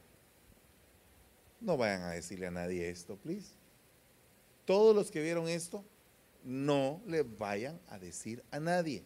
no 1.60 1.76
vayan 1.76 2.02
a 2.02 2.10
decirle 2.10 2.46
a 2.46 2.50
nadie 2.50 2.88
esto, 2.88 3.16
please. 3.16 3.50
Todos 4.64 4.94
los 4.94 5.10
que 5.10 5.22
vieron 5.22 5.48
esto, 5.48 5.84
no 6.44 7.00
le 7.06 7.22
vayan 7.22 7.80
a 7.88 7.98
decir 7.98 8.42
a 8.50 8.60
nadie. 8.60 9.04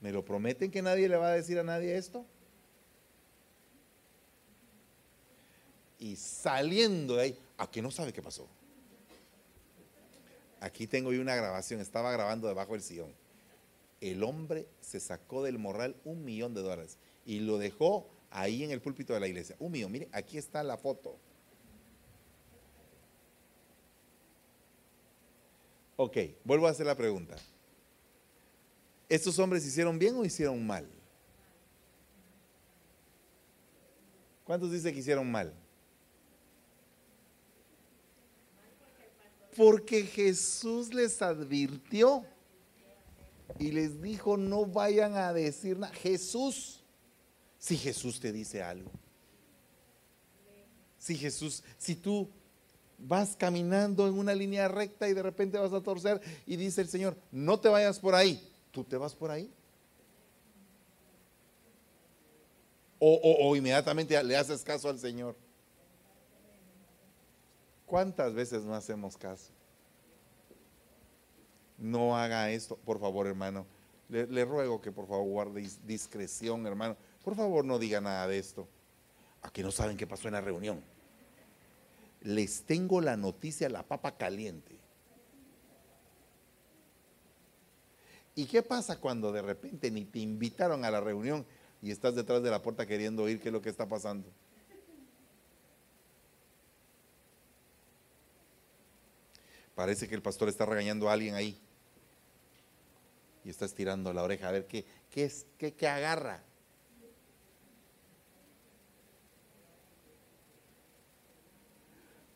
¿Me 0.00 0.12
lo 0.12 0.24
prometen 0.24 0.70
que 0.70 0.82
nadie 0.82 1.08
le 1.08 1.16
va 1.16 1.28
a 1.28 1.32
decir 1.32 1.58
a 1.58 1.62
nadie 1.62 1.96
esto? 1.96 2.24
Y 5.98 6.16
saliendo 6.16 7.16
de 7.16 7.22
ahí, 7.22 7.38
¿a 7.56 7.70
qué 7.70 7.80
no 7.80 7.90
sabe 7.90 8.12
qué 8.12 8.22
pasó? 8.22 8.46
Aquí 10.60 10.86
tengo 10.86 11.12
yo 11.12 11.20
una 11.20 11.34
grabación, 11.34 11.80
estaba 11.80 12.12
grabando 12.12 12.48
debajo 12.48 12.72
del 12.72 12.82
sillón. 12.82 13.12
El 14.00 14.22
hombre 14.22 14.68
se 14.80 15.00
sacó 15.00 15.42
del 15.42 15.58
morral 15.58 15.96
un 16.04 16.24
millón 16.24 16.54
de 16.54 16.62
dólares 16.62 16.98
y 17.24 17.40
lo 17.40 17.58
dejó 17.58 18.08
ahí 18.30 18.62
en 18.62 18.70
el 18.70 18.80
púlpito 18.80 19.14
de 19.14 19.20
la 19.20 19.28
iglesia. 19.28 19.56
Un 19.58 19.72
millón, 19.72 19.92
mire, 19.92 20.08
aquí 20.12 20.38
está 20.38 20.62
la 20.62 20.76
foto. 20.76 21.18
Ok, 25.96 26.18
vuelvo 26.44 26.66
a 26.66 26.70
hacer 26.70 26.86
la 26.86 26.94
pregunta. 26.94 27.36
¿Estos 29.08 29.38
hombres 29.38 29.64
hicieron 29.64 29.98
bien 29.98 30.14
o 30.16 30.24
hicieron 30.24 30.64
mal? 30.66 30.86
¿Cuántos 34.44 34.70
dicen 34.70 34.92
que 34.92 35.00
hicieron 35.00 35.30
mal? 35.30 35.54
Porque 39.56 40.02
Jesús 40.02 40.92
les 40.92 41.22
advirtió 41.22 42.24
y 43.58 43.72
les 43.72 44.02
dijo, 44.02 44.36
no 44.36 44.66
vayan 44.66 45.16
a 45.16 45.32
decir 45.32 45.78
nada. 45.78 45.94
Jesús, 45.94 46.84
si 47.58 47.76
Jesús 47.76 48.20
te 48.20 48.32
dice 48.32 48.62
algo, 48.62 48.90
si 50.98 51.16
Jesús, 51.16 51.64
si 51.78 51.96
tú 51.96 52.28
vas 52.98 53.36
caminando 53.36 54.06
en 54.06 54.18
una 54.18 54.34
línea 54.34 54.68
recta 54.68 55.08
y 55.08 55.14
de 55.14 55.22
repente 55.22 55.58
vas 55.58 55.72
a 55.72 55.82
torcer 55.82 56.20
y 56.46 56.56
dice 56.56 56.80
el 56.80 56.88
Señor, 56.88 57.16
no 57.30 57.60
te 57.60 57.68
vayas 57.68 57.98
por 57.98 58.14
ahí, 58.14 58.52
¿tú 58.70 58.84
te 58.84 58.96
vas 58.96 59.14
por 59.14 59.30
ahí? 59.30 59.50
O, 62.98 63.54
inmediatamente 63.54 64.20
le 64.24 64.36
haces 64.36 64.62
caso 64.62 64.88
al 64.88 64.98
Señor. 64.98 65.36
¿Cuántas 67.84 68.32
veces 68.32 68.64
no 68.64 68.74
hacemos 68.74 69.16
caso? 69.16 69.52
No 71.76 72.16
haga 72.16 72.50
esto, 72.50 72.76
por 72.76 72.98
favor, 72.98 73.26
hermano. 73.26 73.66
Le, 74.08 74.26
le, 74.26 74.44
ruego 74.44 74.80
que 74.80 74.90
por 74.90 75.06
favor 75.06 75.26
guarde 75.26 75.68
discreción, 75.84 76.66
hermano. 76.66 76.96
Por 77.22 77.36
favor, 77.36 77.64
no 77.64 77.78
diga 77.78 78.00
nada 78.00 78.26
de 78.26 78.38
esto. 78.38 78.66
Aquí 79.42 79.62
no 79.62 79.70
saben 79.70 79.96
qué 79.96 80.06
pasó 80.06 80.28
en 80.28 80.34
la 80.34 80.40
reunión 80.40 80.82
les 82.22 82.62
tengo 82.62 83.00
la 83.00 83.16
noticia, 83.16 83.68
la 83.68 83.82
papa 83.82 84.16
caliente. 84.16 84.78
¿Y 88.34 88.44
qué 88.46 88.62
pasa 88.62 89.00
cuando 89.00 89.32
de 89.32 89.42
repente 89.42 89.90
ni 89.90 90.04
te 90.04 90.18
invitaron 90.18 90.84
a 90.84 90.90
la 90.90 91.00
reunión 91.00 91.46
y 91.80 91.90
estás 91.90 92.14
detrás 92.14 92.42
de 92.42 92.50
la 92.50 92.60
puerta 92.60 92.86
queriendo 92.86 93.22
oír 93.22 93.40
qué 93.40 93.48
es 93.48 93.52
lo 93.52 93.62
que 93.62 93.70
está 93.70 93.88
pasando? 93.88 94.30
Parece 99.74 100.08
que 100.08 100.14
el 100.14 100.22
pastor 100.22 100.48
está 100.48 100.66
regañando 100.66 101.08
a 101.08 101.12
alguien 101.12 101.34
ahí 101.34 101.60
y 103.44 103.50
está 103.50 103.64
estirando 103.64 104.12
la 104.12 104.22
oreja 104.22 104.48
a 104.48 104.52
ver 104.52 104.66
qué, 104.66 104.84
qué, 105.10 105.24
es, 105.24 105.46
qué, 105.56 105.72
qué 105.72 105.86
agarra. 105.86 106.42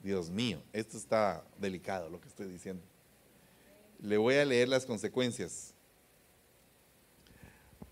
Dios 0.03 0.31
mío, 0.31 0.63
esto 0.73 0.97
está 0.97 1.45
delicado 1.59 2.09
lo 2.09 2.21
que 2.21 2.29
estoy 2.29 2.47
diciendo. 2.47 2.83
Le 4.01 4.17
voy 4.17 4.37
a 4.37 4.45
leer 4.45 4.69
las 4.69 4.87
consecuencias. 4.87 5.75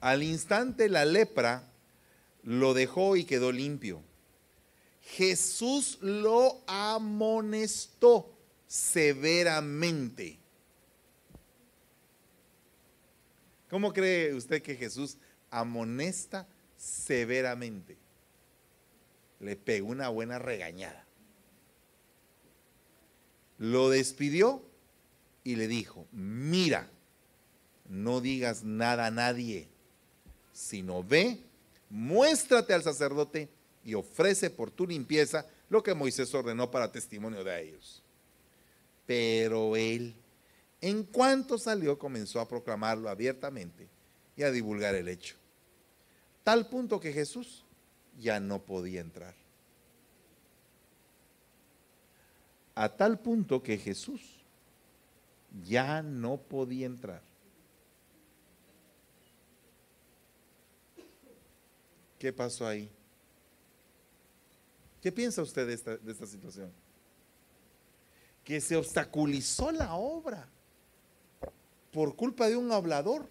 Al 0.00 0.22
instante 0.22 0.88
la 0.88 1.04
lepra 1.04 1.70
lo 2.42 2.72
dejó 2.72 3.16
y 3.16 3.24
quedó 3.24 3.52
limpio. 3.52 4.02
Jesús 5.02 5.98
lo 6.00 6.62
amonestó 6.66 8.34
severamente. 8.66 10.38
¿Cómo 13.68 13.92
cree 13.92 14.32
usted 14.32 14.62
que 14.62 14.76
Jesús 14.76 15.18
amonesta 15.50 16.48
severamente? 16.78 17.98
Le 19.40 19.56
pegó 19.56 19.88
una 19.88 20.09
buena 20.09 20.38
regañada 20.38 21.07
lo 23.59 23.90
despidió 23.90 24.62
y 25.44 25.56
le 25.56 25.68
dijo, 25.68 26.06
mira, 26.12 26.88
no 27.88 28.20
digas 28.20 28.64
nada 28.64 29.06
a 29.06 29.11
nadie, 29.11 29.68
sino 30.52 31.02
ve, 31.02 31.40
muéstrate 31.90 32.74
al 32.74 32.82
sacerdote 32.82 33.48
y 33.84 33.94
ofrece 33.94 34.50
por 34.50 34.70
tu 34.70 34.86
limpieza 34.86 35.46
lo 35.68 35.82
que 35.82 35.94
Moisés 35.94 36.32
ordenó 36.34 36.70
para 36.70 36.92
testimonio 36.92 37.44
de 37.44 37.62
ellos. 37.62 38.02
Pero 39.06 39.76
él, 39.76 40.14
en 40.80 41.02
cuanto 41.04 41.59
salió, 41.59 41.98
comenzó 41.98 42.40
a 42.40 42.48
proclamarlo 42.48 43.09
abiertamente 43.09 43.88
y 44.36 44.42
a 44.42 44.50
divulgar 44.50 44.94
el 44.94 45.09
hecho. 45.09 45.36
Tal 46.44 46.68
punto 46.68 47.00
que 47.00 47.12
Jesús 47.12 47.64
ya 48.18 48.40
no 48.40 48.62
podía 48.62 49.00
entrar. 49.00 49.34
A 52.78 52.88
tal 52.88 53.18
punto 53.18 53.60
que 53.60 53.76
Jesús 53.76 54.20
ya 55.66 56.00
no 56.00 56.36
podía 56.36 56.86
entrar. 56.86 57.22
¿Qué 62.20 62.32
pasó 62.32 62.68
ahí? 62.68 62.88
¿Qué 65.02 65.10
piensa 65.10 65.42
usted 65.42 65.66
de 65.66 65.74
esta, 66.12 66.26
situación? 66.26 66.72
Que 68.44 68.60
se 68.60 68.76
obstaculizó 68.76 69.72
la 69.72 69.94
obra 69.94 70.48
por 71.92 72.14
culpa 72.14 72.46
de 72.46 72.56
un 72.56 72.70
hablador, 72.70 73.28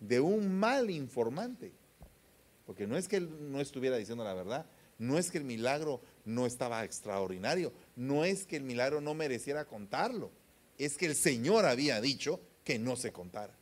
de 0.00 0.18
un 0.18 0.58
mal 0.58 0.88
informante. 0.88 1.74
Porque 2.64 2.86
no 2.86 2.96
es 2.96 3.06
que 3.06 3.16
él 3.16 3.52
no 3.52 3.60
estuviera 3.60 3.98
diciendo 3.98 4.24
la 4.24 4.32
verdad, 4.32 4.64
no 4.98 5.16
es 5.16 5.30
que 5.30 5.38
el 5.38 5.44
milagro 5.44 6.00
no 6.28 6.44
estaba 6.44 6.84
extraordinario, 6.84 7.72
no 7.96 8.24
es 8.24 8.44
que 8.44 8.56
el 8.56 8.62
milagro 8.62 9.00
no 9.00 9.14
mereciera 9.14 9.64
contarlo, 9.64 10.30
es 10.76 10.98
que 10.98 11.06
el 11.06 11.14
Señor 11.14 11.64
había 11.64 12.00
dicho 12.02 12.38
que 12.64 12.78
no 12.78 12.96
se 12.96 13.12
contara. 13.12 13.54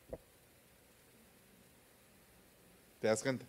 ¿Te 3.01 3.07
das 3.07 3.23
cuenta? 3.23 3.47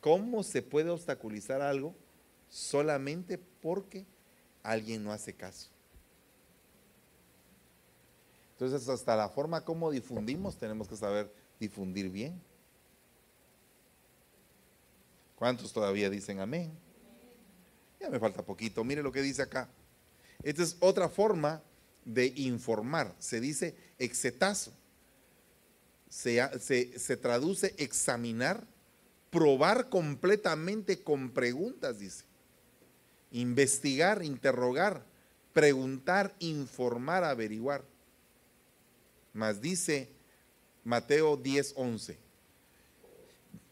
¿Cómo 0.00 0.42
se 0.42 0.60
puede 0.60 0.90
obstaculizar 0.90 1.62
algo 1.62 1.94
solamente 2.50 3.38
porque 3.38 4.04
alguien 4.62 5.02
no 5.02 5.10
hace 5.10 5.32
caso? 5.32 5.70
Entonces, 8.52 8.86
hasta 8.86 9.16
la 9.16 9.30
forma 9.30 9.64
como 9.64 9.90
difundimos, 9.90 10.58
tenemos 10.58 10.88
que 10.88 10.96
saber 10.96 11.32
difundir 11.58 12.10
bien. 12.10 12.38
¿Cuántos 15.36 15.72
todavía 15.72 16.10
dicen 16.10 16.40
amén? 16.40 16.83
Me 18.10 18.18
falta 18.18 18.42
poquito. 18.42 18.84
Mire 18.84 19.02
lo 19.02 19.12
que 19.12 19.22
dice 19.22 19.42
acá. 19.42 19.68
Esta 20.42 20.62
es 20.62 20.76
otra 20.80 21.08
forma 21.08 21.62
de 22.04 22.26
informar. 22.36 23.14
Se 23.18 23.40
dice 23.40 23.74
exetazo. 23.98 24.72
Se, 26.08 26.58
se, 26.98 27.16
traduce 27.16 27.74
examinar, 27.76 28.64
probar 29.30 29.88
completamente 29.88 31.02
con 31.02 31.30
preguntas, 31.30 31.98
dice. 31.98 32.24
Investigar, 33.32 34.22
interrogar, 34.22 35.04
preguntar, 35.52 36.32
informar, 36.38 37.24
averiguar. 37.24 37.82
Más 39.32 39.60
dice 39.60 40.08
Mateo 40.84 41.36
10, 41.36 41.72
11 41.76 42.16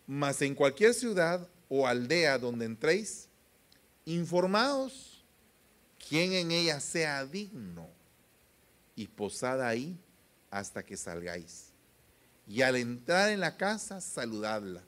Mas 0.09 0.43
en 0.43 0.57
cualquier 0.57 0.93
ciudad 0.95 1.49
o 1.69 1.87
aldea 1.87 2.39
donde 2.39 2.65
entréis, 2.65 3.29
informaos 4.05 5.25
quién 6.09 6.33
en 6.33 6.51
ella 6.51 6.81
sea 6.81 7.25
digno 7.25 7.89
y 8.95 9.07
posad 9.07 9.63
ahí 9.63 9.99
hasta 10.51 10.85
que 10.85 10.97
salgáis. 10.97 11.73
Y 12.47 12.63
al 12.63 12.77
entrar 12.77 13.31
en 13.31 13.41
la 13.41 13.57
casa, 13.57 14.01
saludadla. 14.01 14.83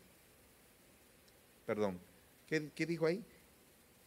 Perdón, 1.67 1.99
¿qué, 2.47 2.71
qué 2.75 2.85
dijo 2.85 3.07
ahí? 3.07 3.25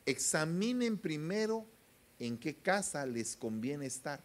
Examinen 0.06 0.98
primero 0.98 1.66
en 2.20 2.38
qué 2.38 2.56
casa 2.56 3.06
les 3.06 3.36
conviene 3.36 3.86
estar. 3.86 4.22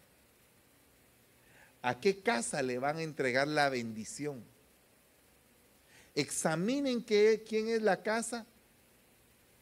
¿A 1.81 1.99
qué 1.99 2.21
casa 2.21 2.61
le 2.61 2.77
van 2.77 2.97
a 2.97 3.01
entregar 3.01 3.47
la 3.47 3.69
bendición? 3.69 4.43
Examinen 6.15 7.03
qué, 7.03 7.43
quién 7.47 7.67
es 7.67 7.81
la 7.81 8.03
casa 8.03 8.45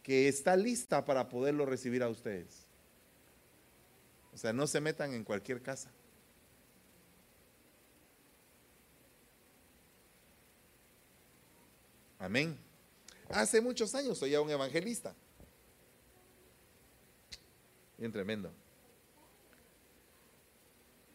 que 0.03 0.27
está 0.27 0.55
lista 0.55 1.05
para 1.05 1.29
poderlo 1.29 1.65
recibir 1.65 2.03
a 2.03 2.09
ustedes. 2.09 2.65
O 4.33 4.37
sea, 4.37 4.53
no 4.53 4.65
se 4.67 4.79
metan 4.79 5.13
en 5.13 5.23
cualquier 5.23 5.61
casa. 5.61 5.91
Amén. 12.17 12.57
Hace 13.29 13.61
muchos 13.61 13.95
años 13.95 14.17
soy 14.17 14.31
ya 14.31 14.41
un 14.41 14.49
evangelista. 14.49 15.15
Bien 17.97 18.11
tremendo. 18.11 18.51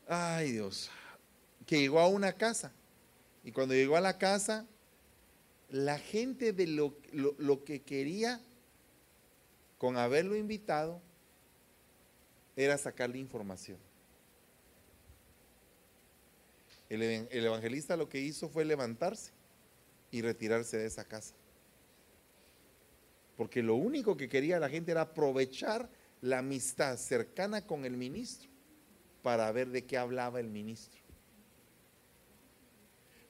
Ay 0.09 0.53
Dios. 0.53 0.91
Que 1.65 1.81
llegó 1.81 2.01
a 2.01 2.09
una 2.09 2.33
casa. 2.33 2.73
Y 3.45 3.53
cuando 3.53 3.75
llegó 3.75 3.97
a 3.97 4.01
la 4.01 4.19
casa, 4.19 4.67
la 5.69 5.99
gente 5.99 6.53
de 6.53 6.67
lo, 6.67 6.97
lo, 7.13 7.65
que 7.65 7.83
quería 7.83 8.41
con 9.79 9.97
haberlo 9.97 10.37
invitado 10.37 11.01
era 12.57 12.79
sacarle 12.79 13.19
información. 13.19 13.79
El, 16.89 17.03
el, 17.03 17.45
evangelista 17.45 17.97
lo 17.97 18.09
que 18.09 18.21
hizo 18.21 18.49
fue 18.49 18.65
levantarse 18.65 19.33
y 20.11 20.23
retirarse 20.23 20.79
de 20.79 20.87
esa 20.87 21.05
casa. 21.05 21.35
Porque 23.37 23.63
lo 23.63 23.75
único 23.75 24.17
que 24.17 24.29
quería 24.29 24.59
la 24.59 24.69
gente 24.69 24.93
era 24.93 25.03
aprovechar 25.03 25.91
la 26.23 26.39
amistad 26.39 26.97
cercana 26.97 27.67
con 27.67 27.85
el 27.85 27.97
ministro 27.97 28.49
para 29.23 29.51
ver 29.53 29.69
de 29.69 29.85
qué 29.85 29.99
hablaba 29.99 30.41
el 30.41 30.49
ministro 30.49 31.07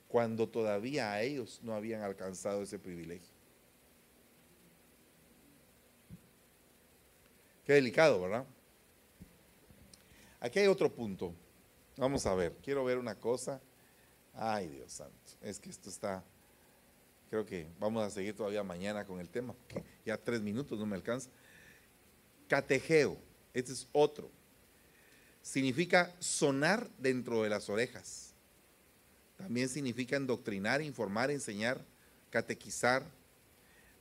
cuando 0.08 0.48
todavía 0.48 1.12
a 1.12 1.22
ellos 1.22 1.60
no 1.62 1.74
habían 1.74 2.02
alcanzado 2.02 2.62
ese 2.62 2.78
privilegio. 2.78 3.35
Qué 7.66 7.74
delicado, 7.74 8.22
¿verdad? 8.22 8.46
Aquí 10.40 10.60
hay 10.60 10.68
otro 10.68 10.90
punto. 10.90 11.34
Vamos 11.96 12.24
a 12.24 12.34
ver, 12.34 12.56
quiero 12.62 12.84
ver 12.84 12.96
una 12.96 13.14
cosa. 13.14 13.60
Ay, 14.32 14.68
Dios 14.68 14.92
santo, 14.92 15.32
es 15.42 15.58
que 15.58 15.70
esto 15.70 15.88
está, 15.88 16.22
creo 17.30 17.44
que 17.44 17.66
vamos 17.78 18.02
a 18.02 18.10
seguir 18.10 18.34
todavía 18.34 18.62
mañana 18.62 19.04
con 19.04 19.18
el 19.18 19.28
tema, 19.30 19.54
porque 19.54 19.82
ya 20.04 20.16
tres 20.16 20.42
minutos 20.42 20.78
no 20.78 20.86
me 20.86 20.94
alcanza. 20.94 21.30
Catejeo, 22.48 23.16
este 23.54 23.72
es 23.72 23.88
otro. 23.92 24.30
Significa 25.42 26.14
sonar 26.20 26.88
dentro 26.98 27.42
de 27.42 27.48
las 27.48 27.68
orejas 27.68 28.26
también 29.36 29.68
significa 29.68 30.16
endoctrinar, 30.16 30.82
informar, 30.82 31.30
enseñar, 31.30 31.84
catequizar. 32.30 33.04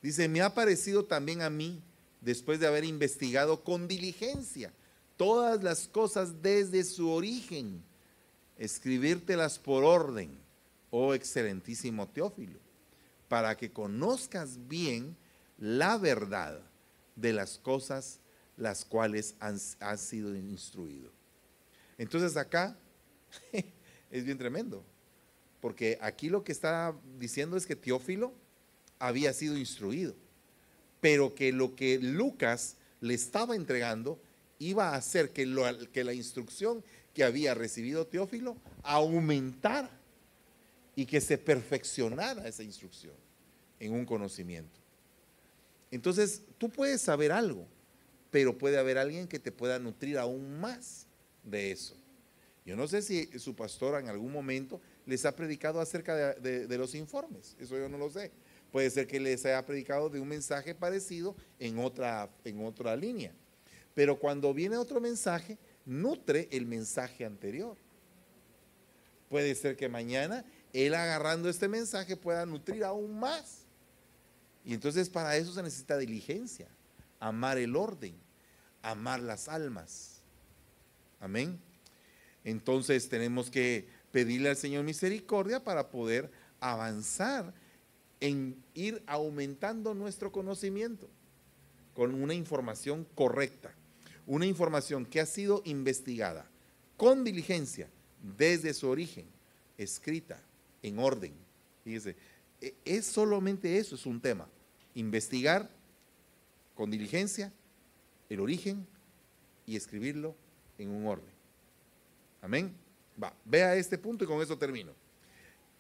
Dice, 0.02 0.28
me 0.28 0.42
ha 0.42 0.54
parecido 0.54 1.04
también 1.04 1.42
a 1.42 1.50
mí, 1.50 1.82
después 2.26 2.60
de 2.60 2.68
haber 2.68 2.84
investigado 2.84 3.64
con 3.64 3.88
diligencia 3.88 4.74
todas 5.16 5.64
las 5.64 5.88
cosas 5.88 6.42
desde 6.42 6.84
su 6.84 7.10
origen, 7.10 7.82
escribírtelas 8.58 9.60
por 9.60 9.84
orden, 9.84 10.38
oh 10.90 11.14
excelentísimo 11.14 12.10
Teófilo, 12.10 12.60
para 13.30 13.56
que 13.56 13.72
conozcas 13.72 14.68
bien 14.68 15.16
la 15.58 15.98
verdad 15.98 16.60
de 17.16 17.32
las 17.32 17.58
cosas 17.58 18.20
las 18.58 18.84
cuales 18.84 19.36
has, 19.40 19.78
has 19.80 20.02
sido 20.02 20.36
instruido. 20.36 21.12
Entonces 21.98 22.36
acá 22.36 22.76
es 24.12 24.26
bien 24.26 24.38
tremendo 24.38 24.84
porque 25.62 25.98
aquí 26.02 26.30
lo 26.30 26.44
que 26.44 26.52
está 26.52 26.96
diciendo 27.18 27.58
es 27.58 27.66
que 27.66 27.76
Teófilo 27.76 28.34
había 29.00 29.34
sido 29.34 29.58
instruido, 29.58 30.16
pero 31.06 31.36
que 31.36 31.52
lo 31.52 31.76
que 31.76 32.00
Lucas 32.00 32.78
le 33.00 33.14
estaba 33.14 33.56
entregando 33.56 34.20
iba 34.58 34.90
a 34.90 34.96
hacer 34.96 35.30
que, 35.30 35.44
que 35.94 36.04
la 36.04 36.14
instrucción 36.16 36.84
que 37.14 37.24
había 37.24 37.54
recibido 37.54 38.08
Teófilo 38.08 38.58
aumentara 38.82 39.92
y 40.96 41.06
que 41.06 41.22
se 41.22 41.38
perfeccionara 41.38 42.48
esa 42.48 42.64
instrucción 42.64 43.14
en 43.80 43.94
un 43.94 44.04
conocimiento. 44.04 44.80
Entonces, 45.92 46.42
tú 46.58 46.72
puedes 46.72 47.02
saber 47.02 47.32
algo, 47.32 47.68
pero 48.32 48.58
puede 48.58 48.80
haber 48.80 48.98
alguien 48.98 49.28
que 49.28 49.38
te 49.38 49.52
pueda 49.52 49.78
nutrir 49.78 50.18
aún 50.18 50.60
más 50.60 51.06
de 51.44 51.72
eso. 51.72 51.96
Yo 52.66 52.76
no 52.76 52.88
sé 52.88 53.04
si 53.04 53.28
su 53.38 53.56
pastor 53.56 54.02
en 54.02 54.10
algún 54.10 54.32
momento 54.32 54.82
les 55.06 55.24
ha 55.26 55.36
predicado 55.36 55.80
acerca 55.80 56.34
de, 56.34 56.78
los 56.80 56.96
informes. 56.96 57.56
Eso 57.60 57.78
yo 57.78 57.88
no 57.90 58.00
lo 58.00 58.10
sé. 58.10 58.32
Puede 58.76 58.90
ser 58.90 59.08
que 59.08 59.22
les 59.22 59.46
haya 59.46 59.66
predicado 59.66 60.10
de 60.10 60.20
un 60.20 60.28
mensaje 60.28 60.76
parecido 60.76 61.34
en 61.60 61.80
otra, 61.80 62.30
en 62.44 62.62
otra 62.66 62.94
línea. 62.94 63.32
Pero 63.94 64.20
cuando 64.20 64.54
viene 64.54 64.76
otro 64.76 65.00
mensaje, 65.00 65.58
nutre 65.86 66.50
el 66.52 66.66
mensaje 66.66 67.24
anterior. 67.24 67.78
Puede 69.30 69.56
ser 69.56 69.78
que 69.78 69.88
mañana 69.88 70.44
él 70.74 70.94
agarrando 70.94 71.48
este 71.48 71.70
mensaje 71.70 72.18
pueda 72.18 72.46
nutrir 72.46 72.84
aún 72.84 73.18
más. 73.18 73.60
Y 74.66 74.74
entonces 74.74 75.10
para 75.10 75.38
eso 75.38 75.54
se 75.54 75.64
necesita 75.64 75.98
diligencia, 75.98 76.68
amar 77.22 77.58
el 77.58 77.78
orden, 77.78 78.14
amar 78.82 79.22
las 79.22 79.48
almas. 79.48 80.22
Amén. 81.22 81.62
Entonces 82.44 83.08
tenemos 83.08 83.50
que 83.50 83.88
pedirle 84.12 84.50
al 84.50 84.58
Señor 84.58 84.84
misericordia 84.84 85.64
para 85.64 85.90
poder 85.90 86.30
avanzar 86.60 87.54
en 88.20 88.64
ir 88.74 89.04
aumentando 89.08 89.94
nuestro 89.94 90.32
conocimiento 90.32 91.10
con 91.94 92.14
una 92.14 92.34
información 92.34 93.06
correcta, 93.16 93.74
una 94.26 94.46
información 94.46 95.06
que 95.06 95.20
ha 95.20 95.26
sido 95.26 95.62
investigada 95.66 96.50
con 96.98 97.24
diligencia 97.24 97.90
desde 98.38 98.74
su 98.74 98.88
origen, 98.88 99.26
escrita 99.78 100.42
en 100.82 101.00
orden. 101.00 101.34
Fíjese, 101.84 102.16
e, 102.62 102.74
es 102.86 103.06
solamente 103.06 103.78
eso, 103.78 103.96
es 103.96 104.06
un 104.06 104.20
tema. 104.20 104.48
Investigar 104.94 105.70
con 106.74 106.90
diligencia 106.90 107.52
el 108.30 108.40
origen 108.40 108.88
y 109.66 109.76
escribirlo 109.76 110.36
en 110.78 110.90
un 110.90 111.06
orden. 111.06 111.34
Amén. 112.42 112.74
Va, 113.22 113.34
vea 113.46 113.76
este 113.76 113.98
punto 113.98 114.24
y 114.24 114.28
con 114.28 114.42
eso 114.42 114.58
termino. 114.58 114.94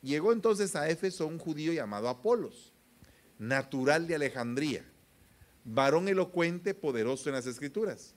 Llegó 0.05 0.31
entonces 0.31 0.75
a 0.75 0.87
Éfeso 0.87 1.25
un 1.25 1.39
judío 1.39 1.73
llamado 1.73 2.09
Apolos, 2.09 2.71
natural 3.39 4.05
de 4.05 4.13
Alejandría, 4.13 4.85
varón 5.63 6.07
elocuente, 6.07 6.75
poderoso 6.75 7.27
en 7.27 7.33
las 7.33 7.47
escrituras. 7.47 8.13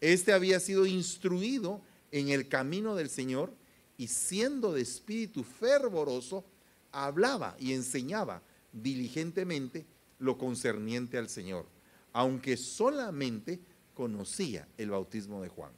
Este 0.00 0.32
había 0.32 0.58
sido 0.60 0.86
instruido 0.86 1.82
en 2.10 2.30
el 2.30 2.48
camino 2.48 2.96
del 2.96 3.10
Señor 3.10 3.52
y 3.98 4.08
siendo 4.08 4.72
de 4.72 4.80
espíritu 4.80 5.44
fervoroso, 5.44 6.42
hablaba 6.90 7.54
y 7.58 7.74
enseñaba 7.74 8.42
diligentemente 8.72 9.84
lo 10.20 10.38
concerniente 10.38 11.18
al 11.18 11.28
Señor, 11.28 11.66
aunque 12.14 12.56
solamente 12.56 13.60
conocía 13.92 14.66
el 14.78 14.88
bautismo 14.88 15.42
de 15.42 15.50
Juan. 15.50 15.72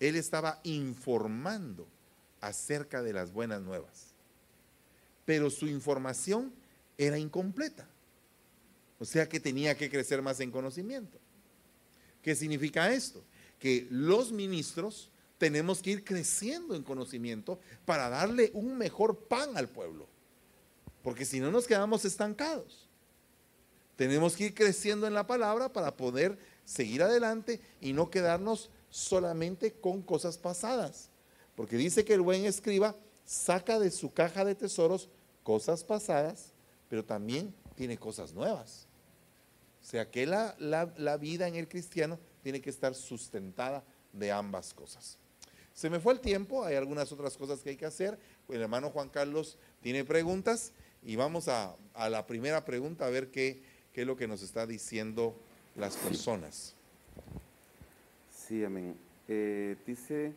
Él 0.00 0.16
estaba 0.16 0.58
informando 0.64 1.86
acerca 2.40 3.02
de 3.02 3.12
las 3.12 3.30
buenas 3.30 3.60
nuevas. 3.60 4.11
Pero 5.24 5.50
su 5.50 5.66
información 5.66 6.52
era 6.98 7.18
incompleta. 7.18 7.88
O 8.98 9.04
sea 9.04 9.28
que 9.28 9.40
tenía 9.40 9.76
que 9.76 9.90
crecer 9.90 10.22
más 10.22 10.40
en 10.40 10.50
conocimiento. 10.50 11.18
¿Qué 12.22 12.36
significa 12.36 12.92
esto? 12.92 13.24
Que 13.58 13.86
los 13.90 14.30
ministros 14.30 15.10
tenemos 15.38 15.82
que 15.82 15.90
ir 15.90 16.04
creciendo 16.04 16.76
en 16.76 16.84
conocimiento 16.84 17.58
para 17.84 18.08
darle 18.08 18.50
un 18.54 18.78
mejor 18.78 19.26
pan 19.26 19.56
al 19.56 19.68
pueblo. 19.68 20.06
Porque 21.02 21.24
si 21.24 21.40
no 21.40 21.50
nos 21.50 21.66
quedamos 21.66 22.04
estancados. 22.04 22.88
Tenemos 23.96 24.36
que 24.36 24.46
ir 24.46 24.54
creciendo 24.54 25.06
en 25.06 25.14
la 25.14 25.26
palabra 25.26 25.72
para 25.72 25.96
poder 25.96 26.38
seguir 26.64 27.02
adelante 27.02 27.60
y 27.80 27.92
no 27.92 28.10
quedarnos 28.10 28.70
solamente 28.88 29.72
con 29.72 30.02
cosas 30.02 30.38
pasadas. 30.38 31.10
Porque 31.56 31.76
dice 31.76 32.04
que 32.04 32.14
el 32.14 32.20
buen 32.20 32.44
escriba 32.44 32.96
saca 33.24 33.78
de 33.78 33.90
su 33.90 34.12
caja 34.12 34.44
de 34.44 34.54
tesoros 34.54 35.08
cosas 35.42 35.84
pasadas 35.84 36.52
pero 36.92 37.02
también 37.02 37.54
tiene 37.74 37.96
cosas 37.96 38.34
nuevas. 38.34 38.86
O 39.80 39.84
sea 39.86 40.10
que 40.10 40.26
la, 40.26 40.54
la 40.58 41.16
vida 41.16 41.48
en 41.48 41.54
el 41.54 41.66
cristiano 41.66 42.18
tiene 42.42 42.60
que 42.60 42.68
estar 42.68 42.94
sustentada 42.94 43.82
de 44.12 44.30
ambas 44.30 44.74
cosas. 44.74 45.16
Se 45.72 45.88
me 45.88 46.00
fue 46.00 46.12
el 46.12 46.20
tiempo, 46.20 46.66
hay 46.66 46.76
algunas 46.76 47.10
otras 47.10 47.38
cosas 47.38 47.60
que 47.60 47.70
hay 47.70 47.76
que 47.76 47.86
hacer. 47.86 48.18
El 48.50 48.60
hermano 48.60 48.90
Juan 48.90 49.08
Carlos 49.08 49.56
tiene 49.80 50.04
preguntas 50.04 50.72
y 51.02 51.16
vamos 51.16 51.48
a, 51.48 51.74
la 52.10 52.26
primera 52.26 52.62
pregunta 52.66 53.06
a 53.06 53.08
ver 53.08 53.30
qué, 53.30 53.62
qué, 53.94 54.02
es 54.02 54.06
lo 54.06 54.14
que 54.14 54.28
nos 54.28 54.42
está 54.42 54.66
diciendo 54.66 55.34
las 55.76 55.96
personas. 55.96 56.74
Sí, 58.30 58.62
amén. 58.62 58.94
Eh, 59.28 59.76
dice, 59.86 60.34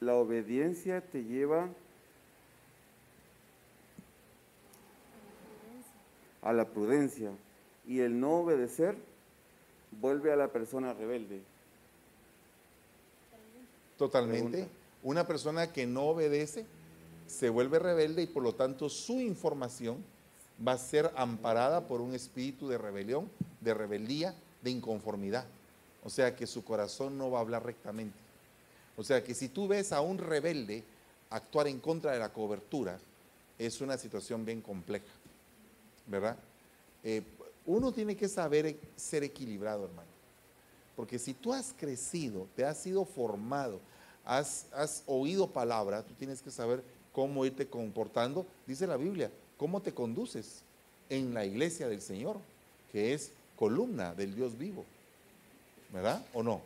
la 0.00 0.14
obediencia 0.14 1.02
te 1.02 1.22
lleva 1.22 1.68
a 6.42 6.52
la 6.52 6.66
prudencia 6.66 7.30
y 7.86 8.00
el 8.00 8.18
no 8.18 8.38
obedecer 8.40 8.96
vuelve 10.00 10.32
a 10.32 10.36
la 10.36 10.48
persona 10.48 10.92
rebelde. 10.92 11.40
Totalmente. 13.96 14.68
Una 15.02 15.26
persona 15.26 15.72
que 15.72 15.86
no 15.86 16.04
obedece 16.04 16.66
se 17.26 17.48
vuelve 17.48 17.78
rebelde 17.78 18.22
y 18.22 18.26
por 18.26 18.42
lo 18.42 18.54
tanto 18.54 18.88
su 18.88 19.20
información 19.20 20.04
va 20.66 20.72
a 20.72 20.78
ser 20.78 21.10
amparada 21.16 21.86
por 21.86 22.00
un 22.00 22.14
espíritu 22.14 22.68
de 22.68 22.78
rebelión, 22.78 23.30
de 23.60 23.74
rebeldía, 23.74 24.34
de 24.62 24.70
inconformidad. 24.70 25.46
O 26.04 26.10
sea 26.10 26.34
que 26.34 26.46
su 26.46 26.64
corazón 26.64 27.16
no 27.16 27.30
va 27.30 27.38
a 27.38 27.42
hablar 27.42 27.64
rectamente. 27.64 28.18
O 28.96 29.04
sea 29.04 29.22
que 29.22 29.34
si 29.34 29.48
tú 29.48 29.68
ves 29.68 29.92
a 29.92 30.00
un 30.00 30.18
rebelde 30.18 30.84
actuar 31.30 31.68
en 31.68 31.80
contra 31.80 32.12
de 32.12 32.18
la 32.18 32.32
cobertura, 32.32 32.98
es 33.58 33.80
una 33.80 33.96
situación 33.96 34.44
bien 34.44 34.60
compleja, 34.60 35.04
¿verdad? 36.06 36.36
Eh, 37.04 37.22
uno 37.66 37.92
tiene 37.92 38.16
que 38.16 38.28
saber 38.28 38.76
ser 38.96 39.22
equilibrado, 39.22 39.84
hermano. 39.84 40.08
Porque 40.96 41.18
si 41.18 41.34
tú 41.34 41.52
has 41.52 41.72
crecido, 41.72 42.46
te 42.54 42.64
has 42.64 42.78
sido 42.78 43.04
formado, 43.04 43.80
has, 44.24 44.66
has 44.72 45.02
oído 45.06 45.48
palabra, 45.48 46.02
tú 46.02 46.14
tienes 46.14 46.42
que 46.42 46.50
saber 46.50 46.82
cómo 47.12 47.44
irte 47.44 47.66
comportando, 47.66 48.46
dice 48.66 48.86
la 48.86 48.96
Biblia, 48.96 49.30
cómo 49.56 49.80
te 49.80 49.92
conduces 49.92 50.62
en 51.08 51.34
la 51.34 51.44
iglesia 51.44 51.88
del 51.88 52.00
Señor, 52.00 52.38
que 52.90 53.14
es 53.14 53.30
columna 53.56 54.14
del 54.14 54.34
Dios 54.34 54.58
vivo. 54.58 54.84
¿Verdad 55.92 56.24
o 56.32 56.42
no? 56.42 56.62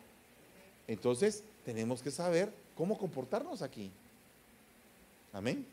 Entonces, 0.87 1.43
tenemos 1.65 2.01
que 2.01 2.11
saber 2.11 2.53
cómo 2.77 2.97
comportarnos 2.97 3.63
aquí. 3.63 3.91
Amén. 5.33 5.67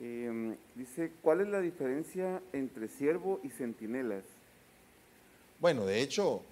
Em, 0.00 0.56
dice, 0.74 1.12
¿cuál 1.22 1.40
es 1.40 1.48
la 1.48 1.60
diferencia 1.60 2.42
entre 2.52 2.88
siervo 2.88 3.40
y 3.42 3.50
centinelas? 3.50 4.24
Bueno, 5.58 5.86
de 5.86 6.02
hecho, 6.02 6.42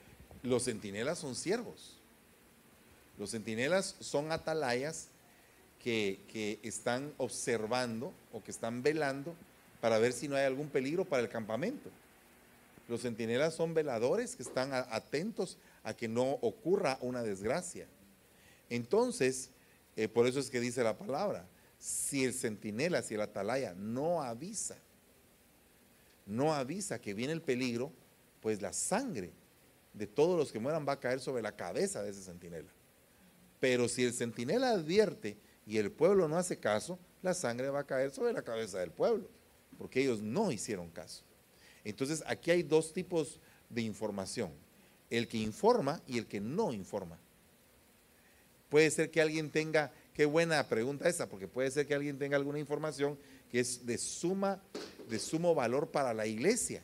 los 0.42 0.64
centinelas 0.64 1.18
son 1.18 1.34
siervos. 1.34 1.98
Los 3.18 3.30
centinelas 3.30 3.96
son 4.00 4.32
atalayas 4.32 5.08
que, 5.82 6.58
están 6.62 7.12
observando 7.18 8.12
o 8.32 8.42
que 8.42 8.50
están 8.50 8.82
velando 8.82 9.34
para 9.80 9.98
ver 9.98 10.14
si 10.14 10.28
no 10.28 10.36
hay 10.36 10.44
algún 10.44 10.68
peligro 10.68 11.04
para 11.04 11.22
el 11.22 11.28
campamento. 11.28 11.90
Los 12.88 13.02
centinelas 13.02 13.54
son 13.54 13.74
veladores 13.74 14.36
que 14.36 14.42
están 14.42 14.72
atentos 14.72 15.58
a 15.82 15.94
que 15.94 16.08
no 16.08 16.38
ocurra 16.40 16.98
una 17.02 17.22
desgracia. 17.22 17.86
Entonces, 18.70 19.50
eh, 19.96 20.08
por 20.08 20.26
eso 20.26 20.40
es 20.40 20.50
que 20.50 20.60
dice 20.60 20.82
la 20.82 20.96
palabra, 20.96 21.46
si 21.84 22.24
el 22.24 22.32
centinela, 22.32 23.02
si 23.02 23.12
el 23.12 23.20
atalaya 23.20 23.74
no 23.74 24.22
avisa, 24.22 24.78
no 26.24 26.54
avisa 26.54 26.98
que 26.98 27.12
viene 27.12 27.34
el 27.34 27.42
peligro, 27.42 27.92
pues 28.40 28.62
la 28.62 28.72
sangre 28.72 29.32
de 29.92 30.06
todos 30.06 30.38
los 30.38 30.50
que 30.50 30.58
mueran 30.58 30.88
va 30.88 30.94
a 30.94 31.00
caer 31.00 31.20
sobre 31.20 31.42
la 31.42 31.54
cabeza 31.54 32.02
de 32.02 32.08
ese 32.08 32.22
centinela. 32.22 32.70
Pero 33.60 33.86
si 33.86 34.02
el 34.02 34.14
centinela 34.14 34.70
advierte 34.70 35.36
y 35.66 35.76
el 35.76 35.92
pueblo 35.92 36.26
no 36.26 36.38
hace 36.38 36.58
caso, 36.58 36.98
la 37.20 37.34
sangre 37.34 37.68
va 37.68 37.80
a 37.80 37.86
caer 37.86 38.10
sobre 38.12 38.32
la 38.32 38.40
cabeza 38.40 38.78
del 38.78 38.90
pueblo, 38.90 39.28
porque 39.76 40.00
ellos 40.00 40.22
no 40.22 40.50
hicieron 40.50 40.88
caso. 40.88 41.22
Entonces 41.84 42.24
aquí 42.26 42.50
hay 42.50 42.62
dos 42.62 42.94
tipos 42.94 43.38
de 43.68 43.82
información, 43.82 44.52
el 45.10 45.28
que 45.28 45.36
informa 45.36 46.00
y 46.06 46.16
el 46.16 46.24
que 46.24 46.40
no 46.40 46.72
informa. 46.72 47.18
Puede 48.70 48.90
ser 48.90 49.10
que 49.10 49.20
alguien 49.20 49.50
tenga, 49.50 49.92
qué 50.14 50.24
buena 50.24 50.66
pregunta 50.68 51.08
esa, 51.08 51.28
porque 51.28 51.48
puede 51.48 51.70
ser 51.70 51.86
que 51.86 51.94
alguien 51.94 52.18
tenga 52.18 52.36
alguna 52.36 52.58
información 52.58 53.18
que 53.50 53.60
es 53.60 53.84
de 53.84 53.98
suma, 53.98 54.62
de 55.08 55.18
sumo 55.18 55.54
valor 55.54 55.90
para 55.90 56.14
la 56.14 56.26
iglesia. 56.26 56.82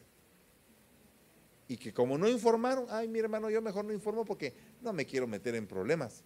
Y 1.69 1.77
que 1.77 1.95
como 1.95 2.19
no 2.19 2.29
informaron, 2.29 2.87
ay 2.91 3.07
mi 3.07 3.21
hermano, 3.21 3.49
yo 3.49 3.63
mejor 3.63 3.85
no 3.85 3.93
informo 3.93 4.25
porque 4.25 4.53
no 4.83 4.93
me 4.93 5.07
quiero 5.07 5.29
meter 5.29 5.55
en 5.55 5.69
problemas. 5.69 6.25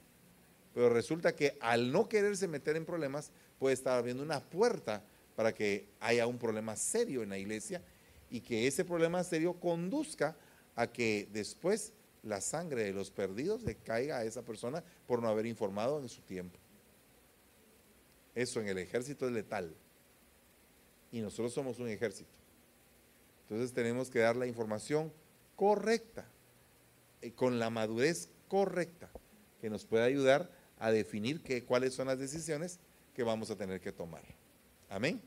Pero 0.73 0.89
resulta 0.89 1.37
que 1.37 1.57
al 1.61 1.93
no 1.93 2.09
quererse 2.09 2.49
meter 2.49 2.77
en 2.77 2.87
problemas, 2.87 3.31
puede 3.59 3.75
estar 3.75 3.99
abriendo 3.99 4.23
una 4.23 4.41
puerta 4.41 5.05
para 5.37 5.55
que 5.55 5.87
haya 6.01 6.27
un 6.27 6.39
problema 6.39 6.75
serio 6.75 7.23
en 7.23 7.29
la 7.29 7.39
iglesia 7.39 7.83
y 8.31 8.41
que 8.41 8.67
ese 8.67 8.85
problema 8.85 9.23
serio 9.23 9.61
conduzca 9.61 10.37
a 10.75 10.87
que 10.87 11.29
después 11.33 11.93
la 12.23 12.41
sangre 12.41 12.85
de 12.85 12.93
los 12.93 13.11
perdidos 13.11 13.63
le 13.63 13.77
caiga 13.77 14.19
a 14.19 14.25
esa 14.25 14.43
persona 14.43 14.83
por 15.07 15.23
no 15.23 15.29
haber 15.29 15.47
informado 15.47 16.01
en 16.01 16.09
su 16.09 16.23
tiempo. 16.23 16.59
Eso 18.35 18.61
en 18.61 18.68
el 18.68 18.78
ejército 18.78 19.26
es 19.26 19.32
letal. 19.32 19.74
Y 21.12 21.20
nosotros 21.20 21.53
somos 21.53 21.78
un 21.78 21.89
ejército. 21.89 22.30
Entonces 23.43 23.72
tenemos 23.72 24.11
que 24.11 24.20
dar 24.20 24.37
la 24.37 24.47
información 24.47 25.12
correcta, 25.57 26.26
eh, 27.22 27.32
con 27.32 27.59
la 27.59 27.70
madurez 27.70 28.28
correcta, 28.49 29.11
que 29.61 29.70
nos 29.70 29.85
pueda 29.85 30.05
ayudar 30.05 30.51
a 30.78 30.91
definir 30.91 31.43
cuáles 31.66 31.95
son 31.95 32.09
las 32.09 32.18
decisiones 32.18 32.78
que 33.14 33.22
vamos 33.22 33.51
a 33.51 33.57
tener 33.57 33.80
que 33.80 33.93
tomar. 33.93 34.22
Amén. 34.89 35.20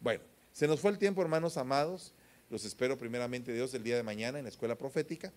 Bueno, 0.00 0.22
se 0.52 0.66
nos 0.66 0.80
fue 0.80 0.90
el 0.90 0.98
tiempo, 0.98 1.22
hermanos 1.22 1.56
amados. 1.56 2.12
Los 2.50 2.64
espero 2.64 2.98
primeramente 2.98 3.52
Dios 3.52 3.72
el 3.74 3.82
día 3.82 3.96
de 3.96 4.02
mañana 4.02 4.38
en 4.38 4.44
la 4.44 4.50
escuela 4.50 4.76
profética. 4.76 5.32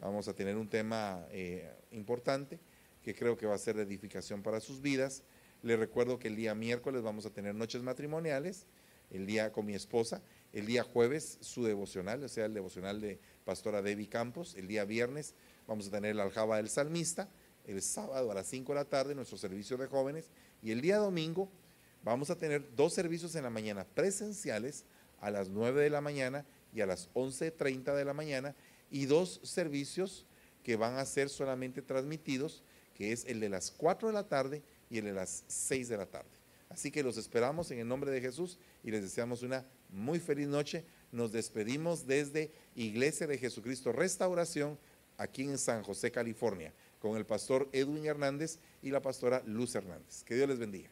Vamos 0.00 0.28
a 0.28 0.34
tener 0.34 0.56
un 0.56 0.68
tema 0.68 1.24
eh, 1.30 1.72
importante 1.92 2.58
que 3.02 3.14
creo 3.14 3.36
que 3.36 3.46
va 3.46 3.54
a 3.54 3.58
ser 3.58 3.76
de 3.76 3.82
edificación 3.82 4.42
para 4.42 4.60
sus 4.60 4.82
vidas. 4.82 5.22
Les 5.62 5.78
recuerdo 5.78 6.18
que 6.18 6.28
el 6.28 6.36
día 6.36 6.54
miércoles 6.54 7.02
vamos 7.02 7.26
a 7.26 7.30
tener 7.30 7.54
noches 7.54 7.82
matrimoniales, 7.82 8.66
el 9.10 9.26
día 9.26 9.52
con 9.52 9.66
mi 9.66 9.74
esposa, 9.74 10.22
el 10.52 10.66
día 10.66 10.84
jueves 10.84 11.38
su 11.40 11.64
devocional, 11.64 12.22
o 12.22 12.28
sea, 12.28 12.46
el 12.46 12.54
devocional 12.54 13.00
de 13.00 13.18
Pastora 13.44 13.82
Debbie 13.82 14.08
Campos, 14.08 14.54
el 14.54 14.68
día 14.68 14.84
viernes 14.84 15.34
vamos 15.66 15.88
a 15.88 15.90
tener 15.90 16.14
la 16.14 16.22
aljaba 16.22 16.58
del 16.58 16.68
salmista, 16.68 17.28
el 17.66 17.82
sábado 17.82 18.30
a 18.30 18.34
las 18.34 18.46
5 18.46 18.72
de 18.72 18.78
la 18.78 18.84
tarde 18.84 19.14
nuestro 19.14 19.36
servicio 19.36 19.76
de 19.76 19.86
jóvenes 19.86 20.30
y 20.62 20.70
el 20.70 20.80
día 20.80 20.98
domingo 20.98 21.50
vamos 22.02 22.30
a 22.30 22.36
tener 22.36 22.74
dos 22.76 22.94
servicios 22.94 23.34
en 23.34 23.42
la 23.42 23.50
mañana 23.50 23.84
presenciales 23.84 24.84
a 25.20 25.30
las 25.30 25.48
9 25.48 25.82
de 25.82 25.90
la 25.90 26.00
mañana 26.00 26.46
y 26.72 26.80
a 26.80 26.86
las 26.86 27.12
11.30 27.14 27.94
de 27.94 28.04
la 28.04 28.14
mañana 28.14 28.54
y 28.90 29.06
dos 29.06 29.40
servicios 29.42 30.24
que 30.62 30.76
van 30.76 30.96
a 30.96 31.04
ser 31.04 31.28
solamente 31.28 31.82
transmitidos, 31.82 32.62
que 32.94 33.12
es 33.12 33.24
el 33.26 33.40
de 33.40 33.48
las 33.48 33.70
4 33.70 34.08
de 34.08 34.14
la 34.14 34.28
tarde 34.28 34.62
y 34.90 34.98
el 34.98 35.14
las 35.14 35.44
6 35.46 35.88
de 35.88 35.96
la 35.96 36.06
tarde. 36.06 36.30
Así 36.68 36.90
que 36.90 37.02
los 37.02 37.16
esperamos 37.16 37.70
en 37.70 37.78
el 37.78 37.88
nombre 37.88 38.10
de 38.10 38.20
Jesús 38.20 38.58
y 38.84 38.90
les 38.90 39.02
deseamos 39.02 39.42
una 39.42 39.66
muy 39.88 40.18
feliz 40.20 40.48
noche. 40.48 40.84
Nos 41.12 41.32
despedimos 41.32 42.06
desde 42.06 42.52
Iglesia 42.74 43.26
de 43.26 43.38
Jesucristo 43.38 43.92
Restauración, 43.92 44.78
aquí 45.16 45.42
en 45.42 45.58
San 45.58 45.82
José, 45.82 46.10
California 46.10 46.72
con 46.98 47.16
el 47.16 47.26
pastor 47.26 47.68
Edwin 47.72 48.06
Hernández 48.06 48.58
y 48.82 48.90
la 48.90 49.00
pastora 49.00 49.42
Luz 49.46 49.74
Hernández. 49.74 50.24
Que 50.24 50.34
Dios 50.34 50.48
les 50.48 50.58
bendiga. 50.58 50.90